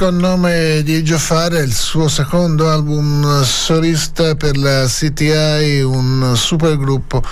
Disco 0.00 0.10
nome 0.10 0.82
di 0.82 1.04
Gio 1.04 1.18
Fare, 1.18 1.60
il 1.60 1.74
suo 1.74 2.08
secondo 2.08 2.70
album 2.70 3.42
solista 3.42 4.34
per 4.34 4.56
la 4.56 4.86
CTI, 4.86 5.82
un 5.82 6.32
super 6.36 6.78
gruppo 6.78 7.22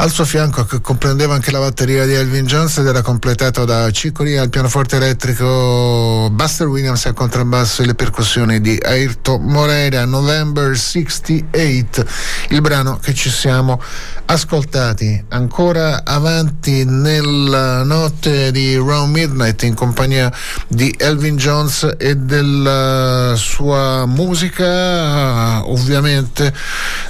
al 0.00 0.12
suo 0.12 0.24
fianco 0.24 0.64
che 0.64 0.80
comprendeva 0.80 1.34
anche 1.34 1.50
la 1.50 1.58
batteria 1.58 2.06
di 2.06 2.12
Elvin 2.12 2.46
Jones 2.46 2.78
ed 2.78 2.86
era 2.86 3.02
completato 3.02 3.64
da 3.64 3.90
Cicoli 3.90 4.36
al 4.36 4.48
pianoforte 4.48 4.94
elettrico, 4.94 6.28
Buster 6.30 6.68
Williams 6.68 7.04
al 7.06 7.14
contrabbasso 7.14 7.82
e 7.82 7.86
le 7.86 7.94
percussioni 7.94 8.60
di 8.60 8.78
Ayrton 8.80 9.42
Moreira, 9.42 10.04
November 10.04 10.76
68, 10.76 12.04
il 12.50 12.60
brano 12.60 12.98
che 13.02 13.12
ci 13.12 13.28
siamo 13.28 13.82
ascoltati. 14.26 15.24
Ancora 15.30 16.04
avanti 16.04 16.84
nella 16.84 17.82
notte 17.82 18.52
di 18.52 18.76
Round 18.76 19.12
Midnight 19.12 19.64
in 19.64 19.74
compagnia 19.74 20.32
di 20.68 20.94
Elvin 20.96 21.36
Jones 21.36 21.96
e 21.98 22.14
della 22.14 23.34
sua 23.36 24.06
musica 24.06 25.66
ovviamente 25.68 26.54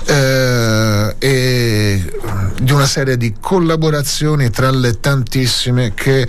eh, 0.06 1.14
e 1.18 2.12
di 2.60 2.72
una 2.78 2.86
serie 2.86 3.16
di 3.16 3.34
collaborazioni 3.40 4.50
tra 4.50 4.70
le 4.70 5.00
tantissime 5.00 5.94
che 5.94 6.28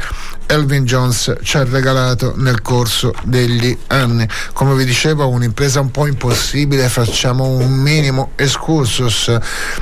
Elvin 0.51 0.83
Jones 0.83 1.35
ci 1.43 1.57
ha 1.57 1.63
regalato 1.63 2.33
nel 2.35 2.63
corso 2.63 3.13
degli 3.23 3.77
anni. 3.87 4.27
Come 4.53 4.73
vi 4.73 4.83
dicevo, 4.83 5.29
un'impresa 5.29 5.79
un 5.79 5.91
po' 5.91 6.07
impossibile, 6.07 6.89
facciamo 6.89 7.45
un 7.45 7.71
minimo 7.71 8.31
excursus 8.35 9.37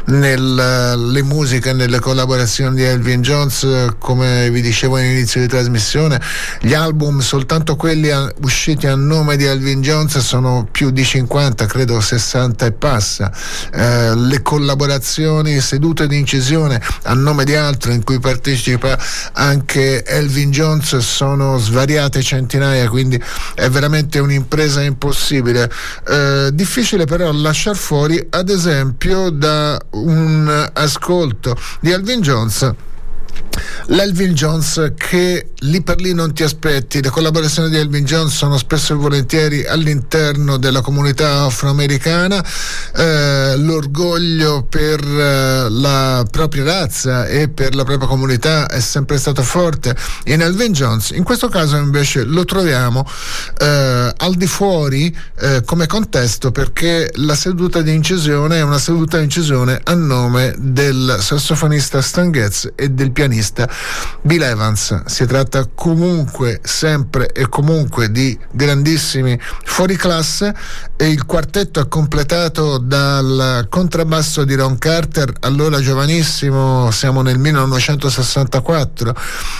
nelle 0.07 1.21
musiche, 1.23 1.71
nelle 1.71 1.99
collaborazioni 1.99 2.75
di 2.75 2.83
Elvin 2.83 3.21
Jones, 3.21 3.95
come 3.97 4.49
vi 4.49 4.59
dicevo 4.59 4.97
all'inizio 4.97 5.39
di 5.39 5.47
trasmissione, 5.47 6.19
gli 6.59 6.73
album, 6.73 7.21
soltanto 7.21 7.77
quelli 7.77 8.09
usciti 8.41 8.87
a 8.87 8.95
nome 8.95 9.37
di 9.37 9.45
Elvin 9.45 9.81
Jones 9.81 10.17
sono 10.17 10.67
più 10.69 10.89
di 10.89 11.05
50, 11.05 11.65
credo 11.65 12.01
60 12.01 12.65
e 12.65 12.71
passa. 12.73 13.31
Eh, 13.73 14.15
le 14.15 14.41
collaborazioni 14.41 15.61
sedute 15.61 16.07
di 16.07 16.17
incisione 16.17 16.81
a 17.03 17.13
nome 17.13 17.45
di 17.45 17.55
altri 17.55 17.93
in 17.93 18.03
cui 18.03 18.19
partecipa 18.19 18.99
anche 19.31 20.03
Elvin 20.03 20.49
Jones 20.49 20.55
Jones 20.57 20.97
sono 20.97 21.59
svariate 21.59 22.23
centinaia, 22.23 22.89
quindi 22.89 23.21
è 23.53 23.69
veramente 23.69 24.17
un'impresa 24.17 24.81
impossibile. 24.81 25.69
Eh, 26.07 26.49
difficile 26.51 27.05
però 27.05 27.31
lasciar 27.31 27.75
fuori, 27.75 28.25
ad 28.27 28.49
esempio, 28.49 29.29
da 29.29 29.79
un 29.91 30.69
ascolto 30.73 31.55
di 31.79 31.93
Alvin 31.93 32.21
Jones 32.21 32.73
l'Elvin 33.87 34.33
Jones 34.33 34.93
che 34.95 35.51
lì 35.59 35.81
per 35.81 36.01
lì 36.01 36.13
non 36.13 36.33
ti 36.33 36.43
aspetti. 36.43 37.01
Le 37.01 37.09
collaborazioni 37.09 37.69
di 37.69 37.77
Elvin 37.77 38.05
Jones 38.05 38.35
sono 38.35 38.57
spesso 38.57 38.93
e 38.93 38.95
volentieri 38.95 39.65
all'interno 39.65 40.57
della 40.57 40.81
comunità 40.81 41.43
afroamericana, 41.43 42.43
eh, 42.95 43.55
l'orgoglio 43.57 44.65
per 44.69 45.01
eh, 45.01 45.69
la 45.69 46.25
propria 46.29 46.63
razza 46.63 47.25
e 47.27 47.49
per 47.49 47.75
la 47.75 47.83
propria 47.83 48.07
comunità 48.07 48.67
è 48.67 48.79
sempre 48.79 49.17
stato 49.17 49.41
forte 49.43 49.95
in 50.25 50.41
Elvin 50.41 50.73
Jones. 50.73 51.11
In 51.11 51.23
questo 51.23 51.47
caso 51.47 51.77
invece 51.77 52.23
lo 52.23 52.45
troviamo 52.45 53.07
eh, 53.59 54.13
al 54.15 54.35
di 54.35 54.47
fuori 54.47 55.15
eh, 55.39 55.61
come 55.65 55.87
contesto 55.87 56.51
perché 56.51 57.11
la 57.15 57.35
seduta 57.35 57.81
di 57.81 57.93
incisione 57.93 58.57
è 58.57 58.61
una 58.61 58.79
seduta 58.79 59.17
di 59.17 59.23
incisione 59.23 59.79
a 59.83 59.93
nome 59.93 60.53
del 60.57 61.17
sassofonista 61.19 62.01
Stan 62.01 62.31
Getz 62.31 62.71
e 62.75 62.89
del 62.89 63.11
pianista 63.11 63.36
Bill 64.21 64.41
Evans. 64.41 65.05
Si 65.05 65.25
tratta 65.25 65.67
comunque, 65.73 66.59
sempre 66.63 67.31
e 67.31 67.47
comunque 67.49 68.11
di 68.11 68.37
grandissimi 68.51 69.39
fuoriclasse 69.39 70.53
e 70.95 71.09
il 71.09 71.25
quartetto 71.25 71.79
è 71.79 71.87
completato 71.87 72.77
dal 72.79 73.67
contrabbasso 73.69 74.43
di 74.43 74.55
Ron 74.55 74.77
Carter, 74.77 75.31
allora 75.41 75.79
giovanissimo, 75.79 76.89
siamo 76.91 77.21
nel 77.21 77.37
1964. 77.37 79.15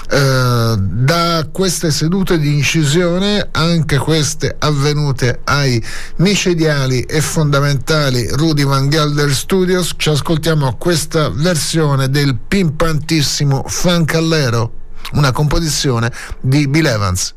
Eh, 0.10 0.76
da 0.78 1.48
queste 1.52 1.92
sedute 1.92 2.40
di 2.40 2.56
incisione, 2.56 3.50
anche 3.52 3.98
queste 3.98 4.56
avvenute 4.58 5.42
ai 5.44 5.84
micidiali 6.18 7.02
e 7.02 7.22
fondamentali 7.22 8.28
Rudy 8.30 8.64
Van 8.64 8.90
Gelder 8.90 9.32
Studios, 9.34 9.94
ci 9.98 10.10
ascoltiamo 10.10 10.76
questa 10.78 11.30
versione 11.30 12.10
del 12.10 12.36
pimpantissimo 12.48 13.66
Fancallero, 13.68 14.72
una 15.14 15.32
composizione 15.32 16.12
di 16.42 16.68
Bill 16.68 16.86
Evans. 16.86 17.36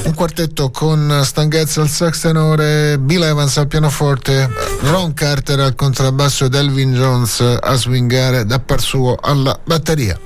un 0.06 0.14
quartetto 0.14 0.72
con 0.72 1.22
Stan 1.24 1.50
Getz 1.50 1.78
al 1.78 1.88
sax 1.88 2.22
tenore, 2.22 2.98
Bill 3.00 3.24
Evans 3.24 3.58
al 3.58 3.68
pianoforte, 3.68 4.50
Ron 4.82 5.14
Carter 5.14 5.60
al 5.60 5.76
contrabbasso 5.76 6.46
ed 6.46 6.56
Elvin 6.56 6.94
Jones 6.94 7.42
a 7.42 7.76
swingare 7.76 8.46
da 8.46 8.60
par 8.60 8.82
suo 8.82 9.16
alla 9.22 9.60
batteria. 9.64 10.25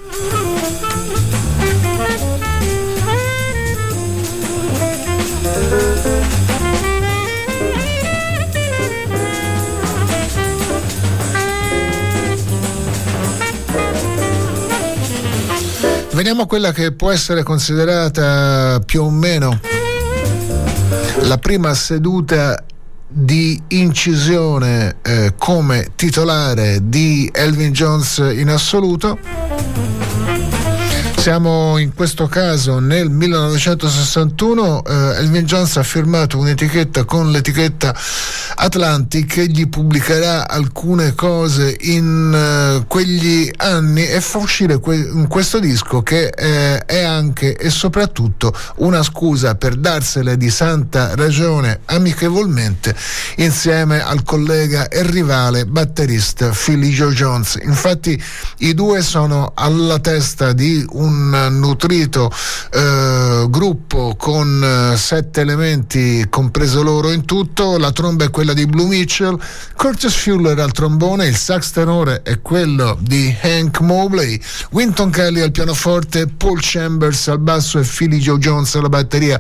Quella 16.60 16.74
che 16.74 16.92
può 16.92 17.10
essere 17.10 17.42
considerata 17.42 18.82
più 18.86 19.04
o 19.04 19.10
meno 19.10 19.62
la 21.22 21.38
prima 21.38 21.74
seduta 21.74 22.62
di 23.08 23.58
incisione 23.70 24.98
eh, 25.02 25.36
come 25.38 25.92
titolare 25.96 26.80
di 26.84 27.30
Elvin 27.34 27.72
Jones 27.72 28.18
in 28.18 28.50
assoluto. 28.50 29.18
Siamo 31.16 31.78
in 31.78 31.94
questo 31.94 32.28
caso 32.28 32.80
nel 32.80 33.10
1961, 33.10 34.84
eh, 34.84 34.94
Elvin 35.16 35.46
Jones 35.46 35.78
ha 35.78 35.84
firmato 35.84 36.38
un'etichetta 36.40 37.06
con 37.06 37.32
l'etichetta 37.32 37.96
Atlantic 38.62 39.40
gli 39.40 39.70
pubblicherà 39.70 40.48
alcune 40.48 41.14
cose 41.16 41.78
in 41.80 42.82
uh, 42.82 42.86
quegli 42.88 43.50
anni 43.56 44.06
e 44.06 44.20
fa 44.20 44.40
uscire 44.40 44.80
que- 44.80 45.26
questo 45.30 45.60
disco 45.60 46.02
che 46.02 46.28
eh, 46.28 46.84
è 46.86 47.04
anche 47.20 47.56
e 47.56 47.70
soprattutto 47.70 48.54
una 48.78 49.04
scusa 49.04 49.56
per 49.56 49.76
darsele 49.76 50.38
di 50.38 50.50
santa 50.50 51.16
ragione 51.16 51.82
amichevolmente 51.86 52.96
insieme 53.38 54.02
al 54.02 54.24
collega 54.24 54.88
e 54.88 55.04
rivale 55.04 55.66
batterista 55.66 56.50
Philly 56.50 56.90
Joe 56.90 57.14
Jones. 57.14 57.60
Infatti 57.62 58.22
i 58.60 58.74
due 58.74 59.02
sono 59.02 59.52
alla 59.54 60.00
testa 60.00 60.54
di 60.54 60.86
un 60.92 61.30
nutrito 61.60 62.32
eh, 62.72 63.46
gruppo 63.50 64.16
con 64.18 64.92
eh, 64.94 64.98
sette 64.98 65.42
elementi, 65.42 66.26
compreso 66.30 66.82
loro 66.82 67.12
in 67.12 67.26
tutto. 67.26 67.78
La 67.78 67.92
tromba 67.92 68.26
è 68.26 68.30
quella 68.30 68.54
di 68.54 68.66
Blue 68.66 68.88
Mitchell, 68.88 69.38
Curtis 69.76 70.16
Fuller 70.16 70.58
al 70.60 70.72
trombone, 70.72 71.28
il 71.28 71.36
sax 71.36 71.72
tenore 71.72 72.22
è 72.24 72.42
quello 72.42 72.98
di 73.02 73.36
Hank 73.42 73.80
Mobley, 73.82 74.40
Winton 74.72 75.10
Kelly 75.10 75.42
al 75.42 75.52
pianoforte, 75.52 76.28
Paul 76.28 76.60
Chambers 76.62 77.09
al 77.30 77.40
basso 77.40 77.80
e 77.80 77.84
Philly 77.84 78.18
Joe 78.18 78.38
Jones 78.38 78.76
alla 78.76 78.90
batteria. 78.90 79.40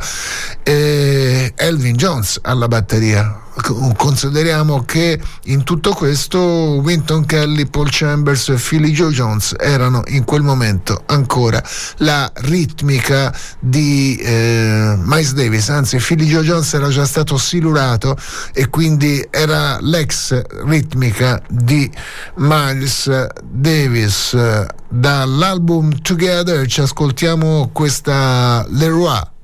E 0.64 1.54
Elvin 1.56 1.96
Jones 1.96 2.40
alla 2.42 2.68
batteria 2.68 3.48
consideriamo 3.62 4.84
che 4.84 5.20
in 5.46 5.64
tutto 5.64 5.94
questo 5.94 6.40
Winton 6.40 7.26
Kelly, 7.26 7.66
Paul 7.68 7.90
Chambers 7.90 8.50
e 8.50 8.56
Philly 8.56 8.92
Joe 8.92 9.12
Jones 9.12 9.56
erano 9.58 10.02
in 10.08 10.24
quel 10.24 10.42
momento 10.42 11.04
ancora 11.08 11.64
la 11.98 12.32
ritmica 12.36 13.34
di 13.60 14.18
eh, 14.18 14.96
Miles 14.98 15.34
Davis, 15.34 15.70
anzi 15.70 15.98
Philly 15.98 16.26
Joe 16.26 16.44
Jones 16.44 16.74
era 16.74 16.90
già 16.90 17.06
stato 17.06 17.38
silurato 17.38 18.18
e 18.54 18.70
quindi 18.70 19.26
era 19.30 19.78
l'ex 19.82 20.42
ritmica 20.66 21.42
di 21.50 21.90
Miles 22.36 23.28
Davis. 23.44 24.38
Dall'album 24.92 26.02
Together 26.02 26.66
ci 26.66 26.82
ascoltiamo 26.82 27.70
questa 27.72 28.66
Leroy 28.70 29.38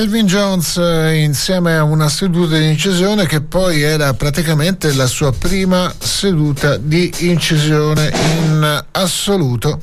Elvin 0.00 0.24
Jones 0.24 0.78
eh, 0.78 1.16
insieme 1.16 1.76
a 1.76 1.82
una 1.82 2.08
seduta 2.08 2.56
di 2.56 2.70
incisione 2.70 3.26
che 3.26 3.42
poi 3.42 3.82
era 3.82 4.14
praticamente 4.14 4.94
la 4.94 5.06
sua 5.06 5.30
prima 5.30 5.92
seduta 5.98 6.78
di 6.78 7.12
incisione 7.18 8.10
in 8.38 8.84
assoluto 8.92 9.78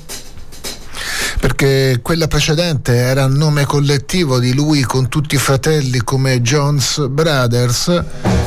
perché 1.39 1.99
quella 2.01 2.27
precedente 2.27 2.95
era 2.95 3.25
il 3.25 3.33
nome 3.33 3.65
collettivo 3.65 4.39
di 4.39 4.55
lui 4.55 4.81
con 4.81 5.07
tutti 5.07 5.35
i 5.35 5.37
fratelli 5.37 5.99
come 5.99 6.41
Jones 6.41 7.07
Brothers 7.09 8.03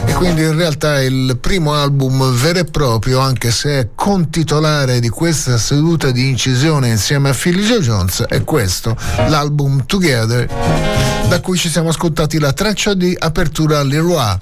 e 0.07 0.13
quindi 0.15 0.43
in 0.43 0.57
realtà 0.57 1.01
il 1.01 1.39
primo 1.41 1.75
album 1.75 2.33
vero 2.33 2.59
e 2.59 2.65
proprio 2.65 3.21
anche 3.21 3.53
se 3.53 3.79
è 3.79 3.89
contitolare 3.95 4.99
di 4.99 5.09
questa 5.09 5.57
seduta 5.57 6.11
di 6.11 6.31
incisione 6.31 6.89
insieme 6.89 7.29
a 7.29 7.33
Philly 7.33 7.79
Jones 7.79 8.25
è 8.27 8.43
questo, 8.43 8.97
l'album 9.29 9.87
Together 9.87 11.00
da 11.31 11.41
cui 11.41 11.57
ci 11.57 11.69
siamo 11.69 11.91
ascoltati 11.91 12.41
la 12.41 12.53
traccia 12.53 12.93
di 12.93 13.17
apertura 13.17 13.85
Leroy 13.85 14.37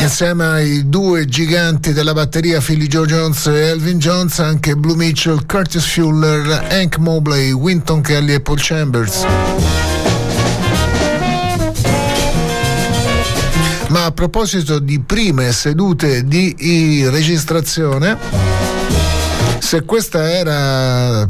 insieme 0.00 0.44
ai 0.44 0.88
due 0.88 1.26
giganti 1.26 1.92
della 1.92 2.12
batteria 2.12 2.60
Philly 2.60 2.88
Joe 2.88 3.06
Jones 3.06 3.46
e 3.46 3.68
Elvin 3.68 4.00
Jones 4.00 4.40
anche 4.40 4.74
Blue 4.74 4.96
Mitchell, 4.96 5.46
Curtis 5.46 5.84
Fuller, 5.84 6.66
Hank 6.68 6.96
Mobley, 6.96 7.52
Winton 7.52 8.00
Kelly 8.00 8.32
e 8.34 8.40
Paul 8.40 8.58
Chambers. 8.60 9.24
Ma 13.90 14.06
a 14.06 14.10
proposito 14.10 14.80
di 14.80 14.98
prime 14.98 15.52
sedute 15.52 16.26
di 16.26 17.06
registrazione 17.08 18.18
Se 19.60 19.84
questa 19.84 20.28
era 20.28 21.24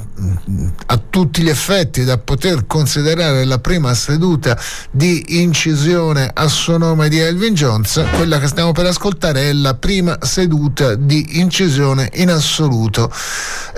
tutti 1.12 1.42
gli 1.42 1.50
effetti 1.50 2.04
da 2.04 2.16
poter 2.16 2.64
considerare 2.66 3.44
la 3.44 3.58
prima 3.58 3.92
seduta 3.92 4.58
di 4.90 5.40
incisione 5.42 6.30
a 6.32 6.48
suo 6.48 6.78
nome 6.78 7.10
di 7.10 7.18
Elvin 7.18 7.52
Jones, 7.52 8.02
quella 8.16 8.38
che 8.38 8.46
stiamo 8.46 8.72
per 8.72 8.86
ascoltare 8.86 9.50
è 9.50 9.52
la 9.52 9.74
prima 9.74 10.16
seduta 10.22 10.94
di 10.94 11.38
incisione 11.38 12.08
in 12.14 12.30
assoluto 12.30 13.12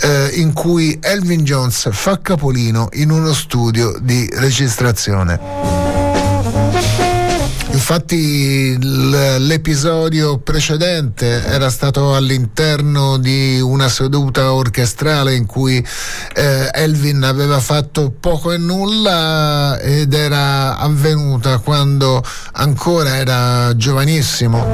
eh, 0.01 0.31
in 0.35 0.53
cui 0.53 0.97
Elvin 1.03 1.43
Jones 1.43 1.89
fa 1.91 2.21
capolino 2.21 2.89
in 2.93 3.11
uno 3.11 3.33
studio 3.33 3.99
di 4.01 4.31
registrazione. 4.35 5.74
Infatti 7.87 8.79
l'episodio 8.81 10.39
precedente 10.39 11.45
era 11.45 11.69
stato 11.69 12.15
all'interno 12.15 13.19
di 13.19 13.61
una 13.61 13.91
seduta 13.91 14.55
orchestrale 14.55 15.35
in 15.35 15.45
cui 15.45 15.87
eh, 16.35 16.71
Elvin 16.73 17.23
aveva 17.25 17.61
fatto 17.61 18.11
poco 18.19 18.53
e 18.53 18.57
nulla 18.57 19.79
ed 19.81 20.15
era 20.15 20.79
avvenuta 20.79 21.59
quando 21.59 22.25
ancora 22.53 23.17
era 23.17 23.77
giovanissimo. 23.77 24.65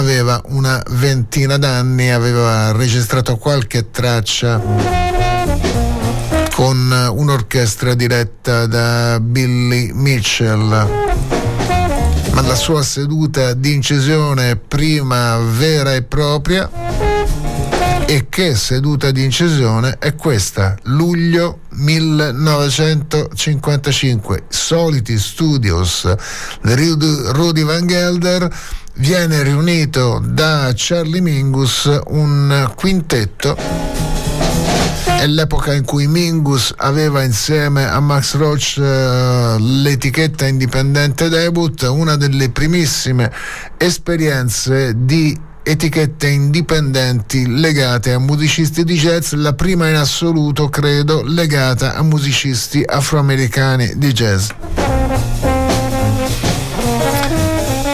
Aveva 0.00 0.42
una 0.46 0.82
ventina 0.92 1.58
d'anni 1.58 2.10
aveva 2.10 2.72
registrato 2.72 3.36
qualche 3.36 3.90
traccia 3.90 4.58
con 6.54 7.10
un'orchestra 7.12 7.92
diretta 7.92 8.64
da 8.64 9.20
Billy 9.20 9.92
Mitchell. 9.92 10.68
Ma 12.32 12.40
la 12.40 12.54
sua 12.54 12.82
seduta 12.82 13.52
di 13.52 13.74
incisione 13.74 14.56
prima 14.56 15.36
vera 15.36 15.92
e 15.92 16.02
propria 16.02 16.70
e 18.06 18.28
che 18.30 18.54
seduta 18.56 19.10
di 19.10 19.22
incisione 19.22 19.98
è 19.98 20.14
questa, 20.14 20.78
luglio 20.84 21.58
1955, 21.72 24.44
Soliti 24.48 25.18
Studios, 25.18 26.10
Rudy 26.62 27.62
Van 27.62 27.86
Gelder 27.86 28.50
viene 28.94 29.42
riunito 29.42 30.22
da 30.24 30.72
Charlie 30.74 31.20
Mingus 31.20 31.88
un 32.08 32.70
quintetto 32.74 33.56
è 35.20 35.26
l'epoca 35.26 35.74
in 35.74 35.84
cui 35.84 36.06
Mingus 36.06 36.72
aveva 36.78 37.22
insieme 37.22 37.86
a 37.86 38.00
Max 38.00 38.36
Roach 38.36 38.76
uh, 38.78 39.58
l'etichetta 39.58 40.46
indipendente 40.46 41.28
debut, 41.28 41.82
una 41.82 42.16
delle 42.16 42.48
primissime 42.48 43.30
esperienze 43.76 44.94
di 44.96 45.38
etichette 45.62 46.26
indipendenti 46.26 47.46
legate 47.46 48.12
a 48.12 48.18
musicisti 48.18 48.82
di 48.82 48.94
jazz, 48.94 49.34
la 49.34 49.52
prima 49.52 49.88
in 49.88 49.96
assoluto 49.96 50.70
credo 50.70 51.22
legata 51.22 51.96
a 51.96 52.02
musicisti 52.02 52.82
afroamericani 52.82 53.92
di 53.96 54.12
jazz. 54.12 54.48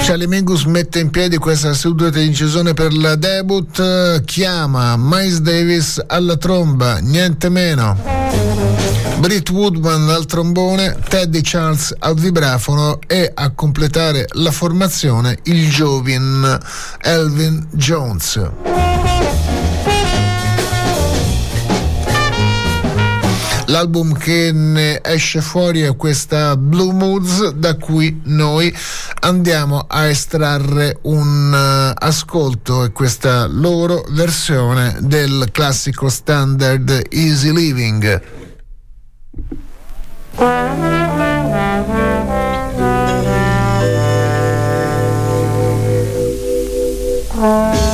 Charlie 0.07 0.29
Mingus 0.29 0.63
mette 0.67 1.01
in 1.01 1.11
piedi 1.11 1.37
questa 1.37 1.75
seduta 1.75 2.11
di 2.11 2.27
incisione 2.27 2.75
per 2.75 2.95
la 2.95 3.17
debut, 3.17 4.23
chiama 4.25 4.95
Miles 4.97 5.39
Davis 5.39 6.01
alla 6.07 6.37
tromba, 6.37 6.99
niente 6.99 7.49
meno. 7.49 7.99
Britt 9.19 9.51
Woodman 9.51 10.09
al 10.09 10.27
trombone, 10.27 10.97
Teddy 11.09 11.41
Charles 11.43 11.93
al 11.99 12.15
vibrafono 12.15 13.01
e 13.09 13.33
a 13.35 13.51
completare 13.51 14.27
la 14.35 14.53
formazione 14.53 15.41
il 15.43 15.69
giovin 15.71 16.57
Elvin 17.01 17.67
Jones. 17.73 18.86
L'album 23.69 24.17
che 24.17 24.53
ne 24.53 25.01
esce 25.03 25.41
fuori 25.41 25.81
è 25.81 25.97
questa 25.97 26.57
Blue 26.57 26.93
Moods 26.93 27.51
da 27.51 27.77
cui 27.77 28.21
noi 28.25 28.73
andiamo 29.21 29.87
a 29.89 30.07
estrarre 30.07 30.99
un 31.03 31.53
uh, 31.53 31.93
ascolto 31.99 32.85
e 32.85 32.93
questa 32.93 33.47
loro 33.47 34.05
versione 34.11 34.97
del 35.01 35.49
classico 35.51 36.09
standard 36.09 37.07
Easy 37.11 37.53
Living. 37.53 38.23
Uh. 47.39 47.86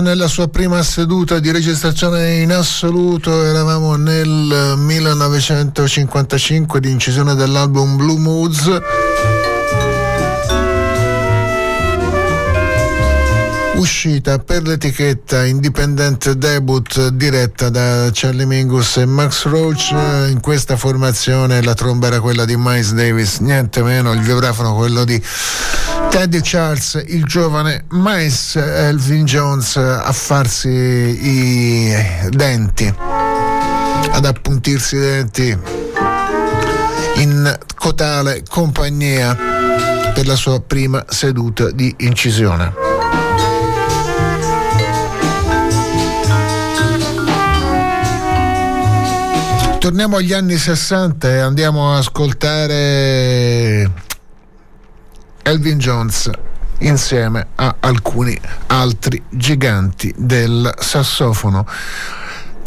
Nella 0.00 0.28
sua 0.28 0.48
prima 0.48 0.82
seduta 0.82 1.38
di 1.38 1.50
registrazione 1.50 2.40
in 2.40 2.52
assoluto, 2.52 3.44
eravamo 3.44 3.96
nel 3.96 4.74
1955 4.76 6.80
di 6.80 6.90
incisione 6.90 7.34
dell'album 7.34 7.96
Blue 7.96 8.18
Moods. 8.18 8.80
uscita 13.78 14.40
per 14.40 14.66
l'etichetta 14.66 15.44
Independent 15.44 16.32
Debut 16.32 17.10
diretta 17.10 17.70
da 17.70 18.10
Charlie 18.12 18.44
Mingus 18.44 18.96
e 18.96 19.06
Max 19.06 19.44
Roach. 19.44 19.90
In 20.30 20.40
questa 20.40 20.76
formazione 20.76 21.62
la 21.62 21.74
tromba 21.74 22.08
era 22.08 22.20
quella 22.20 22.44
di 22.44 22.56
Miles 22.56 22.92
Davis, 22.92 23.38
niente 23.38 23.82
meno, 23.82 24.12
il 24.12 24.20
vibrafono 24.20 24.74
quello 24.74 25.04
di 25.04 25.22
Teddy 26.10 26.40
Charles, 26.42 27.02
il 27.06 27.24
giovane 27.24 27.84
Miles 27.90 28.56
Elvin 28.56 29.24
Jones 29.24 29.76
a 29.76 30.12
farsi 30.12 30.68
i 30.68 31.94
denti, 32.30 32.92
ad 34.10 34.24
appuntirsi 34.24 34.96
i 34.96 34.98
denti 34.98 35.58
in 37.16 37.58
cotale 37.76 38.42
compagnia 38.48 39.36
per 40.14 40.26
la 40.26 40.34
sua 40.34 40.60
prima 40.60 41.04
seduta 41.08 41.70
di 41.70 41.94
incisione. 41.98 42.72
Torniamo 49.78 50.16
agli 50.16 50.32
anni 50.32 50.56
60 50.56 51.28
e 51.28 51.38
andiamo 51.38 51.92
a 51.92 51.98
ascoltare 51.98 53.90
Elvin 55.48 55.78
Jones 55.78 56.30
insieme 56.80 57.46
a 57.54 57.76
alcuni 57.80 58.38
altri 58.66 59.22
giganti 59.30 60.12
del 60.14 60.74
sassofono. 60.78 61.66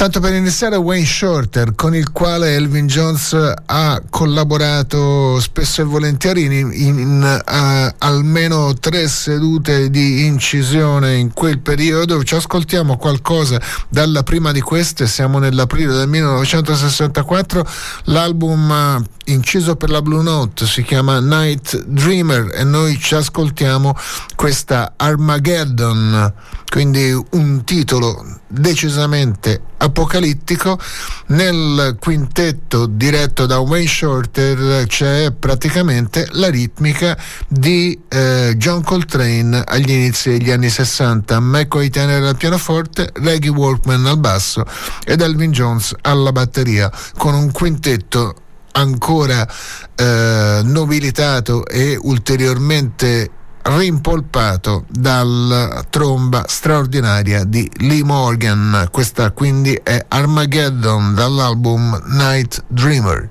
Tanto 0.02 0.20
per 0.20 0.34
iniziare 0.34 0.78
Wayne 0.78 1.06
Shorter, 1.06 1.76
con 1.76 1.94
il 1.94 2.12
quale 2.12 2.56
Elvin 2.56 2.88
Jones 2.88 3.38
ha 3.68 4.02
collaborato 4.10 5.40
spesso 5.40 5.82
e 5.82 5.84
volentieri 5.84 6.46
in, 6.46 6.52
in, 6.52 6.98
in 6.98 7.44
uh, 7.46 7.96
almeno 8.00 8.74
tre 8.74 9.08
sedute 9.08 9.92
di 9.92 10.26
incisione 10.26 11.18
in 11.18 11.32
quel 11.34 11.60
periodo. 11.60 12.24
Ci 12.24 12.34
ascoltiamo 12.34 12.98
qualcosa 12.98 13.62
dalla 13.90 14.24
prima 14.24 14.52
di 14.52 14.60
queste, 14.60 15.06
siamo 15.06 15.38
nell'aprile 15.38 15.94
del 15.94 16.08
1964. 16.08 17.64
L'album 18.06 18.70
uh, 18.72 19.04
inciso 19.26 19.76
per 19.76 19.92
la 19.92 20.02
Blue 20.02 20.24
Note 20.24 20.66
si 20.66 20.82
chiama 20.82 21.20
Night 21.20 21.80
Dreamer 21.80 22.50
e 22.56 22.64
noi 22.64 22.98
ci 22.98 23.14
ascoltiamo 23.14 23.96
questa 24.36 24.94
Armageddon, 24.98 26.34
quindi 26.72 27.14
un 27.34 27.64
titolo 27.64 28.40
decisamente 28.48 29.70
apocalittico. 29.82 30.80
Nel 31.28 31.98
quintetto 32.00 32.86
diretto 32.86 33.46
da 33.46 33.60
Wayne 33.60 33.88
Shorter 33.88 34.86
c'è 34.86 35.32
praticamente 35.32 36.28
la 36.32 36.50
ritmica 36.50 37.18
di 37.48 38.00
eh, 38.08 38.54
John 38.58 38.84
Coltrane 38.84 39.62
agli 39.66 39.92
inizi 39.92 40.32
degli 40.32 40.52
anni 40.52 40.70
60, 40.70 41.40
McCoy 41.40 41.90
Tanner 41.90 42.24
al 42.24 42.38
pianoforte, 42.38 43.12
Reggie 43.14 43.50
Walkman 43.50 44.06
al 44.06 44.18
basso 44.18 44.66
ed 45.06 45.22
Elvin 45.22 45.52
Jones 45.52 45.96
alla 46.02 46.32
batteria, 46.32 46.92
con 47.18 47.34
un 47.34 47.52
quintetto 47.52 48.36
ancora 48.74 49.48
eh, 49.96 50.62
nobilitato 50.64 51.66
e 51.66 51.98
ulteriormente 52.00 53.30
rimpolpato 53.64 54.86
dalla 54.88 55.84
tromba 55.90 56.46
straordinaria 56.48 57.44
di 57.44 57.70
Lee 57.78 58.04
Morgan. 58.04 58.88
Questa 58.92 59.32
quindi 59.32 59.80
è 59.84 60.06
Armageddon 60.08 61.14
dall'album 61.14 62.02
Night 62.08 62.64
Dreamer. 62.68 63.30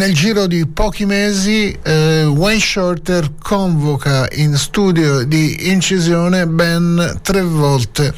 Nel 0.00 0.14
giro 0.14 0.46
di 0.46 0.66
pochi 0.66 1.04
mesi 1.04 1.78
eh, 1.82 2.24
Wayne 2.24 2.58
Shorter 2.58 3.32
convoca 3.38 4.26
in 4.32 4.56
studio 4.56 5.24
di 5.24 5.68
incisione 5.68 6.46
ben 6.46 7.18
tre 7.20 7.42
volte. 7.42 8.14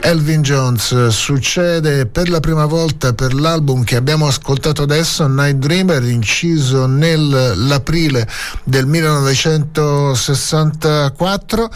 Elvin 0.00 0.40
Jones 0.40 1.08
succede 1.08 2.06
per 2.06 2.30
la 2.30 2.40
prima 2.40 2.64
volta 2.64 3.12
per 3.12 3.34
l'album 3.34 3.84
che 3.84 3.96
abbiamo 3.96 4.26
ascoltato 4.26 4.80
adesso, 4.82 5.26
Night 5.26 5.58
Dreamer, 5.58 6.02
inciso 6.02 6.86
nell'aprile 6.86 8.26
del 8.64 8.86
1964 8.86 11.70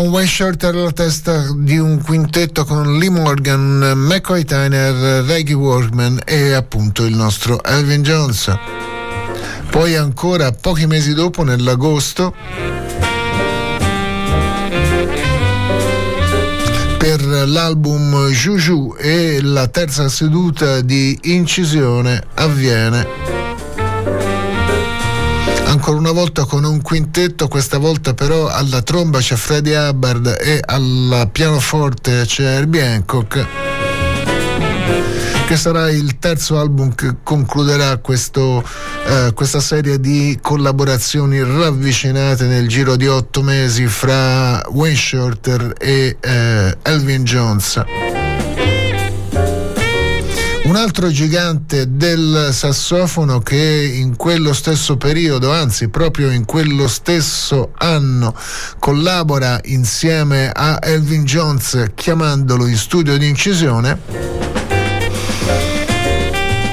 con 0.00 0.08
Wayne 0.08 0.30
Shorter 0.30 0.74
alla 0.74 0.92
testa 0.92 1.44
di 1.54 1.76
un 1.76 2.00
quintetto 2.02 2.64
con 2.64 2.96
Lee 2.96 3.10
Morgan, 3.10 3.92
McCoy 3.96 4.44
Tyner, 4.44 5.24
Reggie 5.26 5.52
Workman 5.52 6.20
e 6.24 6.52
appunto 6.54 7.04
il 7.04 7.14
nostro 7.14 7.62
Elvin 7.62 8.00
Jones. 8.00 8.50
Poi 9.68 9.96
ancora 9.96 10.52
pochi 10.52 10.86
mesi 10.86 11.12
dopo, 11.12 11.42
nell'agosto, 11.42 12.34
per 16.96 17.20
l'album 17.20 18.28
Juju 18.28 18.94
e 18.98 19.42
la 19.42 19.68
terza 19.68 20.08
seduta 20.08 20.80
di 20.80 21.18
incisione 21.24 22.22
avviene 22.36 23.39
ancora 25.90 26.10
una 26.10 26.12
volta 26.12 26.44
con 26.44 26.62
un 26.62 26.80
quintetto, 26.82 27.48
questa 27.48 27.78
volta 27.78 28.14
però 28.14 28.46
alla 28.46 28.80
tromba 28.82 29.18
c'è 29.18 29.34
Freddie 29.34 29.76
Hubbard 29.76 30.38
e 30.40 30.60
al 30.64 31.28
pianoforte 31.32 32.22
c'è 32.26 32.44
Herbie 32.44 32.86
Hancock 32.86 33.46
che 35.48 35.56
sarà 35.56 35.90
il 35.90 36.18
terzo 36.20 36.60
album 36.60 36.94
che 36.94 37.16
concluderà 37.24 37.96
questo, 37.96 38.62
eh, 39.04 39.32
questa 39.34 39.58
serie 39.58 39.98
di 39.98 40.38
collaborazioni 40.40 41.42
ravvicinate 41.42 42.46
nel 42.46 42.68
giro 42.68 42.94
di 42.94 43.08
otto 43.08 43.42
mesi 43.42 43.88
fra 43.88 44.62
Wayne 44.68 44.96
Shorter 44.96 45.74
e 45.76 46.16
eh, 46.20 46.76
Elvin 46.82 47.24
Jones. 47.24 47.82
Un 50.70 50.76
altro 50.76 51.08
gigante 51.10 51.96
del 51.96 52.50
sassofono 52.52 53.40
che 53.40 53.90
in 53.92 54.14
quello 54.14 54.52
stesso 54.52 54.96
periodo, 54.96 55.50
anzi 55.52 55.88
proprio 55.88 56.30
in 56.30 56.44
quello 56.44 56.86
stesso 56.86 57.72
anno, 57.76 58.32
collabora 58.78 59.58
insieme 59.64 60.48
a 60.48 60.78
Elvin 60.80 61.24
Jones 61.24 61.86
chiamandolo 61.92 62.68
in 62.68 62.76
studio 62.76 63.18
di 63.18 63.26
incisione. 63.26 63.98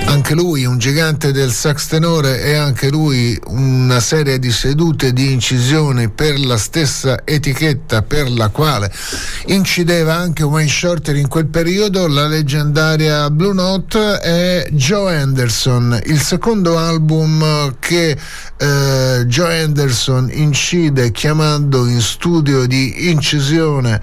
Anche 0.05 0.35
lui 0.35 0.65
un 0.65 0.77
gigante 0.77 1.31
del 1.31 1.51
sax 1.51 1.87
tenore 1.87 2.43
e 2.43 2.53
anche 2.53 2.89
lui 2.89 3.39
una 3.47 3.99
serie 3.99 4.37
di 4.37 4.51
sedute 4.51 5.11
di 5.11 5.31
incisioni 5.31 6.09
per 6.09 6.39
la 6.39 6.57
stessa 6.57 7.21
etichetta 7.23 8.03
per 8.03 8.29
la 8.29 8.49
quale 8.49 8.91
incideva 9.47 10.15
anche 10.15 10.43
Wayne 10.43 10.69
Shorter 10.69 11.15
in 11.15 11.27
quel 11.27 11.47
periodo, 11.47 12.07
la 12.07 12.27
leggendaria 12.27 13.29
Blue 13.29 13.53
Note 13.53 14.19
è 14.19 14.67
Joe 14.71 15.15
Anderson, 15.15 15.99
il 16.05 16.19
secondo 16.19 16.77
album 16.77 17.75
che 17.79 18.17
eh, 18.57 19.23
Joe 19.25 19.61
Anderson 19.61 20.29
incide 20.31 21.11
chiamando 21.11 21.85
in 21.85 22.01
studio 22.01 22.65
di 22.65 23.09
incisione 23.09 24.01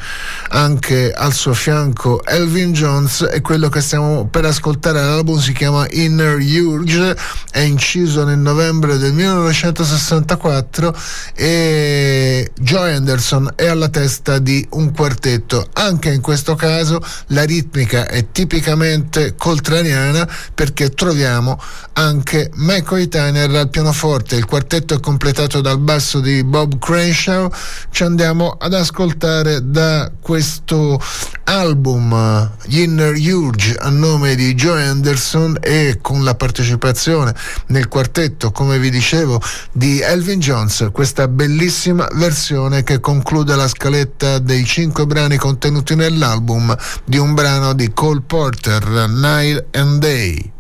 anche 0.51 1.13
al 1.13 1.33
suo 1.33 1.53
fianco 1.53 2.25
Elvin 2.25 2.73
Jones. 2.73 3.25
È 3.25 3.41
quello 3.41 3.69
che 3.69 3.81
stiamo 3.81 4.27
per 4.27 4.47
ascoltare 4.47 5.01
l'album 5.01 5.39
si 5.39 5.53
chiama 5.53 5.87
Inner 5.91 6.39
Urge 6.39 7.17
è 7.51 7.61
inciso 7.61 8.25
nel 8.25 8.39
novembre 8.39 8.97
del 8.97 9.13
1964 9.13 10.97
e 11.35 12.51
Joe 12.59 12.95
Anderson 12.95 13.53
è 13.55 13.67
alla 13.67 13.89
testa 13.89 14.39
di 14.39 14.67
un 14.71 14.93
quartetto 14.93 15.34
anche 15.73 16.13
in 16.13 16.21
questo 16.21 16.55
caso 16.55 17.01
la 17.29 17.43
ritmica 17.43 18.07
è 18.07 18.31
tipicamente 18.31 19.35
coltraniana 19.37 20.29
perché 20.55 20.91
troviamo 20.91 21.61
anche 21.95 22.51
McCoy 22.55 23.09
Tyner 23.09 23.55
al 23.55 23.71
pianoforte 23.71 24.37
il 24.37 24.45
quartetto 24.45 24.95
è 24.95 25.01
completato 25.01 25.61
dal 25.61 25.79
basso 25.79 26.21
di 26.21 26.45
Bob 26.45 26.79
Crenshaw. 26.79 27.51
Ci 27.91 28.03
andiamo 28.03 28.57
ad 28.59 28.75
ascoltare 28.75 29.71
da 29.71 30.11
questo 30.21 31.01
album 31.45 32.51
Inner 32.69 33.15
Urge 33.15 33.75
a 33.77 33.89
nome 33.89 34.35
di 34.35 34.55
Joe 34.55 34.83
Anderson 34.85 35.57
e 35.61 35.99
con 36.01 36.25
la 36.25 36.35
partecipazione 36.35 37.35
nel 37.69 37.89
quartetto, 37.89 38.51
come 38.51 38.79
vi 38.79 38.91
dicevo, 38.91 39.41
di 39.73 40.01
Elvin 40.01 40.41
Jones, 40.41 40.89
questa 40.93 41.27
bellissima 41.29 42.07
versione 42.15 42.83
che 42.83 43.01
conclude 43.01 43.57
la 43.57 43.69
scaletta 43.69 44.39
dei 44.39 44.65
cinque 44.65 45.07
brani 45.07 45.24
contenuti 45.37 45.95
nell'album 45.95 46.77
di 47.05 47.19
un 47.19 47.35
brano 47.35 47.73
di 47.73 47.93
Cole 47.93 48.23
Porter, 48.27 49.09
Night 49.09 49.67
and 49.73 49.99
Day. 49.99 50.53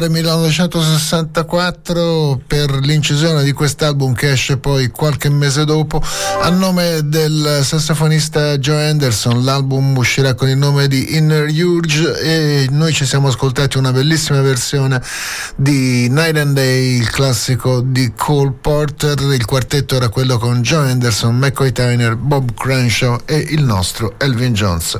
Novembre 0.00 0.08
1964 0.08 2.40
per 2.46 2.70
l'incisione 2.80 3.44
di 3.44 3.52
quest'album 3.52 4.14
che 4.14 4.30
esce 4.30 4.56
poi 4.56 4.88
qualche 4.88 5.28
mese 5.28 5.66
dopo. 5.66 6.02
A 6.40 6.48
nome 6.48 7.00
del 7.04 7.60
sassofonista 7.62 8.56
Joe 8.56 8.88
Anderson 8.88 9.44
l'album 9.44 9.94
uscirà 9.96 10.32
con 10.34 10.48
il 10.48 10.56
nome 10.56 10.88
di 10.88 11.16
Inner 11.16 11.50
Urge 11.50 12.18
e 12.18 12.66
noi 12.70 12.94
ci 12.94 13.04
siamo 13.04 13.28
ascoltati 13.28 13.76
una 13.76 13.92
bellissima 13.92 14.40
versione 14.40 15.02
di 15.56 16.08
Night 16.08 16.38
and 16.38 16.54
Day 16.54 16.96
il 16.96 17.10
classico 17.10 17.82
di 17.82 18.14
Cole 18.16 18.54
Porter. 18.58 19.20
Il 19.20 19.44
quartetto 19.44 19.96
era 19.96 20.08
quello 20.08 20.38
con 20.38 20.62
Joe 20.62 20.90
Anderson, 20.90 21.36
McCoy 21.36 21.72
Tyner, 21.72 22.16
Bob 22.16 22.54
Crenshaw 22.54 23.18
e 23.26 23.36
il 23.36 23.62
nostro 23.62 24.14
Elvin 24.18 24.54
Jones 24.54 24.98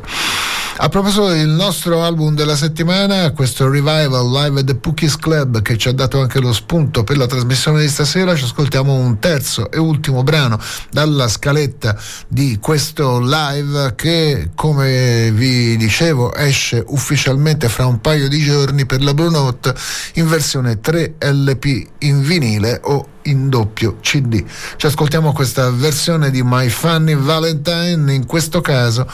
a 0.82 0.88
proposito 0.88 1.28
del 1.28 1.46
nostro 1.46 2.02
album 2.02 2.34
della 2.34 2.56
settimana, 2.56 3.32
questo 3.32 3.68
revival 3.68 4.30
live 4.30 4.60
at 4.60 4.64
the 4.64 4.74
Pookies 4.76 5.16
Club 5.16 5.60
che 5.60 5.76
ci 5.76 5.88
ha 5.88 5.92
dato 5.92 6.22
anche 6.22 6.40
lo 6.40 6.54
spunto 6.54 7.04
per 7.04 7.18
la 7.18 7.26
trasmissione 7.26 7.82
di 7.82 7.88
stasera, 7.88 8.34
ci 8.34 8.44
ascoltiamo 8.44 8.94
un 8.94 9.18
terzo 9.18 9.70
e 9.70 9.78
ultimo 9.78 10.22
brano 10.22 10.58
dalla 10.90 11.28
scaletta 11.28 11.94
di 12.28 12.58
questo 12.62 13.20
live 13.20 13.92
che 13.94 14.52
come 14.54 15.30
vi 15.32 15.76
dicevo 15.76 16.34
esce 16.34 16.82
ufficialmente 16.86 17.68
fra 17.68 17.84
un 17.84 18.00
paio 18.00 18.30
di 18.30 18.38
giorni 18.38 18.86
per 18.86 19.02
la 19.02 19.12
Blue 19.12 19.28
Note 19.28 19.74
in 20.14 20.28
versione 20.28 20.80
3 20.80 21.16
LP 21.18 21.88
in 21.98 22.22
vinile 22.22 22.80
o 22.84 23.06
in 23.22 23.48
doppio 23.48 23.98
CD. 24.00 24.44
Ci 24.76 24.86
ascoltiamo 24.86 25.32
questa 25.32 25.70
versione 25.70 26.30
di 26.30 26.42
My 26.44 26.68
Funny 26.68 27.14
Valentine, 27.14 28.12
in 28.12 28.26
questo 28.26 28.60
caso 28.60 29.06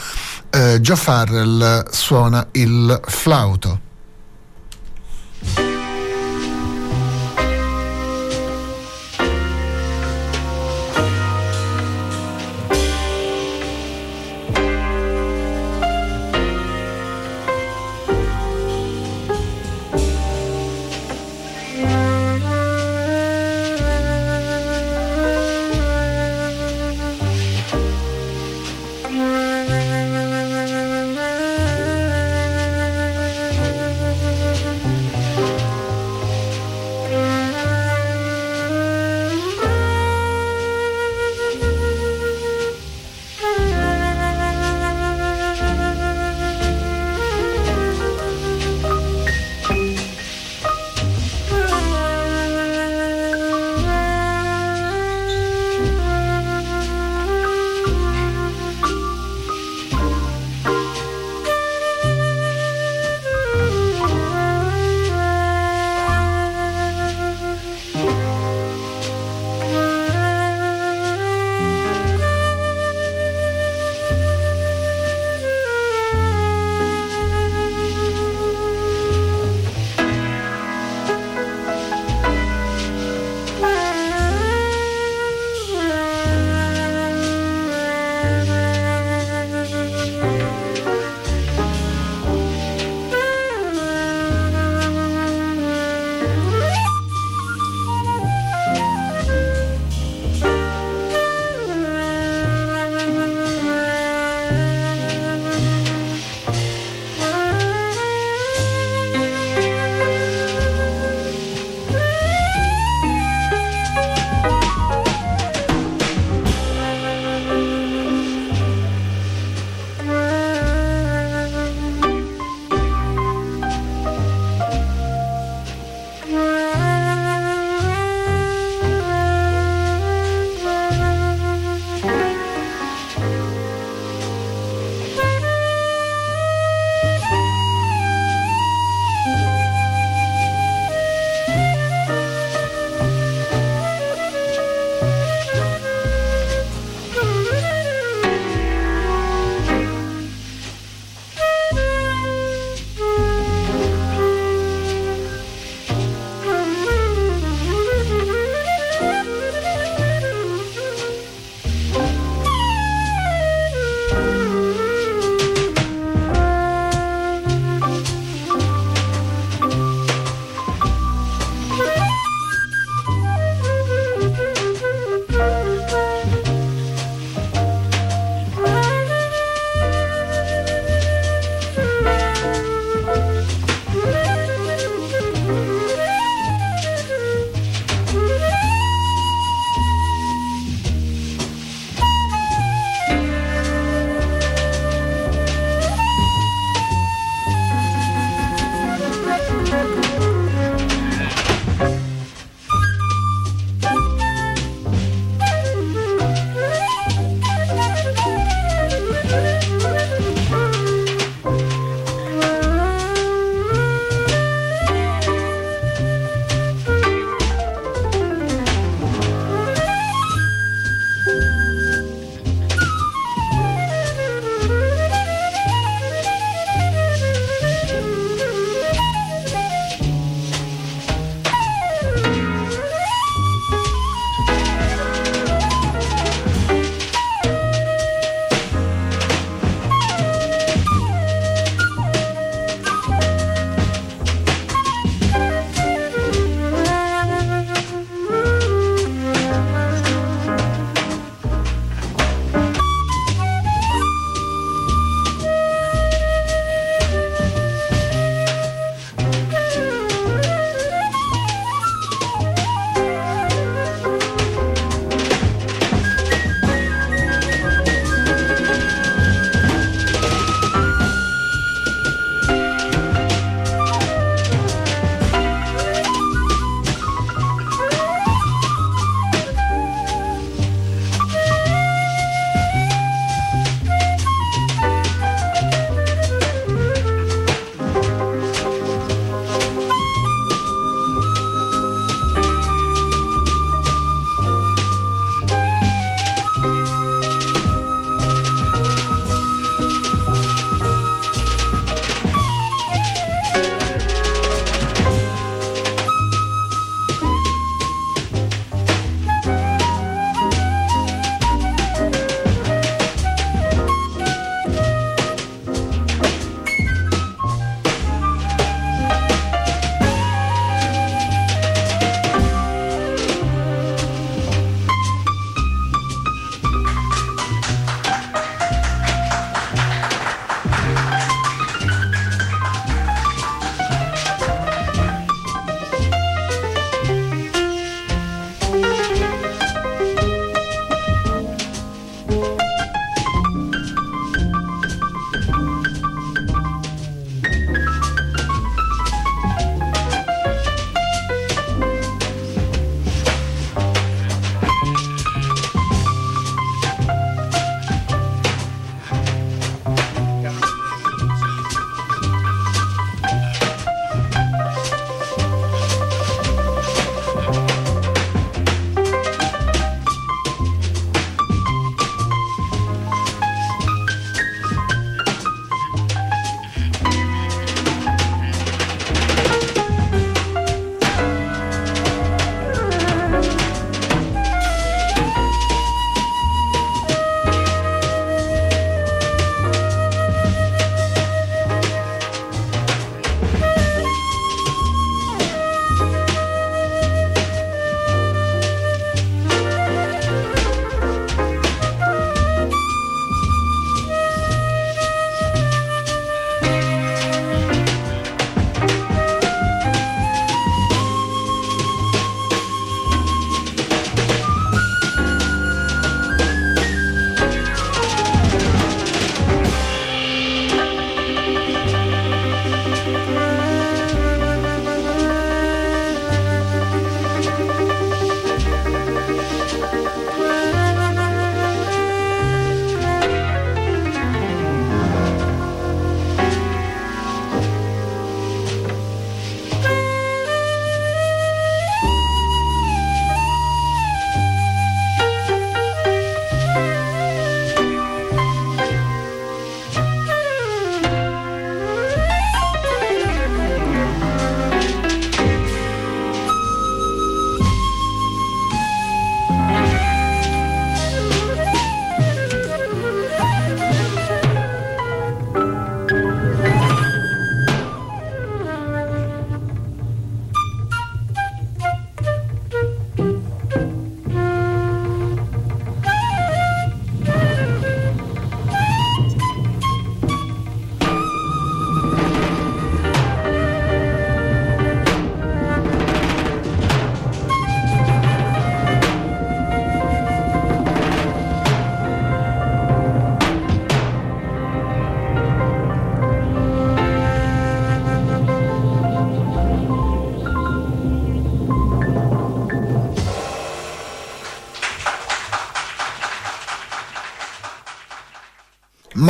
eh, 0.49 0.79
Joe 0.79 0.95
Farrell 0.95 1.85
suona 1.89 2.47
il 2.51 2.99
flauto. 3.05 3.85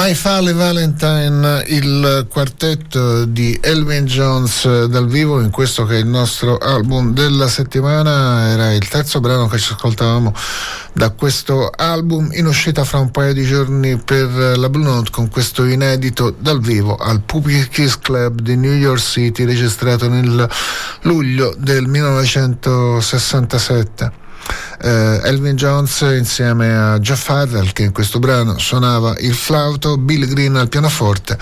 My 0.08 0.16
Fale 0.16 0.54
Valentine, 0.54 1.66
il 1.68 2.28
quartetto 2.30 3.26
di 3.26 3.60
Elvin 3.62 4.06
Jones 4.06 4.86
dal 4.86 5.06
vivo 5.06 5.42
in 5.42 5.50
questo 5.50 5.84
che 5.84 5.96
è 5.96 5.98
il 5.98 6.08
nostro 6.08 6.56
album 6.56 7.12
della 7.12 7.50
settimana, 7.50 8.48
era 8.48 8.72
il 8.72 8.88
terzo 8.88 9.20
brano 9.20 9.48
che 9.48 9.58
ci 9.58 9.74
ascoltavamo 9.74 10.34
da 10.94 11.10
questo 11.10 11.70
album 11.76 12.30
in 12.32 12.46
uscita 12.46 12.86
fra 12.86 13.00
un 13.00 13.12
paio 13.12 13.34
di 13.34 13.44
giorni 13.44 13.98
per 13.98 14.58
la 14.58 14.70
Blue 14.70 14.86
Note 14.86 15.12
con 15.12 15.28
questo 15.28 15.66
inedito 15.66 16.34
dal 16.40 16.62
vivo 16.62 16.96
al 16.96 17.20
Puppy 17.20 17.68
Kiss 17.68 18.00
Club 18.00 18.40
di 18.40 18.56
New 18.56 18.76
York 18.76 19.02
City 19.02 19.44
registrato 19.44 20.08
nel 20.08 20.50
luglio 21.02 21.54
del 21.58 21.86
1967 21.86 24.17
eh, 24.88 25.20
Elvin 25.24 25.56
Jones 25.58 26.00
insieme 26.18 26.74
a 26.74 27.00
Jeff 27.00 27.24
Farrell 27.24 27.74
che 27.74 27.84
in 27.84 27.92
questo 27.92 28.20
brano 28.20 28.58
suonava 28.58 29.16
il 29.20 29.34
flauto, 29.34 29.98
Bill 29.98 30.26
Green 30.28 30.56
al 30.56 30.70
pianoforte 30.70 31.38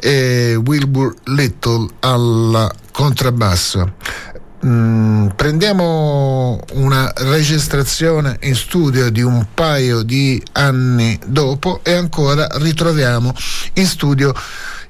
e 0.00 0.54
Wilbur 0.54 1.14
Little 1.24 1.88
al 2.00 2.70
contrabbasso. 2.92 3.92
Mm, 4.64 5.28
prendiamo 5.36 6.58
una 6.72 7.12
registrazione 7.14 8.38
in 8.42 8.54
studio 8.54 9.10
di 9.10 9.20
un 9.20 9.46
paio 9.52 10.02
di 10.02 10.42
anni 10.52 11.18
dopo 11.26 11.80
e 11.82 11.92
ancora 11.92 12.48
ritroviamo 12.52 13.34
in 13.74 13.86
studio 13.86 14.32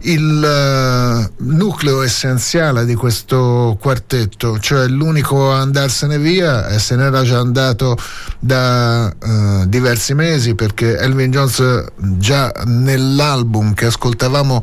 il 0.00 1.28
uh, 1.38 1.44
nucleo 1.44 2.02
essenziale 2.02 2.84
di 2.84 2.94
questo 2.94 3.76
quartetto, 3.80 4.58
cioè 4.58 4.86
l'unico 4.86 5.52
a 5.52 5.60
andarsene 5.60 6.18
via 6.18 6.68
e 6.68 6.78
se 6.78 6.96
n'era 6.96 7.22
già 7.22 7.38
andato 7.38 7.96
da 8.38 9.06
uh, 9.06 9.66
diversi 9.66 10.14
mesi 10.14 10.54
perché 10.54 10.96
Elvin 10.96 11.30
Jones 11.30 11.84
già 11.96 12.52
nell'album 12.66 13.74
che 13.74 13.86
ascoltavamo 13.86 14.62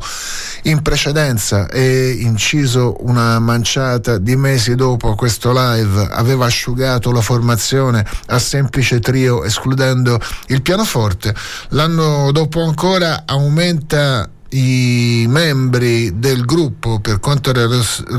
in 0.62 0.82
precedenza 0.82 1.68
e 1.68 2.16
inciso 2.20 2.96
una 3.00 3.38
manciata 3.38 4.18
di 4.18 4.36
mesi 4.36 4.74
dopo 4.74 5.14
questo 5.14 5.52
live 5.52 6.08
aveva 6.10 6.46
asciugato 6.46 7.12
la 7.12 7.20
formazione 7.20 8.04
a 8.26 8.38
semplice 8.38 9.00
trio 9.00 9.44
escludendo 9.44 10.18
il 10.48 10.62
pianoforte. 10.62 11.34
L'anno 11.70 12.32
dopo 12.32 12.62
ancora 12.62 13.22
aumenta 13.26 14.28
i 14.54 15.26
membri 15.28 16.18
del 16.18 16.44
gruppo 16.44 17.00
per 17.00 17.18
quanto 17.18 17.52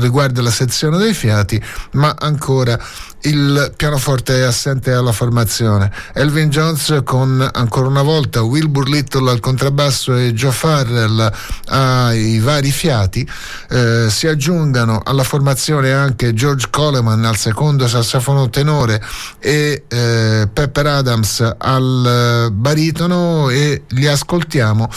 riguarda 0.00 0.42
la 0.42 0.50
sezione 0.50 0.98
dei 0.98 1.14
fiati, 1.14 1.62
ma 1.92 2.14
ancora 2.18 2.78
il 3.22 3.72
pianoforte 3.74 4.38
è 4.38 4.42
assente 4.42 4.92
alla 4.92 5.12
formazione. 5.12 5.90
Elvin 6.12 6.48
Jones 6.48 7.00
con 7.04 7.48
ancora 7.52 7.88
una 7.88 8.02
volta 8.02 8.42
Wilbur 8.42 8.88
Little 8.88 9.30
al 9.30 9.40
contrabbasso 9.40 10.14
e 10.14 10.32
Joe 10.32 10.52
Farrell 10.52 11.32
ai 11.66 12.38
vari 12.38 12.70
fiati. 12.70 13.28
Eh, 13.70 14.06
si 14.10 14.26
aggiungano 14.26 15.00
alla 15.04 15.24
formazione 15.24 15.92
anche 15.92 16.34
George 16.34 16.68
Coleman 16.70 17.24
al 17.24 17.36
secondo 17.36 17.88
sassofono 17.88 18.48
tenore 18.50 19.02
e 19.38 19.84
eh, 19.88 20.48
Pepper 20.52 20.86
Adams 20.86 21.54
al 21.58 22.50
baritono 22.52 23.48
e 23.48 23.84
li 23.88 24.06
ascoltiamo 24.06 24.88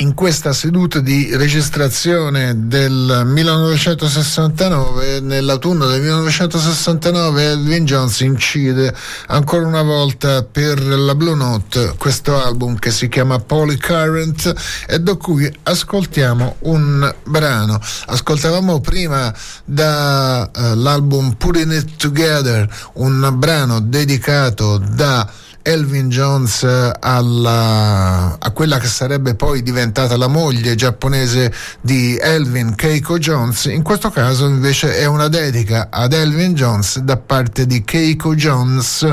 in 0.00 0.14
questa 0.14 0.52
seduta 0.52 1.00
di 1.00 1.34
registrazione 1.34 2.68
del 2.68 3.22
1969, 3.24 5.18
nell'autunno 5.20 5.86
del 5.86 6.00
1969, 6.00 7.44
Elvin 7.44 7.84
Jones 7.84 8.20
incide 8.20 8.94
ancora 9.26 9.66
una 9.66 9.82
volta 9.82 10.44
per 10.44 10.80
la 10.80 11.16
Blue 11.16 11.34
Note 11.34 11.94
questo 11.98 12.40
album 12.40 12.78
che 12.78 12.92
si 12.92 13.08
chiama 13.08 13.40
Polycurrent 13.40 14.54
e 14.86 15.00
da 15.00 15.14
cui 15.14 15.52
ascoltiamo 15.64 16.56
un 16.60 17.14
brano. 17.24 17.80
Ascoltavamo 18.06 18.80
prima 18.80 19.34
dall'album 19.64 21.26
uh, 21.26 21.36
Putting 21.36 21.72
It 21.72 21.96
Together, 21.96 22.68
un 22.94 23.34
brano 23.36 23.80
dedicato 23.80 24.78
da 24.78 25.28
Elvin 25.68 26.08
Jones 26.08 26.62
eh, 26.62 26.92
alla, 26.98 28.38
a 28.38 28.50
quella 28.52 28.78
che 28.78 28.86
sarebbe 28.86 29.34
poi 29.34 29.62
diventata 29.62 30.16
la 30.16 30.26
moglie 30.26 30.74
giapponese 30.74 31.52
di 31.82 32.16
Elvin, 32.16 32.74
Keiko 32.74 33.18
Jones. 33.18 33.66
In 33.66 33.82
questo 33.82 34.08
caso 34.08 34.46
invece 34.46 34.96
è 34.96 35.04
una 35.04 35.28
dedica 35.28 35.88
ad 35.90 36.14
Elvin 36.14 36.54
Jones 36.54 37.00
da 37.00 37.18
parte 37.18 37.66
di 37.66 37.84
Keiko 37.84 38.34
Jones 38.34 39.06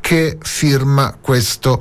che 0.00 0.38
firma 0.40 1.14
questo 1.20 1.78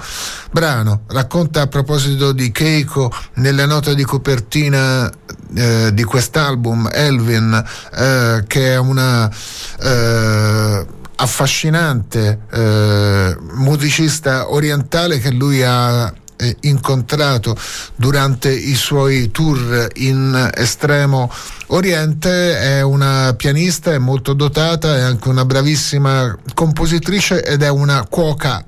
brano. 0.52 1.04
Racconta 1.08 1.62
a 1.62 1.68
proposito 1.68 2.34
di 2.34 2.52
Keiko 2.52 3.10
nelle 3.36 3.66
note 3.66 3.96
di 3.96 4.04
copertina 4.04 5.10
eh, 5.56 5.94
di 5.94 6.04
quest'album 6.04 6.90
Elvin 6.92 7.64
eh, 7.96 8.44
che 8.46 8.74
è 8.74 8.78
una 8.78 9.32
eh, 9.80 10.86
affascinante 11.18 12.40
eh, 12.52 13.38
musicista 13.54 14.52
orientale 14.52 15.20
che 15.20 15.32
lui 15.32 15.64
ha 15.64 16.14
eh, 16.38 16.58
incontrato 16.62 17.56
durante 17.96 18.52
i 18.52 18.76
suoi 18.76 19.32
tour 19.32 19.88
in 19.96 20.50
estremo 20.54 21.32
oriente. 21.68 22.58
È 22.58 22.82
una 22.82 23.34
pianista, 23.36 23.94
è 23.94 23.98
molto 23.98 24.34
dotata, 24.34 24.96
è 24.96 25.02
anche 25.02 25.30
una 25.30 25.46
bravissima 25.46 26.38
compositrice 26.54 27.44
ed 27.44 27.64
è 27.64 27.70
una 27.70 28.06
cuoca 28.10 28.64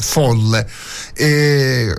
folle 0.00 0.66
e 1.14 1.94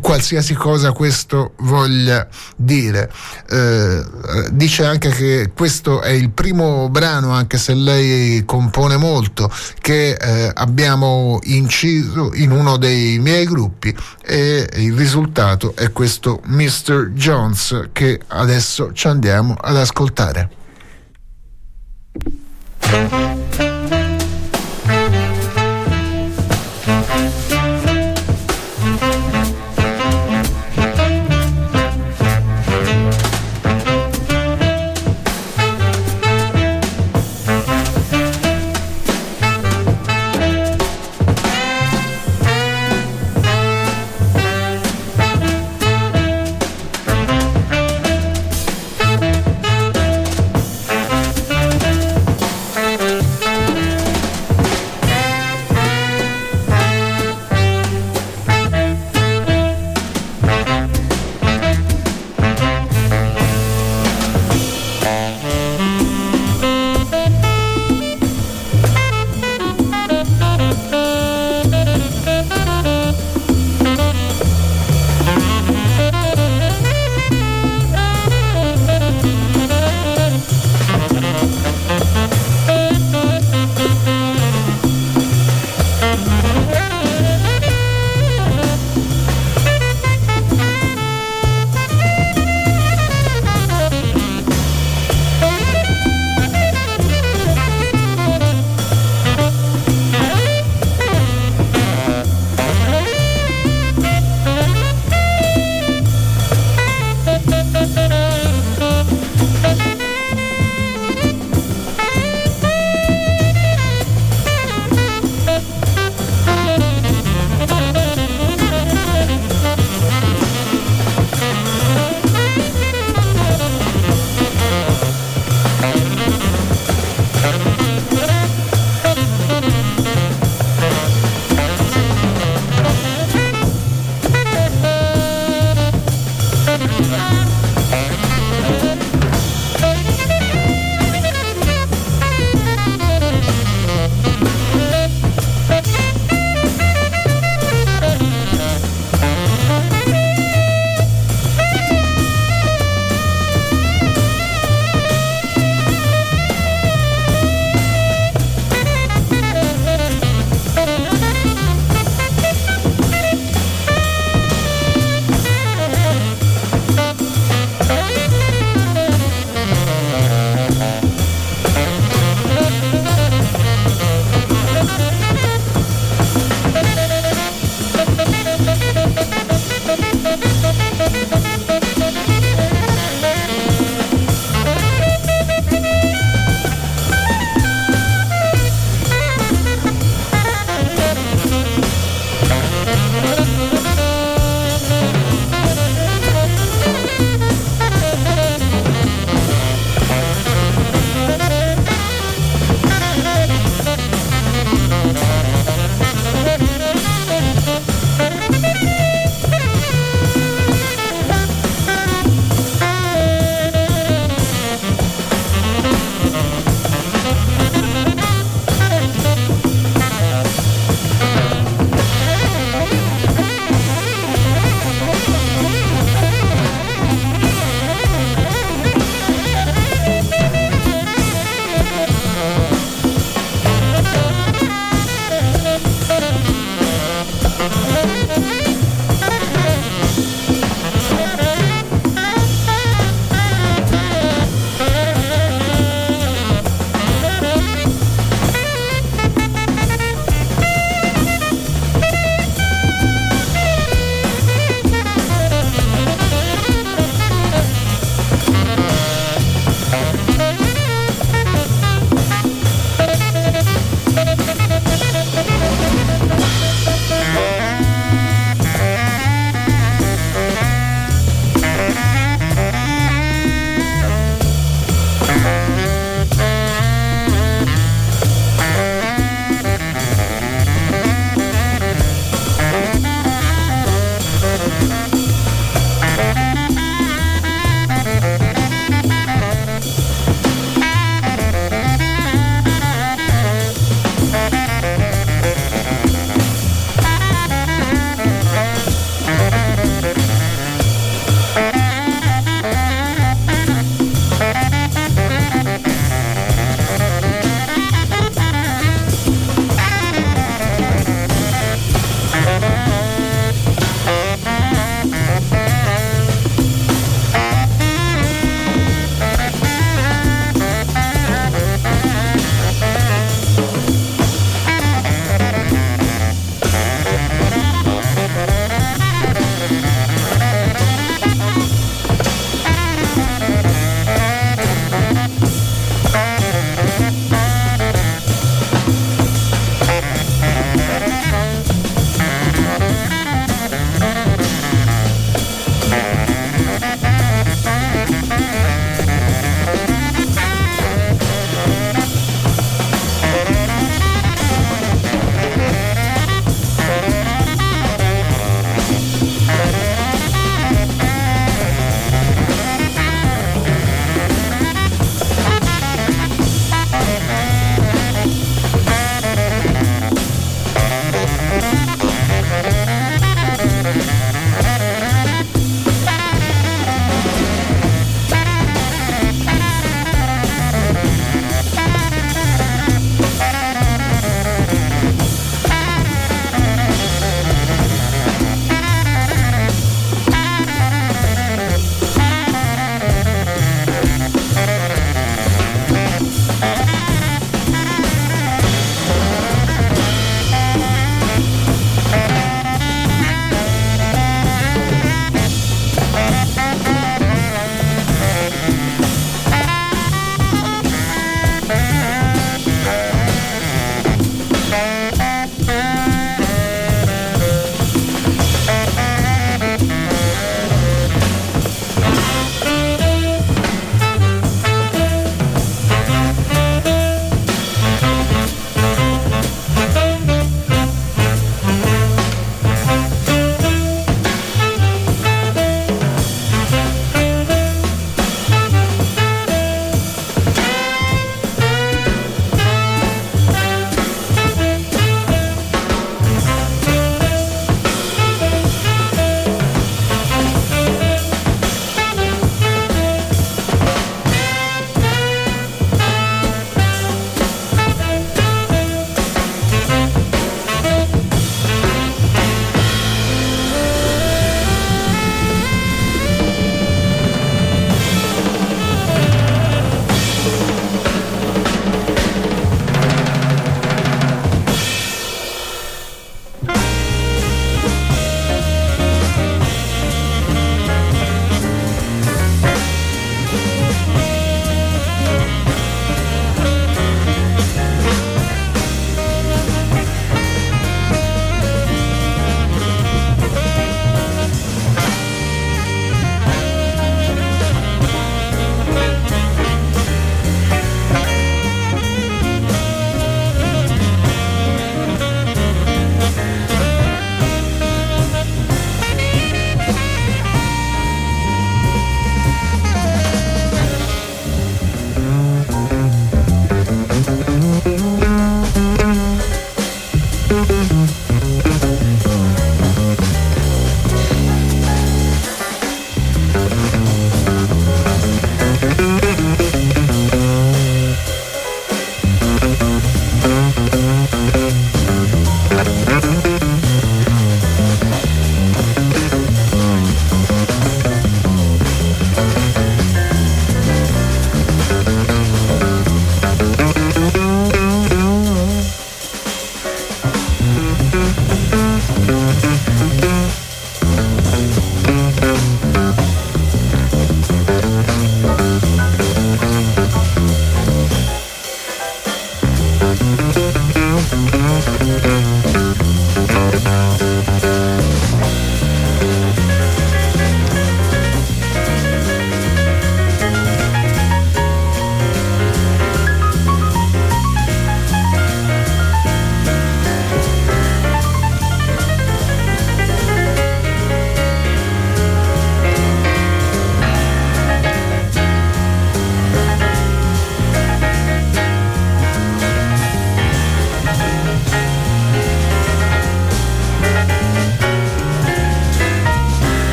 qualsiasi 0.00 0.54
cosa 0.54 0.92
questo 0.92 1.52
voglia 1.58 2.26
dire. 2.56 3.10
Eh, 3.48 4.04
dice 4.50 4.84
anche 4.84 5.10
che 5.10 5.52
questo 5.54 6.00
è 6.00 6.10
il 6.10 6.30
primo 6.30 6.88
brano, 6.88 7.32
anche 7.32 7.58
se 7.58 7.74
lei 7.74 8.44
compone 8.44 8.96
molto, 8.96 9.50
che 9.80 10.12
eh, 10.12 10.50
abbiamo 10.52 11.38
inciso 11.44 12.32
in 12.34 12.50
uno 12.50 12.76
dei 12.76 13.18
miei 13.18 13.44
gruppi 13.46 13.94
e 14.24 14.68
il 14.76 14.94
risultato 14.94 15.74
è 15.76 15.92
questo 15.92 16.40
Mr. 16.44 17.10
Jones 17.12 17.88
che 17.92 18.20
adesso 18.28 18.92
ci 18.92 19.06
andiamo 19.06 19.54
ad 19.58 19.76
ascoltare. 19.76 20.50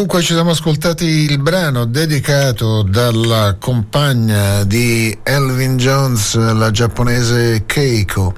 Dunque 0.00 0.22
ci 0.22 0.32
siamo 0.32 0.52
ascoltati 0.52 1.04
il 1.04 1.38
brano 1.40 1.84
dedicato 1.84 2.80
dalla 2.80 3.56
compagna 3.58 4.64
di 4.64 5.14
Elvin 5.22 5.76
Jones, 5.76 6.36
la 6.36 6.70
giapponese 6.70 7.64
Keiko, 7.66 8.34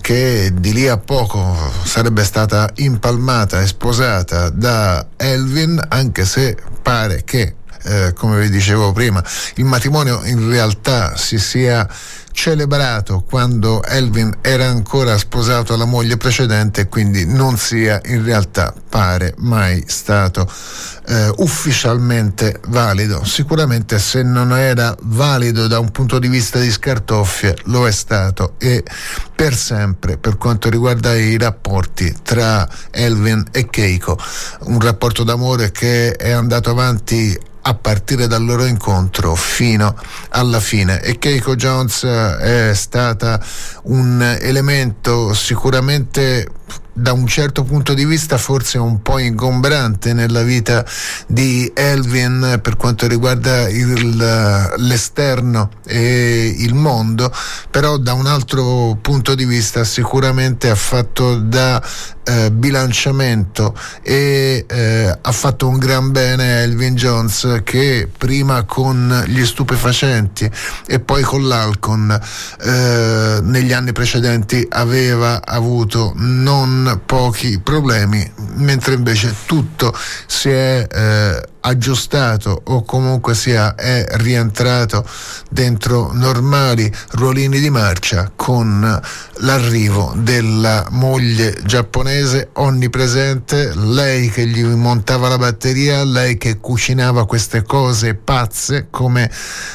che 0.00 0.50
di 0.52 0.72
lì 0.72 0.88
a 0.88 0.98
poco 0.98 1.56
sarebbe 1.84 2.24
stata 2.24 2.68
impalmata 2.78 3.60
e 3.60 3.68
sposata 3.68 4.50
da 4.50 5.06
Elvin, 5.16 5.80
anche 5.90 6.24
se 6.24 6.56
pare 6.82 7.22
che, 7.22 7.54
eh, 7.84 8.12
come 8.12 8.40
vi 8.40 8.50
dicevo 8.50 8.90
prima, 8.90 9.22
il 9.54 9.64
matrimonio 9.64 10.24
in 10.24 10.48
realtà 10.48 11.16
si 11.16 11.38
sia 11.38 11.88
celebrato 12.36 13.24
quando 13.26 13.82
Elvin 13.82 14.30
era 14.42 14.66
ancora 14.66 15.16
sposato 15.16 15.72
alla 15.72 15.86
moglie 15.86 16.18
precedente 16.18 16.82
e 16.82 16.88
quindi 16.88 17.24
non 17.24 17.56
sia 17.56 17.98
in 18.04 18.22
realtà 18.22 18.74
pare 18.88 19.32
mai 19.38 19.82
stato 19.86 20.46
eh, 21.06 21.32
ufficialmente 21.36 22.60
valido. 22.68 23.24
Sicuramente 23.24 23.98
se 23.98 24.22
non 24.22 24.52
era 24.56 24.94
valido 25.02 25.66
da 25.66 25.78
un 25.78 25.90
punto 25.90 26.18
di 26.18 26.28
vista 26.28 26.58
di 26.58 26.70
scartoffie 26.70 27.56
lo 27.64 27.86
è 27.86 27.92
stato 27.92 28.54
e 28.58 28.82
per 29.34 29.54
sempre 29.54 30.16
per 30.16 30.36
quanto 30.36 30.68
riguarda 30.68 31.14
i 31.14 31.38
rapporti 31.38 32.14
tra 32.22 32.68
Elvin 32.90 33.44
e 33.52 33.66
Keiko, 33.68 34.18
un 34.60 34.80
rapporto 34.80 35.22
d'amore 35.22 35.70
che 35.70 36.12
è 36.12 36.30
andato 36.30 36.70
avanti 36.70 37.38
a 37.68 37.74
partire 37.74 38.28
dal 38.28 38.44
loro 38.44 38.64
incontro 38.64 39.34
fino 39.34 39.96
alla 40.30 40.60
fine 40.60 41.02
e 41.02 41.18
Keiko 41.18 41.56
Jones 41.56 42.04
eh, 42.04 42.70
è 42.70 42.74
stata 42.74 43.44
un 43.84 44.22
elemento 44.40 45.34
sicuramente 45.34 46.46
da 46.98 47.12
un 47.12 47.26
certo 47.26 47.62
punto 47.62 47.92
di 47.92 48.06
vista 48.06 48.38
forse 48.38 48.78
un 48.78 49.02
po' 49.02 49.18
ingombrante 49.18 50.14
nella 50.14 50.42
vita 50.42 50.82
di 51.26 51.70
Elvin 51.74 52.58
per 52.62 52.76
quanto 52.76 53.06
riguarda 53.06 53.68
il, 53.68 54.72
l'esterno 54.78 55.68
e 55.84 56.54
il 56.56 56.72
mondo, 56.74 57.30
però 57.70 57.98
da 57.98 58.14
un 58.14 58.26
altro 58.26 58.96
punto 59.02 59.34
di 59.34 59.44
vista 59.44 59.84
sicuramente 59.84 60.70
ha 60.70 60.74
fatto 60.74 61.36
da 61.36 61.82
eh, 62.26 62.50
bilanciamento 62.50 63.72
e 64.02 64.64
eh, 64.68 65.18
ha 65.20 65.32
fatto 65.32 65.68
un 65.68 65.78
gran 65.78 66.10
bene 66.10 66.42
a 66.42 66.56
Elvin 66.62 66.96
Jones 66.96 67.60
che 67.62 68.08
prima 68.16 68.64
con 68.64 69.24
gli 69.28 69.44
stupefacenti 69.44 70.50
e 70.86 70.98
poi 70.98 71.22
con 71.22 71.46
l'Alcon 71.46 72.20
eh, 72.62 73.38
negli 73.42 73.72
anni 73.72 73.92
precedenti 73.92 74.66
aveva 74.68 75.40
avuto 75.44 76.12
non 76.16 77.02
pochi 77.06 77.60
problemi 77.60 78.28
mentre 78.54 78.94
invece 78.94 79.32
tutto 79.46 79.96
si 80.26 80.48
è 80.48 80.86
eh, 80.90 81.42
aggiustato 81.60 82.62
o 82.64 82.82
comunque 82.82 83.34
sia 83.34 83.74
è 83.74 84.04
rientrato 84.12 85.04
dentro 85.50 86.10
normali 86.12 86.92
ruolini 87.10 87.58
di 87.60 87.70
marcia 87.70 88.30
con 88.34 89.00
l'arrivo 89.38 90.12
della 90.16 90.86
moglie 90.90 91.56
giapponese 91.64 92.15
onnipresente, 92.54 93.74
lei 93.74 94.30
che 94.30 94.46
gli 94.46 94.62
montava 94.64 95.28
la 95.28 95.38
batteria, 95.38 96.04
lei 96.04 96.38
che 96.38 96.58
cucinava 96.58 97.26
queste 97.26 97.62
cose 97.62 98.14
pazze 98.14 98.86
come 98.90 99.30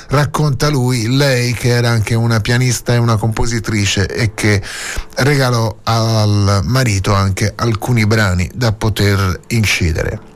racconta 0.07 0.69
lui, 0.69 1.07
lei 1.15 1.53
che 1.53 1.69
era 1.69 1.89
anche 1.89 2.15
una 2.15 2.39
pianista 2.39 2.93
e 2.93 2.97
una 2.97 3.17
compositrice 3.17 4.07
e 4.07 4.33
che 4.33 4.61
regalò 5.17 5.77
al 5.83 6.61
marito 6.63 7.13
anche 7.13 7.53
alcuni 7.55 8.05
brani 8.07 8.49
da 8.53 8.71
poter 8.71 9.39
incidere. 9.47 10.30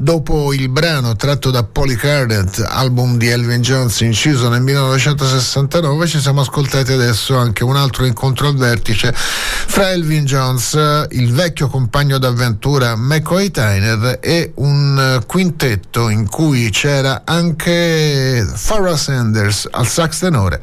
Dopo 0.00 0.52
il 0.52 0.68
brano 0.68 1.16
tratto 1.16 1.50
da 1.50 1.64
Polycardant, 1.64 2.64
album 2.68 3.16
di 3.16 3.26
Elvin 3.26 3.60
Jones 3.60 3.98
inciso 4.02 4.48
nel 4.48 4.62
1969, 4.62 6.06
ci 6.06 6.20
siamo 6.20 6.42
ascoltati 6.42 6.92
adesso 6.92 7.36
anche 7.36 7.64
un 7.64 7.74
altro 7.74 8.04
incontro 8.04 8.46
al 8.46 8.54
vertice 8.54 9.12
fra 9.12 9.90
Elvin 9.90 10.24
Jones, 10.24 11.06
il 11.10 11.32
vecchio 11.32 11.66
compagno 11.66 12.18
d'avventura 12.18 12.94
McCoy 12.94 13.50
Tyner 13.50 14.20
e 14.22 14.52
un 14.58 15.20
quintetto 15.26 16.08
in 16.10 16.28
cui 16.28 16.70
c'era 16.70 17.22
anche 17.24 18.46
Farrah 18.54 18.96
Sanders 18.96 19.66
al 19.68 19.88
sax 19.88 20.18
tenore 20.20 20.60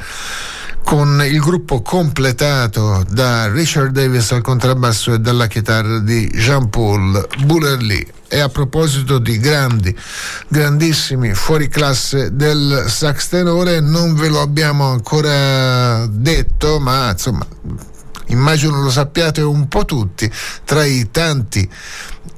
con 0.85 1.21
il 1.25 1.39
gruppo 1.39 1.81
completato 1.81 3.03
da 3.09 3.51
Richard 3.51 3.91
Davis 3.91 4.31
al 4.31 4.41
contrabbasso 4.41 5.13
e 5.15 5.19
dalla 5.19 5.47
chitarra 5.47 5.99
di 5.99 6.29
Jean-Paul 6.29 7.27
Bullerly. 7.43 8.13
E 8.35 8.41
a 8.41 8.49
proposito 8.49 9.17
di 9.17 9.39
grandi, 9.39 9.95
grandissimi 10.49 11.33
fuori 11.33 11.69
classe 11.69 12.35
del 12.35 12.83
sax 12.85 13.29
tenore, 13.29 13.79
non 13.79 14.13
ve 14.13 14.27
lo 14.27 14.41
abbiamo 14.41 14.91
ancora 14.91 16.05
detto, 16.07 16.81
ma 16.81 17.11
insomma, 17.11 17.47
immagino 18.25 18.81
lo 18.81 18.91
sappiate 18.91 19.39
un 19.39 19.69
po' 19.69 19.85
tutti, 19.85 20.29
tra 20.65 20.83
i 20.83 21.11
tanti 21.11 21.71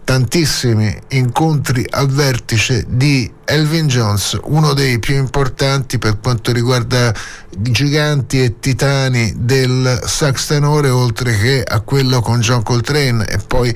tantissimi 0.08 0.98
incontri 1.10 1.86
al 1.90 2.08
vertice 2.08 2.86
di 2.88 3.30
Elvin 3.44 3.88
Jones, 3.88 4.40
uno 4.44 4.72
dei 4.72 5.00
più 5.00 5.16
importanti 5.16 5.98
per 5.98 6.18
quanto 6.22 6.54
riguarda 6.54 7.14
giganti 7.50 8.42
e 8.42 8.58
titani 8.62 9.34
del 9.36 10.00
sax 10.06 10.48
tenore, 10.48 10.88
oltre 10.88 11.38
che 11.38 11.62
a 11.62 11.82
quello 11.82 12.22
con 12.22 12.40
John 12.40 12.64
Coltrane 12.64 13.28
e 13.28 13.38
poi 13.46 13.76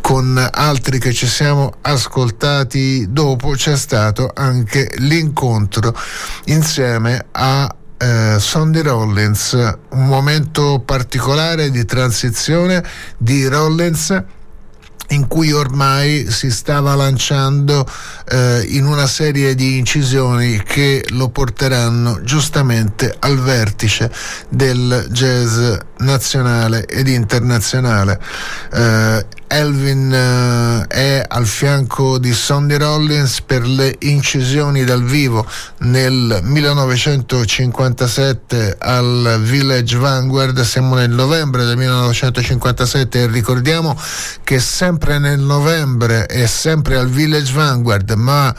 con 0.00 0.44
altri 0.50 0.98
che 0.98 1.12
ci 1.12 1.28
siamo 1.28 1.74
ascoltati 1.82 3.06
dopo, 3.08 3.50
c'è 3.50 3.76
stato 3.76 4.28
anche 4.34 4.90
l'incontro 4.96 5.96
insieme 6.46 7.26
a 7.30 7.72
eh, 7.96 8.36
Sonny 8.40 8.80
Rollins, 8.82 9.52
un 9.90 10.06
momento 10.08 10.82
particolare 10.84 11.70
di 11.70 11.84
transizione 11.84 12.82
di 13.16 13.46
Rollins 13.46 14.38
in 15.10 15.26
cui 15.26 15.52
ormai 15.52 16.30
si 16.30 16.50
stava 16.50 16.94
lanciando 16.94 17.86
eh, 18.28 18.64
in 18.68 18.86
una 18.86 19.06
serie 19.06 19.54
di 19.54 19.78
incisioni 19.78 20.62
che 20.62 21.04
lo 21.10 21.28
porteranno 21.28 22.22
giustamente 22.22 23.14
al 23.18 23.38
vertice 23.38 24.10
del 24.48 25.06
jazz 25.10 25.76
nazionale 25.98 26.86
ed 26.86 27.08
internazionale. 27.08 28.20
Eh, 28.72 29.26
Elvin 29.52 30.12
uh, 30.12 30.84
è 30.86 31.24
al 31.26 31.44
fianco 31.44 32.18
di 32.18 32.32
Sonny 32.32 32.76
Rollins 32.76 33.40
per 33.40 33.66
le 33.66 33.96
incisioni 33.98 34.84
dal 34.84 35.02
vivo 35.02 35.44
nel 35.78 36.38
1957 36.42 38.76
al 38.78 39.40
Village 39.42 39.96
Vanguard, 39.96 40.60
siamo 40.60 40.94
nel 40.94 41.10
novembre 41.10 41.64
del 41.64 41.76
1957 41.76 43.22
e 43.22 43.26
ricordiamo 43.26 44.00
che 44.44 44.60
sempre 44.60 45.18
nel 45.18 45.40
novembre 45.40 46.28
e 46.28 46.46
sempre 46.46 46.96
al 46.96 47.08
Village 47.08 47.52
Vanguard, 47.52 48.12
ma 48.12 48.48
uh, 48.48 48.54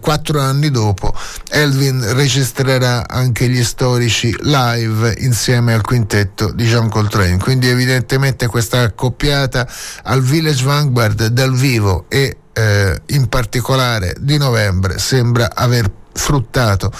quattro 0.00 0.40
anni 0.40 0.70
dopo, 0.70 1.14
Elvin 1.48 2.12
registrerà 2.12 3.08
anche 3.08 3.48
gli 3.48 3.64
storici 3.64 4.36
live 4.42 5.14
insieme 5.20 5.72
al 5.72 5.80
quintetto 5.80 6.52
di 6.52 6.66
John 6.66 6.90
Coltrane, 6.90 7.38
quindi 7.38 7.68
evidentemente 7.68 8.48
questa 8.48 8.80
accoppiata 8.80 9.66
al 10.02 10.22
Village 10.22 10.64
Vanguard 10.64 11.26
dal 11.26 11.54
vivo 11.54 12.06
e 12.08 12.36
eh, 12.52 13.00
in 13.06 13.28
particolare 13.28 14.14
di 14.20 14.36
novembre 14.36 14.98
sembra 14.98 15.50
aver 15.54 15.90
fruttato 16.14 16.90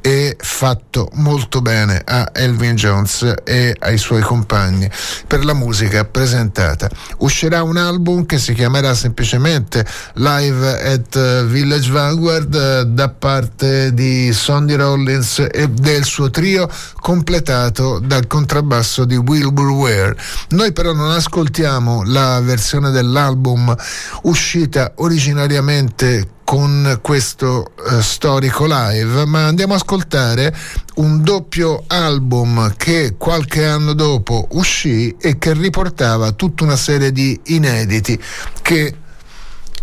e 0.00 0.36
fatto 0.38 1.10
molto 1.14 1.60
bene 1.60 2.00
a 2.04 2.30
Elvin 2.32 2.76
Jones 2.76 3.34
e 3.44 3.74
ai 3.78 3.98
suoi 3.98 4.22
compagni 4.22 4.88
per 5.26 5.44
la 5.44 5.54
musica 5.54 6.04
presentata. 6.04 6.88
Uscirà 7.18 7.62
un 7.62 7.76
album 7.76 8.24
che 8.24 8.38
si 8.38 8.54
chiamerà 8.54 8.94
semplicemente 8.94 9.84
Live 10.14 10.92
at 10.92 11.44
Village 11.46 11.90
Vanguard 11.90 12.82
da 12.82 13.08
parte 13.08 13.92
di 13.92 14.32
Sonny 14.32 14.74
Rollins 14.74 15.46
e 15.50 15.68
del 15.68 16.04
suo 16.04 16.30
trio 16.30 16.70
completato 17.00 17.98
dal 17.98 18.26
contrabbasso 18.26 19.04
di 19.04 19.16
Wilbur 19.16 19.70
Ware. 19.70 20.16
Noi 20.50 20.72
però 20.72 20.92
non 20.92 21.10
ascoltiamo 21.10 22.04
la 22.04 22.40
versione 22.40 22.90
dell'album 22.90 23.74
uscita 24.22 24.92
originariamente 24.96 26.36
con 26.48 26.98
questo 27.02 27.72
uh, 27.76 28.00
storico 28.00 28.64
live, 28.64 29.26
ma 29.26 29.44
andiamo 29.44 29.74
a 29.74 29.76
ascoltare 29.76 30.56
un 30.94 31.22
doppio 31.22 31.84
album 31.88 32.74
che 32.74 33.16
qualche 33.18 33.66
anno 33.66 33.92
dopo 33.92 34.48
uscì 34.52 35.14
e 35.20 35.36
che 35.36 35.52
riportava 35.52 36.32
tutta 36.32 36.64
una 36.64 36.76
serie 36.76 37.12
di 37.12 37.38
inediti 37.48 38.18
che 38.62 38.96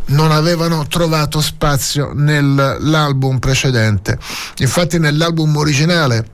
non 0.06 0.32
avevano 0.32 0.88
trovato 0.88 1.40
spazio 1.40 2.14
nell'album 2.16 3.38
precedente. 3.38 4.18
Infatti 4.58 4.98
nell'album 4.98 5.56
originale 5.58 6.30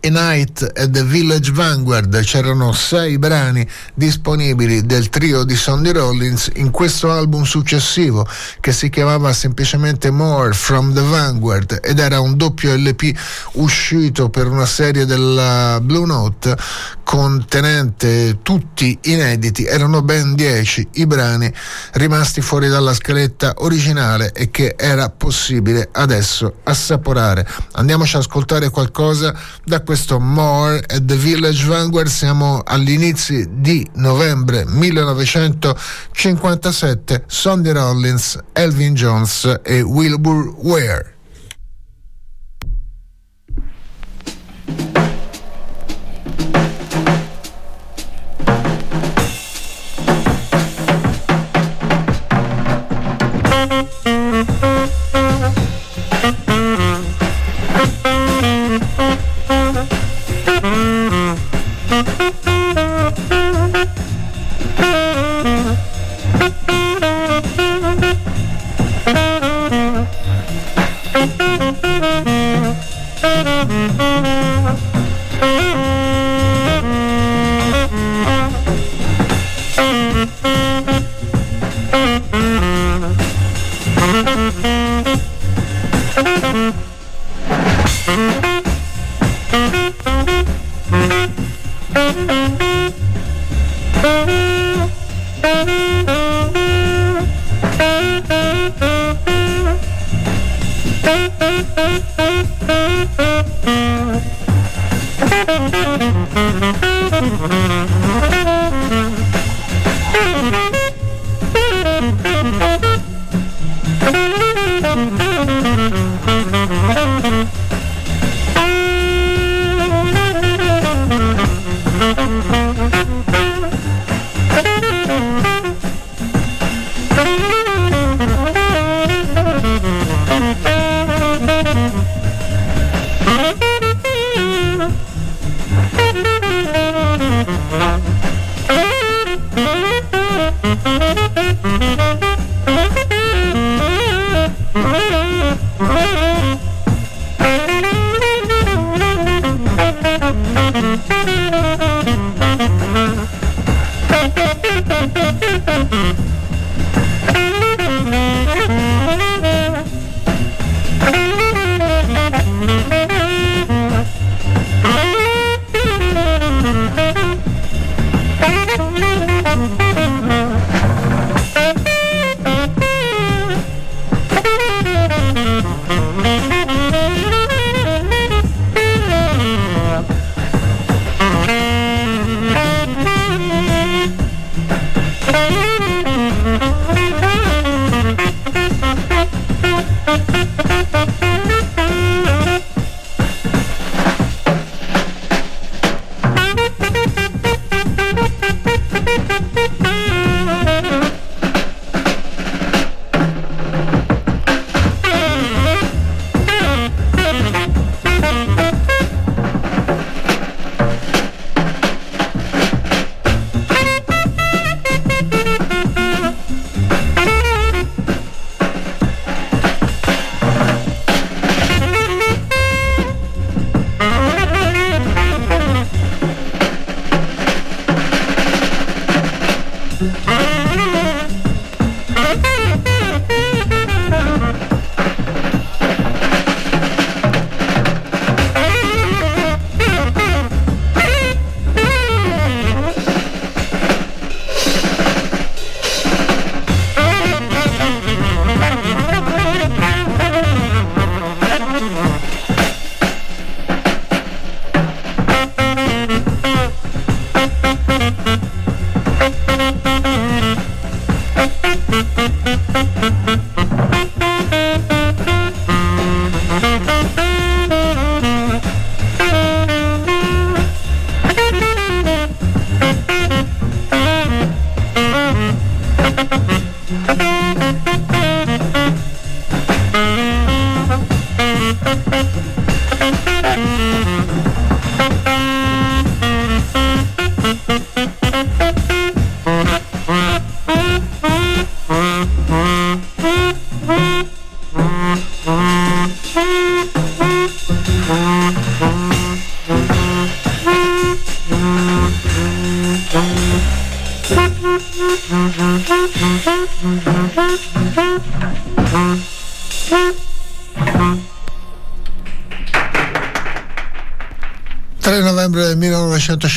A 0.00 0.10
Night 0.10 0.62
at 0.62 0.90
the 0.90 1.02
Village 1.02 1.50
Vanguard. 1.50 2.20
C'erano 2.22 2.72
sei 2.72 3.18
brani 3.18 3.66
disponibili 3.94 4.86
del 4.86 5.08
trio 5.08 5.42
di 5.42 5.56
Sonny 5.56 5.90
Rollins 5.90 6.50
in 6.54 6.70
questo 6.70 7.10
album 7.10 7.42
successivo 7.42 8.26
che 8.60 8.72
si 8.72 8.90
chiamava 8.90 9.32
semplicemente 9.32 10.10
More 10.10 10.52
from 10.52 10.94
the 10.94 11.02
Vanguard 11.02 11.80
ed 11.82 11.98
era 11.98 12.20
un 12.20 12.36
doppio 12.36 12.74
LP 12.76 13.12
uscito 13.54 14.28
per 14.28 14.46
una 14.46 14.66
serie 14.66 15.04
della 15.04 15.80
Blue 15.82 16.06
Note 16.06 16.56
contenente 17.02 18.38
tutti 18.42 18.96
inediti. 19.02 19.64
Erano 19.64 20.02
ben 20.02 20.34
dieci 20.34 20.86
i 20.92 21.06
brani 21.06 21.52
rimasti 21.94 22.40
fuori 22.40 22.68
dalla 22.68 22.94
scaletta 22.94 23.54
originale 23.58 24.32
e 24.32 24.50
che 24.50 24.74
era 24.78 25.08
possibile 25.08 25.88
adesso 25.90 26.56
assaporare. 26.64 27.48
Andiamoci 27.72 28.14
ad 28.14 28.22
ascoltare 28.22 28.68
qualcosa 28.70 29.34
da 29.64 29.80
questo 29.88 30.20
More 30.20 30.84
at 30.90 31.06
the 31.06 31.16
Village 31.16 31.64
Vanguard. 31.64 32.08
Siamo 32.08 32.60
all'inizio 32.62 33.46
di 33.48 33.88
novembre 33.94 34.66
1957 34.66 37.24
Sonny 37.26 37.72
Rollins, 37.72 38.38
Elvin 38.52 38.92
Jones 38.92 39.60
e 39.64 39.80
Wilbur 39.80 40.52
Ware 40.58 41.17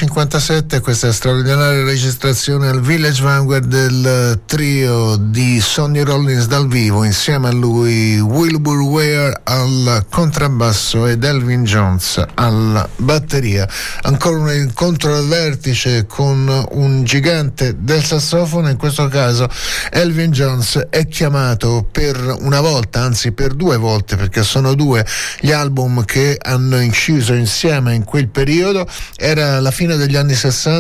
1957 0.08 0.71
questa 0.92 1.14
straordinaria 1.14 1.86
registrazione 1.86 2.68
al 2.68 2.82
Village 2.82 3.24
Vanguard 3.24 3.66
del 3.66 4.42
trio 4.46 5.16
di 5.16 5.62
Sonny 5.62 6.02
Rollins 6.02 6.48
dal 6.48 6.68
vivo 6.68 7.06
insieme 7.06 7.48
a 7.48 7.52
lui 7.54 8.20
Wilbur 8.20 8.82
Ware 8.82 9.40
al 9.46 10.06
contrabbasso 10.10 11.08
ed 11.08 11.24
Elvin 11.24 11.64
Jones 11.64 12.22
alla 12.34 12.86
batteria. 12.98 13.66
Ancora 14.02 14.40
un 14.40 14.52
incontro 14.52 15.16
al 15.16 15.30
vertice 15.30 16.06
con 16.08 16.68
un 16.72 17.06
gigante 17.06 17.78
del 17.80 18.04
sassofono 18.04 18.68
in 18.68 18.76
questo 18.76 19.08
caso 19.08 19.48
Elvin 19.92 20.32
Jones 20.32 20.88
è 20.90 21.08
chiamato 21.08 21.88
per 21.90 22.36
una 22.42 22.60
volta 22.60 23.00
anzi 23.00 23.32
per 23.32 23.54
due 23.54 23.78
volte 23.78 24.18
perché 24.18 24.44
sono 24.44 24.74
due 24.74 25.06
gli 25.40 25.54
album 25.54 26.04
che 26.04 26.38
hanno 26.38 26.82
inciso 26.82 27.34
insieme 27.34 27.94
in 27.94 28.04
quel 28.04 28.28
periodo. 28.28 28.86
Era 29.16 29.62
la 29.62 29.72
fine 29.72 29.96
degli 29.96 30.18
anni 30.18 30.34
60 30.34 30.80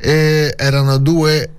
e 0.00 0.54
erano 0.56 0.98
due 0.98 1.50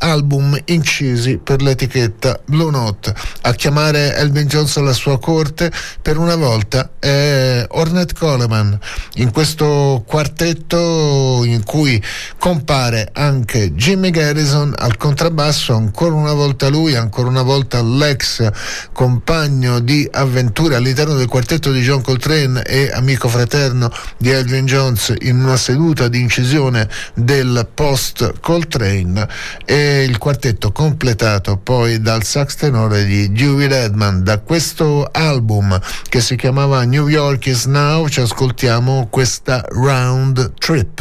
album 0.00 0.58
incisi 0.66 1.38
per 1.38 1.62
l'etichetta 1.62 2.40
Blue 2.44 2.70
Note. 2.70 3.14
A 3.42 3.52
chiamare 3.52 4.14
Elvin 4.14 4.46
Jones 4.46 4.76
alla 4.76 4.92
sua 4.92 5.18
corte 5.18 5.70
per 6.00 6.18
una 6.18 6.36
volta 6.36 6.90
è 7.00 7.66
Ornette 7.70 8.14
Coleman. 8.14 8.78
In 9.14 9.32
questo 9.32 10.04
quartetto 10.06 11.42
in 11.44 11.64
cui 11.64 12.00
compare 12.38 13.08
anche 13.12 13.72
Jimmy 13.72 14.10
Garrison 14.10 14.72
al 14.76 14.96
contrabbasso, 14.96 15.74
ancora 15.74 16.14
una 16.14 16.34
volta 16.34 16.68
lui, 16.68 16.94
ancora 16.94 17.28
una 17.28 17.42
volta 17.42 17.82
l'ex 17.82 18.48
compagno 18.92 19.80
di 19.80 20.06
avventure 20.12 20.76
all'interno 20.76 21.14
del 21.14 21.26
quartetto 21.26 21.72
di 21.72 21.80
John 21.80 22.02
Coltrane 22.02 22.62
e 22.62 22.90
amico 22.92 23.28
fraterno 23.28 23.90
di 24.18 24.30
Elvin 24.30 24.66
Jones 24.66 25.14
in 25.20 25.42
una 25.42 25.56
seduta 25.56 26.08
di 26.08 26.20
incisione 26.20 26.88
del 27.14 27.66
post 27.72 28.34
Coltrane. 28.40 29.26
E 29.64 30.04
il 30.04 30.18
quartetto 30.18 30.70
completato 30.70 31.56
poi 31.56 32.00
dal 32.00 32.22
sax 32.24 32.56
tenore 32.56 33.04
di 33.06 33.32
Dewey 33.32 33.66
Redman. 33.66 34.22
Da 34.22 34.38
questo 34.38 35.08
album 35.10 35.80
che 36.08 36.20
si 36.20 36.36
chiamava 36.36 36.82
New 36.90 37.06
York 37.06 37.46
is 37.46 37.66
Now 37.66 38.08
ci 38.08 38.20
ascoltiamo 38.20 39.06
questa 39.10 39.64
Round 39.68 40.54
Trip. 40.58 40.99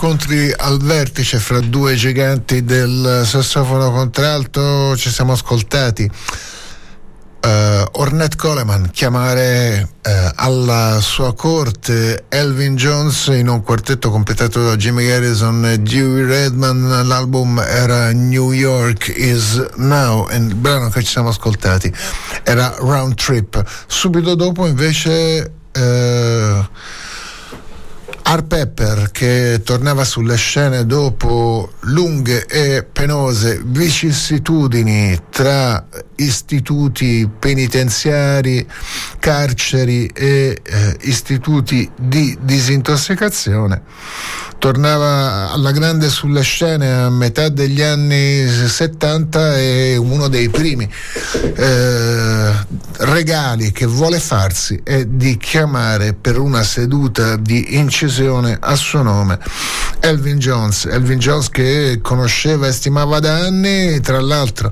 Incontri 0.00 0.54
al 0.56 0.78
vertice 0.78 1.40
fra 1.40 1.58
due 1.58 1.96
giganti 1.96 2.64
del 2.64 3.22
sassofono 3.24 3.90
contralto 3.90 4.96
ci 4.96 5.10
siamo 5.10 5.32
ascoltati. 5.32 6.08
Uh, 7.42 7.84
Ornette 8.00 8.36
Coleman 8.36 8.90
chiamare 8.92 9.88
uh, 10.04 10.10
alla 10.36 10.98
sua 11.00 11.34
corte 11.34 12.26
Elvin 12.28 12.76
Jones 12.76 13.26
in 13.26 13.48
un 13.48 13.62
quartetto 13.64 14.10
completato 14.10 14.64
da 14.64 14.76
Jimmy 14.76 15.04
Garrison 15.04 15.66
e 15.66 15.80
Dewey 15.80 16.24
Redman. 16.24 17.04
L'album 17.04 17.58
era 17.58 18.12
New 18.12 18.52
York 18.52 19.12
is 19.16 19.60
Now 19.78 20.28
e 20.30 20.36
il 20.36 20.54
brano 20.54 20.90
che 20.90 21.02
ci 21.02 21.10
siamo 21.10 21.30
ascoltati 21.30 21.92
era 22.44 22.72
Round 22.78 23.14
Trip. 23.14 23.64
Subito 23.88 24.36
dopo 24.36 24.64
invece 24.64 25.54
uh, 25.76 26.66
Art 28.30 28.44
Pepper 28.46 29.07
che 29.18 29.62
tornava 29.64 30.04
sulle 30.04 30.36
scene 30.36 30.86
dopo 30.86 31.72
lunghe 31.80 32.46
e 32.46 32.84
penose 32.84 33.60
vicissitudini 33.64 35.18
tra 35.28 35.84
istituti 36.14 37.28
penitenziari, 37.36 38.64
carceri 39.18 40.06
e 40.06 40.60
eh, 40.62 40.96
istituti 41.00 41.90
di 41.96 42.38
disintossicazione. 42.40 43.82
Tornava 44.58 45.50
alla 45.50 45.72
grande 45.72 46.10
sulle 46.10 46.42
scene 46.42 46.92
a 46.92 47.10
metà 47.10 47.48
degli 47.48 47.82
anni 47.82 48.46
70 48.46 49.58
e 49.58 49.96
uno 49.96 50.28
dei 50.28 50.48
primi 50.48 50.88
eh, 51.56 52.52
regali 53.08 53.72
che 53.72 53.86
vuole 53.86 54.20
farsi 54.20 54.80
è 54.84 55.04
di 55.04 55.36
chiamare 55.38 56.12
per 56.12 56.38
una 56.38 56.62
seduta 56.62 57.36
di 57.36 57.76
incisione 57.76 58.56
a 58.60 58.74
suo 58.74 59.02
nome 59.02 59.38
Elvin 60.00 60.38
Jones, 60.38 60.84
Elvin 60.84 61.18
Jones 61.18 61.48
che 61.48 62.00
conosceva 62.02 62.66
e 62.66 62.72
stimava 62.72 63.18
da 63.18 63.34
anni, 63.34 64.00
tra 64.00 64.20
l'altro 64.20 64.70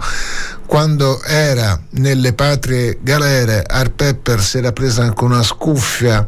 quando 0.66 1.22
era 1.22 1.80
nelle 1.90 2.32
patrie 2.34 2.98
galere 3.00 3.62
Art 3.66 3.92
Pepper 3.92 4.40
si 4.40 4.58
era 4.58 4.72
presa 4.72 5.02
anche 5.02 5.24
una 5.24 5.42
scuffia 5.42 6.26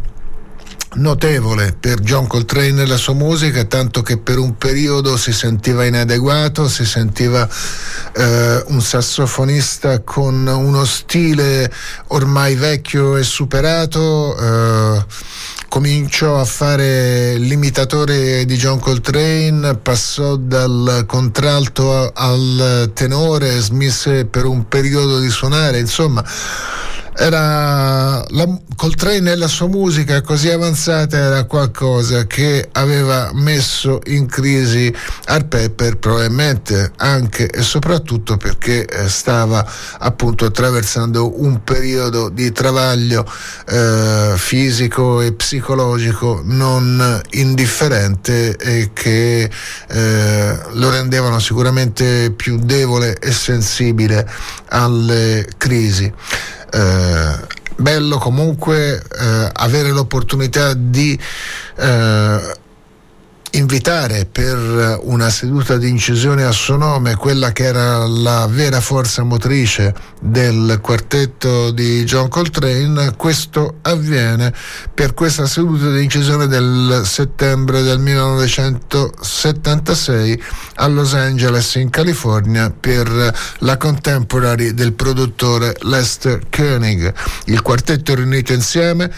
notevole 0.98 1.76
per 1.78 2.00
John 2.00 2.26
Coltrane 2.26 2.82
e 2.82 2.86
la 2.86 2.96
sua 2.96 3.14
musica, 3.14 3.64
tanto 3.64 4.02
che 4.02 4.18
per 4.18 4.38
un 4.38 4.56
periodo 4.56 5.16
si 5.16 5.32
sentiva 5.32 5.84
inadeguato, 5.84 6.68
si 6.68 6.84
sentiva 6.84 7.48
eh, 8.12 8.64
un 8.66 8.80
sassofonista 8.80 10.00
con 10.00 10.46
uno 10.46 10.84
stile 10.84 11.72
ormai 12.08 12.54
vecchio 12.54 13.16
e 13.16 13.22
superato. 13.22 14.36
Eh, 14.36 15.04
cominciò 15.68 16.40
a 16.40 16.44
fare 16.44 17.36
l'imitatore 17.36 18.44
di 18.46 18.56
John 18.56 18.80
Coltrane, 18.80 19.76
passò 19.76 20.36
dal 20.36 21.04
contralto 21.06 22.10
al 22.12 22.90
tenore, 22.94 23.60
smise 23.60 24.24
per 24.24 24.46
un 24.46 24.66
periodo 24.66 25.20
di 25.20 25.28
suonare, 25.28 25.78
insomma 25.78 26.24
era 27.18 28.24
la, 28.28 28.58
Coltrane 28.76 29.32
e 29.32 29.36
la 29.36 29.48
sua 29.48 29.66
musica 29.66 30.20
così 30.20 30.50
avanzata 30.50 31.16
era 31.16 31.44
qualcosa 31.46 32.28
che 32.28 32.68
aveva 32.70 33.32
messo 33.34 33.98
in 34.06 34.26
crisi 34.26 34.94
Art 35.24 35.46
Pepper 35.46 35.96
probabilmente 35.96 36.92
anche 36.98 37.50
e 37.50 37.62
soprattutto 37.62 38.36
perché 38.36 38.86
eh, 38.86 39.08
stava 39.08 39.68
appunto 39.98 40.44
attraversando 40.44 41.42
un 41.42 41.64
periodo 41.64 42.28
di 42.28 42.52
travaglio 42.52 43.28
eh, 43.66 44.34
fisico 44.36 45.20
e 45.20 45.32
psicologico 45.32 46.42
non 46.44 47.20
indifferente 47.30 48.56
e 48.56 48.90
che 48.92 49.50
eh, 49.88 50.58
lo 50.70 50.90
rendevano 50.90 51.40
sicuramente 51.40 52.30
più 52.30 52.60
debole 52.60 53.18
e 53.18 53.32
sensibile 53.32 54.24
alle 54.68 55.48
crisi 55.56 56.12
bello 57.76 58.18
comunque 58.18 58.96
eh, 58.96 59.50
avere 59.52 59.90
l'opportunità 59.90 60.74
di 60.74 61.18
eh, 61.76 62.56
invitare 63.52 64.26
per 64.26 64.98
una 65.02 65.30
seduta 65.30 65.76
di 65.76 65.88
incisione 65.88 66.42
a 66.44 66.52
suo 66.52 66.76
nome 66.76 67.16
quella 67.16 67.50
che 67.52 67.64
era 67.64 68.06
la 68.06 68.46
vera 68.46 68.80
forza 68.80 69.22
motrice 69.22 69.94
del 70.20 70.78
quartetto 70.82 71.70
di 71.70 72.04
John 72.04 72.28
Coltrane, 72.28 73.14
questo 73.16 73.76
avviene 73.82 74.52
per 74.92 75.14
questa 75.14 75.46
seduta 75.46 75.90
di 75.90 76.02
incisione 76.02 76.46
del 76.46 77.02
settembre 77.04 77.80
del 77.82 77.98
1976 77.98 80.42
a 80.76 80.86
Los 80.86 81.14
Angeles 81.14 81.74
in 81.76 81.88
California 81.90 82.70
per 82.70 83.34
la 83.58 83.76
contemporary 83.76 84.74
del 84.74 84.92
produttore 84.92 85.76
Lester 85.80 86.42
Koenig. 86.50 87.12
Il 87.46 87.62
quartetto 87.62 88.14
riunito 88.14 88.52
insieme 88.52 89.10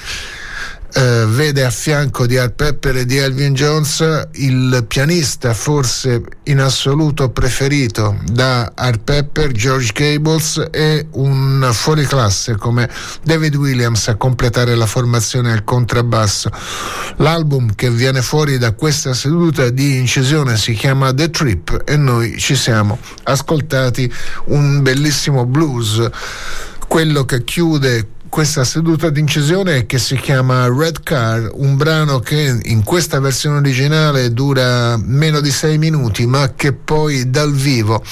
eh, 0.92 1.24
vede 1.28 1.64
a 1.64 1.70
fianco 1.70 2.26
di 2.26 2.36
Art 2.36 2.54
Pepper 2.54 2.96
e 2.96 3.06
di 3.06 3.16
Elvin 3.16 3.54
Jones 3.54 4.28
il 4.32 4.84
pianista 4.88 5.54
forse 5.54 6.22
in 6.44 6.60
assoluto 6.60 7.30
preferito 7.30 8.18
da 8.24 8.72
Art 8.74 9.00
Pepper, 9.02 9.52
George 9.52 9.92
Gables 9.94 10.68
e 10.70 11.06
un 11.12 11.68
fuoriclasse 11.72 12.56
come 12.56 12.90
David 13.22 13.54
Williams 13.56 14.08
a 14.08 14.16
completare 14.16 14.74
la 14.74 14.86
formazione 14.86 15.52
al 15.52 15.64
contrabbasso. 15.64 16.50
L'album 17.16 17.74
che 17.74 17.90
viene 17.90 18.22
fuori 18.22 18.58
da 18.58 18.72
questa 18.72 19.14
seduta 19.14 19.68
di 19.70 19.96
incisione 19.96 20.56
si 20.56 20.72
chiama 20.72 21.14
The 21.14 21.30
Trip 21.30 21.82
e 21.84 21.96
noi 21.96 22.36
ci 22.38 22.56
siamo 22.56 22.98
ascoltati 23.24 24.12
un 24.46 24.82
bellissimo 24.82 25.46
blues, 25.46 26.08
quello 26.88 27.24
che 27.24 27.44
chiude 27.44 28.08
questa 28.30 28.62
seduta 28.62 29.10
d'incisione 29.10 29.86
che 29.86 29.98
si 29.98 30.14
chiama 30.14 30.72
Red 30.72 31.02
Car, 31.02 31.50
un 31.54 31.76
brano 31.76 32.20
che 32.20 32.60
in 32.62 32.84
questa 32.84 33.18
versione 33.18 33.58
originale 33.58 34.32
dura 34.32 34.96
meno 34.96 35.40
di 35.40 35.50
sei 35.50 35.78
minuti, 35.78 36.26
ma 36.26 36.52
che 36.54 36.72
poi 36.72 37.28
dal 37.28 37.52
vivo 37.52 38.02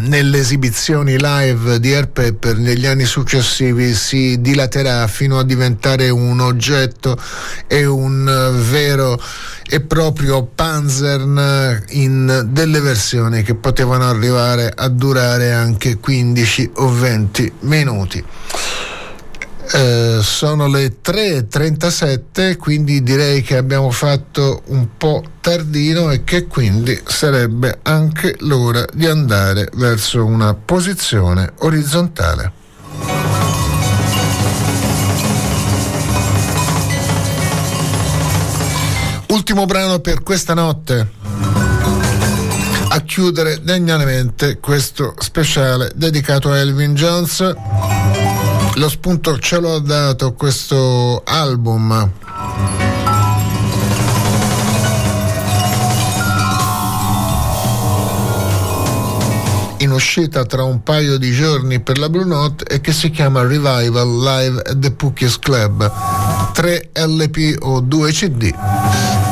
nelle 0.00 0.38
esibizioni 0.38 1.16
live 1.18 1.78
di 1.78 1.92
Air 1.92 2.08
Pepper 2.08 2.56
negli 2.56 2.86
anni 2.86 3.04
successivi 3.04 3.92
si 3.92 4.40
dilaterà 4.40 5.06
fino 5.06 5.38
a 5.38 5.44
diventare 5.44 6.08
un 6.08 6.40
oggetto 6.40 7.14
e 7.66 7.84
un 7.84 8.24
vero 8.70 9.20
e 9.68 9.80
proprio 9.80 10.44
Panzern 10.44 11.84
in 11.90 12.48
delle 12.50 12.80
versioni 12.80 13.42
che 13.42 13.54
potevano 13.54 14.08
arrivare 14.08 14.72
a 14.74 14.88
durare 14.88 15.52
anche 15.52 15.98
15 15.98 16.70
o 16.76 16.88
20 16.90 17.52
minuti. 17.60 18.24
Eh, 19.74 20.18
sono 20.20 20.66
le 20.66 20.98
3.37, 21.02 22.58
quindi 22.58 23.02
direi 23.02 23.40
che 23.40 23.56
abbiamo 23.56 23.90
fatto 23.90 24.62
un 24.66 24.98
po' 24.98 25.22
tardino 25.40 26.10
e 26.10 26.24
che 26.24 26.46
quindi 26.46 27.00
sarebbe 27.06 27.78
anche 27.82 28.36
l'ora 28.40 28.84
di 28.92 29.06
andare 29.06 29.70
verso 29.72 30.26
una 30.26 30.52
posizione 30.52 31.52
orizzontale. 31.60 32.52
Ultimo 39.28 39.64
brano 39.64 40.00
per 40.00 40.22
questa 40.22 40.52
notte 40.52 41.20
a 42.94 43.00
chiudere 43.00 43.62
degnamente 43.62 44.58
questo 44.58 45.14
speciale 45.18 45.90
dedicato 45.94 46.50
a 46.50 46.58
Elvin 46.58 46.94
Jones 46.94 47.40
lo 48.76 48.88
spunto 48.88 49.38
ce 49.38 49.58
l'ho 49.58 49.78
dato 49.80 50.32
questo 50.34 51.22
album. 51.24 52.10
in 59.78 59.90
uscita 59.90 60.44
tra 60.44 60.62
un 60.62 60.84
paio 60.84 61.18
di 61.18 61.32
giorni 61.32 61.80
per 61.80 61.98
la 61.98 62.08
Blue 62.08 62.24
Note 62.24 62.64
e 62.66 62.80
che 62.80 62.92
si 62.92 63.10
chiama 63.10 63.42
Revival 63.42 64.20
Live 64.22 64.60
at 64.60 64.78
the 64.78 64.92
Pookies 64.92 65.40
Club 65.40 65.90
3 66.52 66.90
LP 66.92 67.56
o 67.62 67.80
2 67.80 68.12
CD 68.12 69.31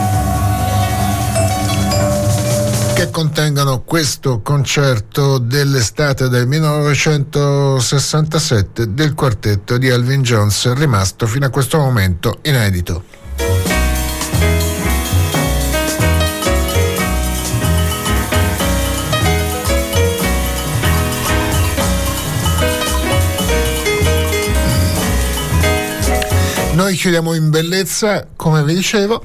che 3.01 3.11
contengono 3.11 3.81
questo 3.81 4.43
concerto 4.43 5.39
dell'estate 5.39 6.29
del 6.29 6.47
1967 6.47 8.93
del 8.93 9.15
quartetto 9.15 9.79
di 9.79 9.89
Elvin 9.89 10.21
Jones 10.21 10.71
rimasto 10.75 11.27
fino 11.27 11.47
a 11.47 11.49
questo 11.49 11.79
momento 11.79 12.41
inedito. 12.43 13.05
Noi 26.75 26.97
chiudiamo 26.97 27.33
in 27.33 27.49
bellezza, 27.49 28.27
come 28.37 28.63
vi 28.63 28.75
dicevo 28.75 29.25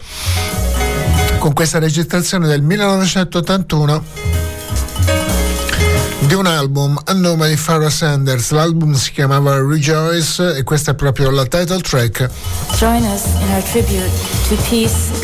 con 1.46 1.54
questa 1.54 1.78
registrazione 1.78 2.48
del 2.48 2.64
1981 2.64 4.04
di 6.22 6.34
un 6.34 6.48
album 6.48 7.00
a 7.04 7.14
nome 7.14 7.50
di 7.50 7.56
Farrah 7.56 7.92
Sanders. 7.92 8.50
L'album 8.50 8.96
si 8.96 9.12
chiamava 9.12 9.56
Rejoice 9.62 10.56
e 10.56 10.64
questa 10.64 10.94
è 10.94 10.96
proprio 10.96 11.30
la 11.30 11.46
title 11.46 11.82
track. 11.82 12.32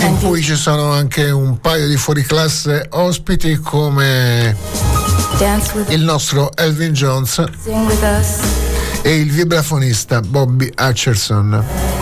In 0.01 0.19
cui 0.19 0.43
ci 0.43 0.56
sono 0.56 0.91
anche 0.91 1.32
un 1.32 1.59
paio 1.59 1.88
di 1.88 1.98
fuoriclasse 1.98 2.85
ospiti 2.91 3.56
come 3.56 4.56
il 5.88 6.03
nostro 6.03 6.56
Elvin 6.56 6.93
Jones 6.93 7.43
e 9.01 9.16
il 9.16 9.32
vibrafonista 9.32 10.22
Bobby 10.22 10.72
Hutcherson. 10.77 12.01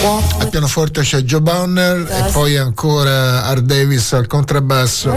Al 0.00 0.48
pianoforte 0.48 1.00
c'è 1.00 1.22
Joe 1.22 1.40
Bonner 1.40 2.06
e 2.08 2.30
poi 2.30 2.56
ancora 2.56 3.42
Art 3.42 3.62
Davis 3.62 4.12
al 4.12 4.28
contrabbasso 4.28 5.12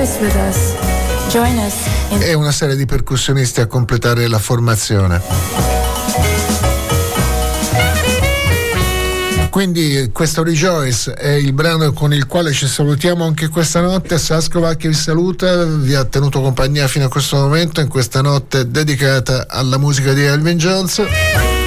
e 2.19 2.33
una 2.33 2.51
serie 2.51 2.75
di 2.75 2.87
percussionisti 2.87 3.61
a 3.61 3.67
completare 3.67 4.27
la 4.27 4.39
formazione. 4.39 5.21
Quindi 9.51 10.09
questo 10.11 10.41
Rejoice 10.43 11.13
è 11.13 11.29
il 11.33 11.53
brano 11.53 11.93
con 11.93 12.11
il 12.13 12.25
quale 12.25 12.51
ci 12.51 12.65
salutiamo 12.65 13.23
anche 13.23 13.49
questa 13.49 13.81
notte. 13.81 14.17
Sascova 14.17 14.73
che 14.75 14.87
vi 14.87 14.95
saluta, 14.95 15.63
vi 15.63 15.93
ha 15.93 16.05
tenuto 16.05 16.41
compagnia 16.41 16.87
fino 16.87 17.05
a 17.05 17.09
questo 17.09 17.35
momento 17.35 17.81
in 17.81 17.87
questa 17.87 18.21
notte 18.21 18.71
dedicata 18.71 19.45
alla 19.47 19.77
musica 19.77 20.13
di 20.13 20.23
Elvin 20.23 20.57
Jones. 20.57 21.60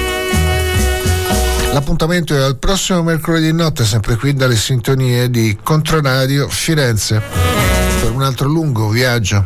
L'appuntamento 1.75 2.33
è 2.33 2.41
al 2.41 2.55
prossimo 2.55 3.03
mercoledì 3.03 3.51
notte, 3.51 3.83
sempre 3.83 4.15
qui 4.15 4.33
dalle 4.33 4.55
sintonie 4.55 5.29
di 5.29 5.57
Controradio 5.61 6.47
Firenze, 6.47 7.21
per 7.99 8.11
un 8.11 8.21
altro 8.23 8.47
lungo 8.47 8.87
viaggio 8.87 9.45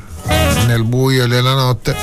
nel 0.68 0.84
buio 0.84 1.26
della 1.26 1.56
notte, 1.56 1.96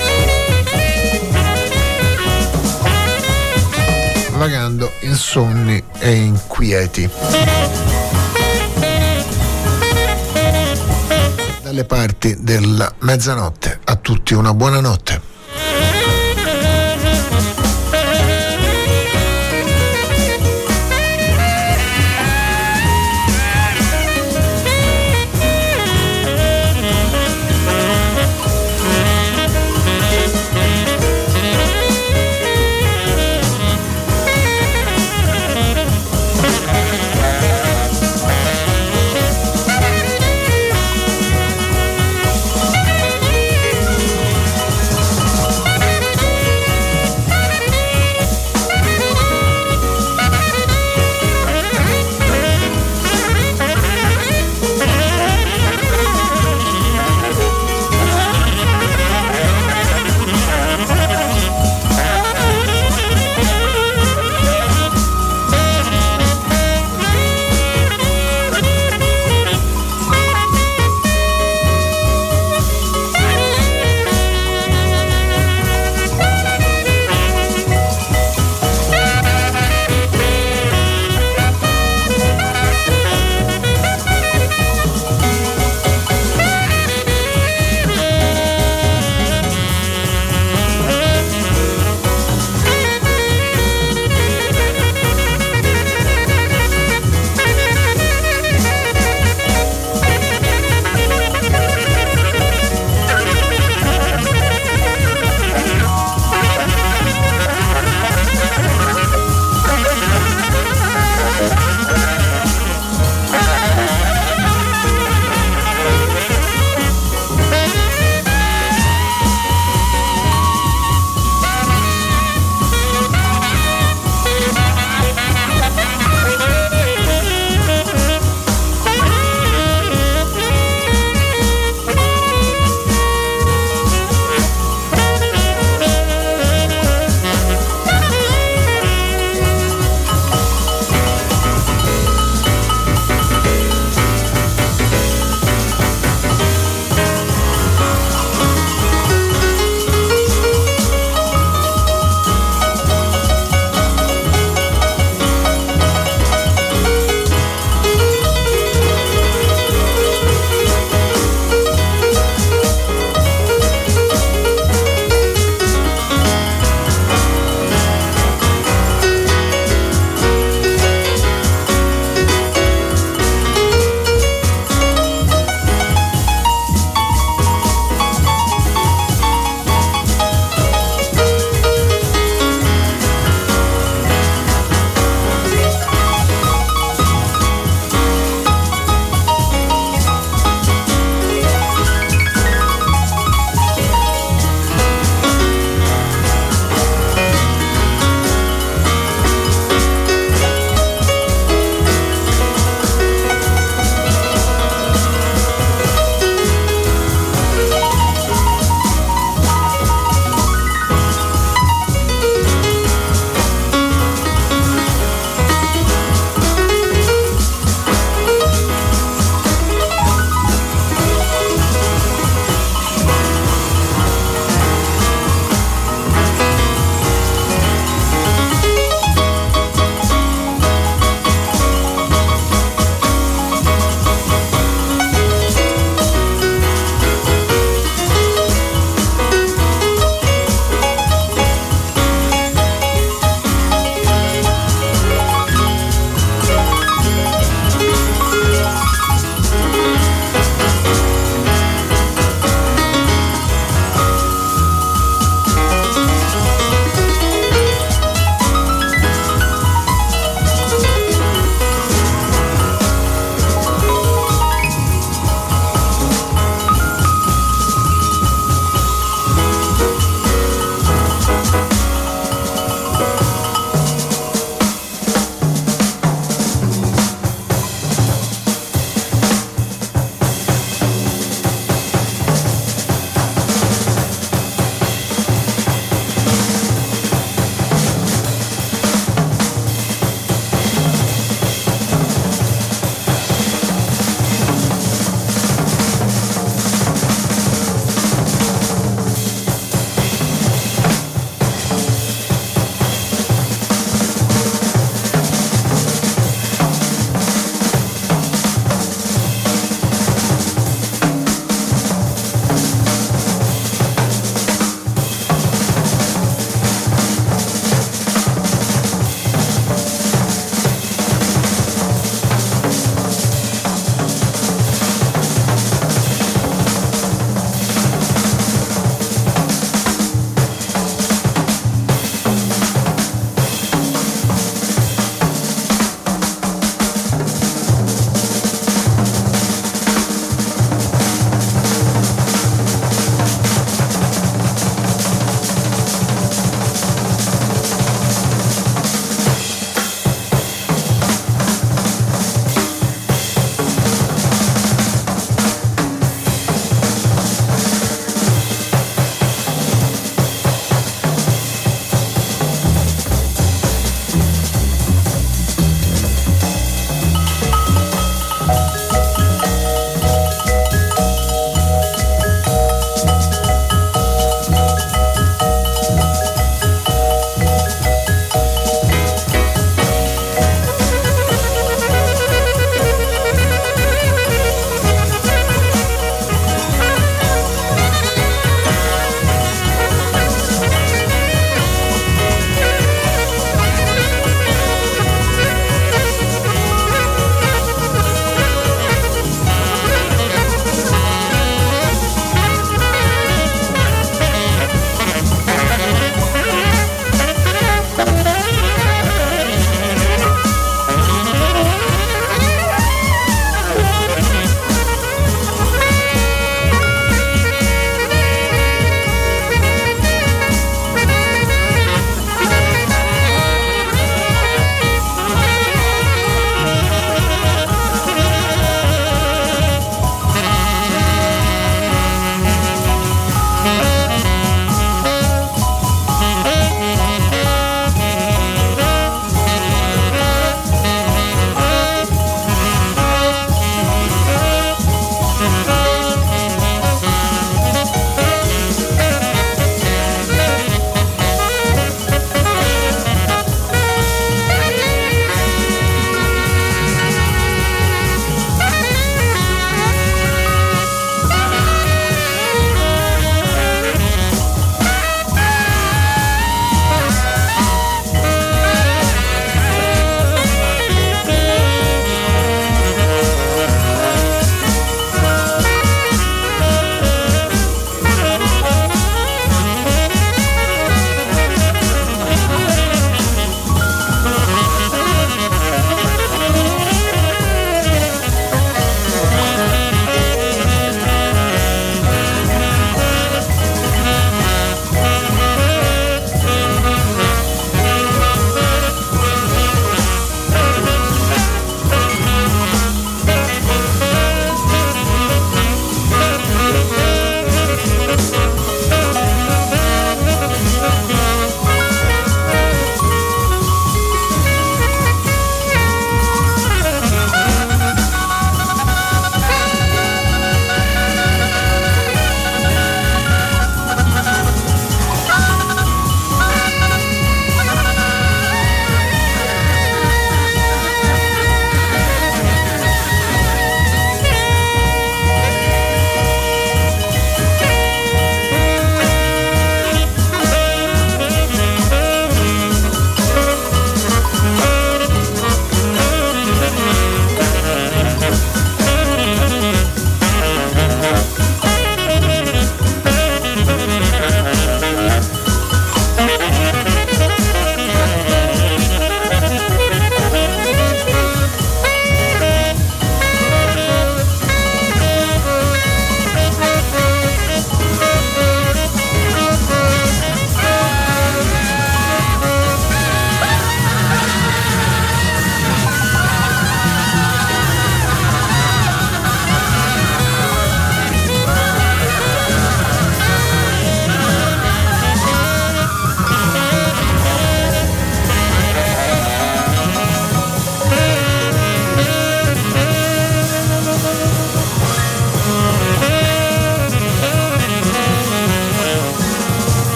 vagando 4.32 4.90
insonni 5.02 5.80
e 6.00 6.10
inquieti. 6.10 7.08
Dalle 11.62 11.84
parti 11.84 12.34
della 12.40 12.92
mezzanotte 12.98 13.78
a 13.84 13.94
tutti 13.94 14.34
una 14.34 14.52
buona 14.52 14.80
notte. 14.80 15.35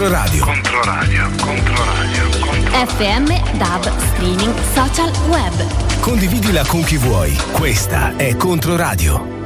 Controradio. 0.00 0.46
Controradio, 0.46 1.28
Controradio, 1.44 2.30
Controradio. 2.30 2.86
FM, 2.86 3.58
DAB, 3.58 3.92
streaming, 3.98 4.54
social, 4.72 5.12
web. 5.28 6.00
Condividila 6.00 6.64
con 6.64 6.82
chi 6.82 6.96
vuoi. 6.96 7.36
Questa 7.52 8.16
è 8.16 8.34
Controradio. 8.34 9.39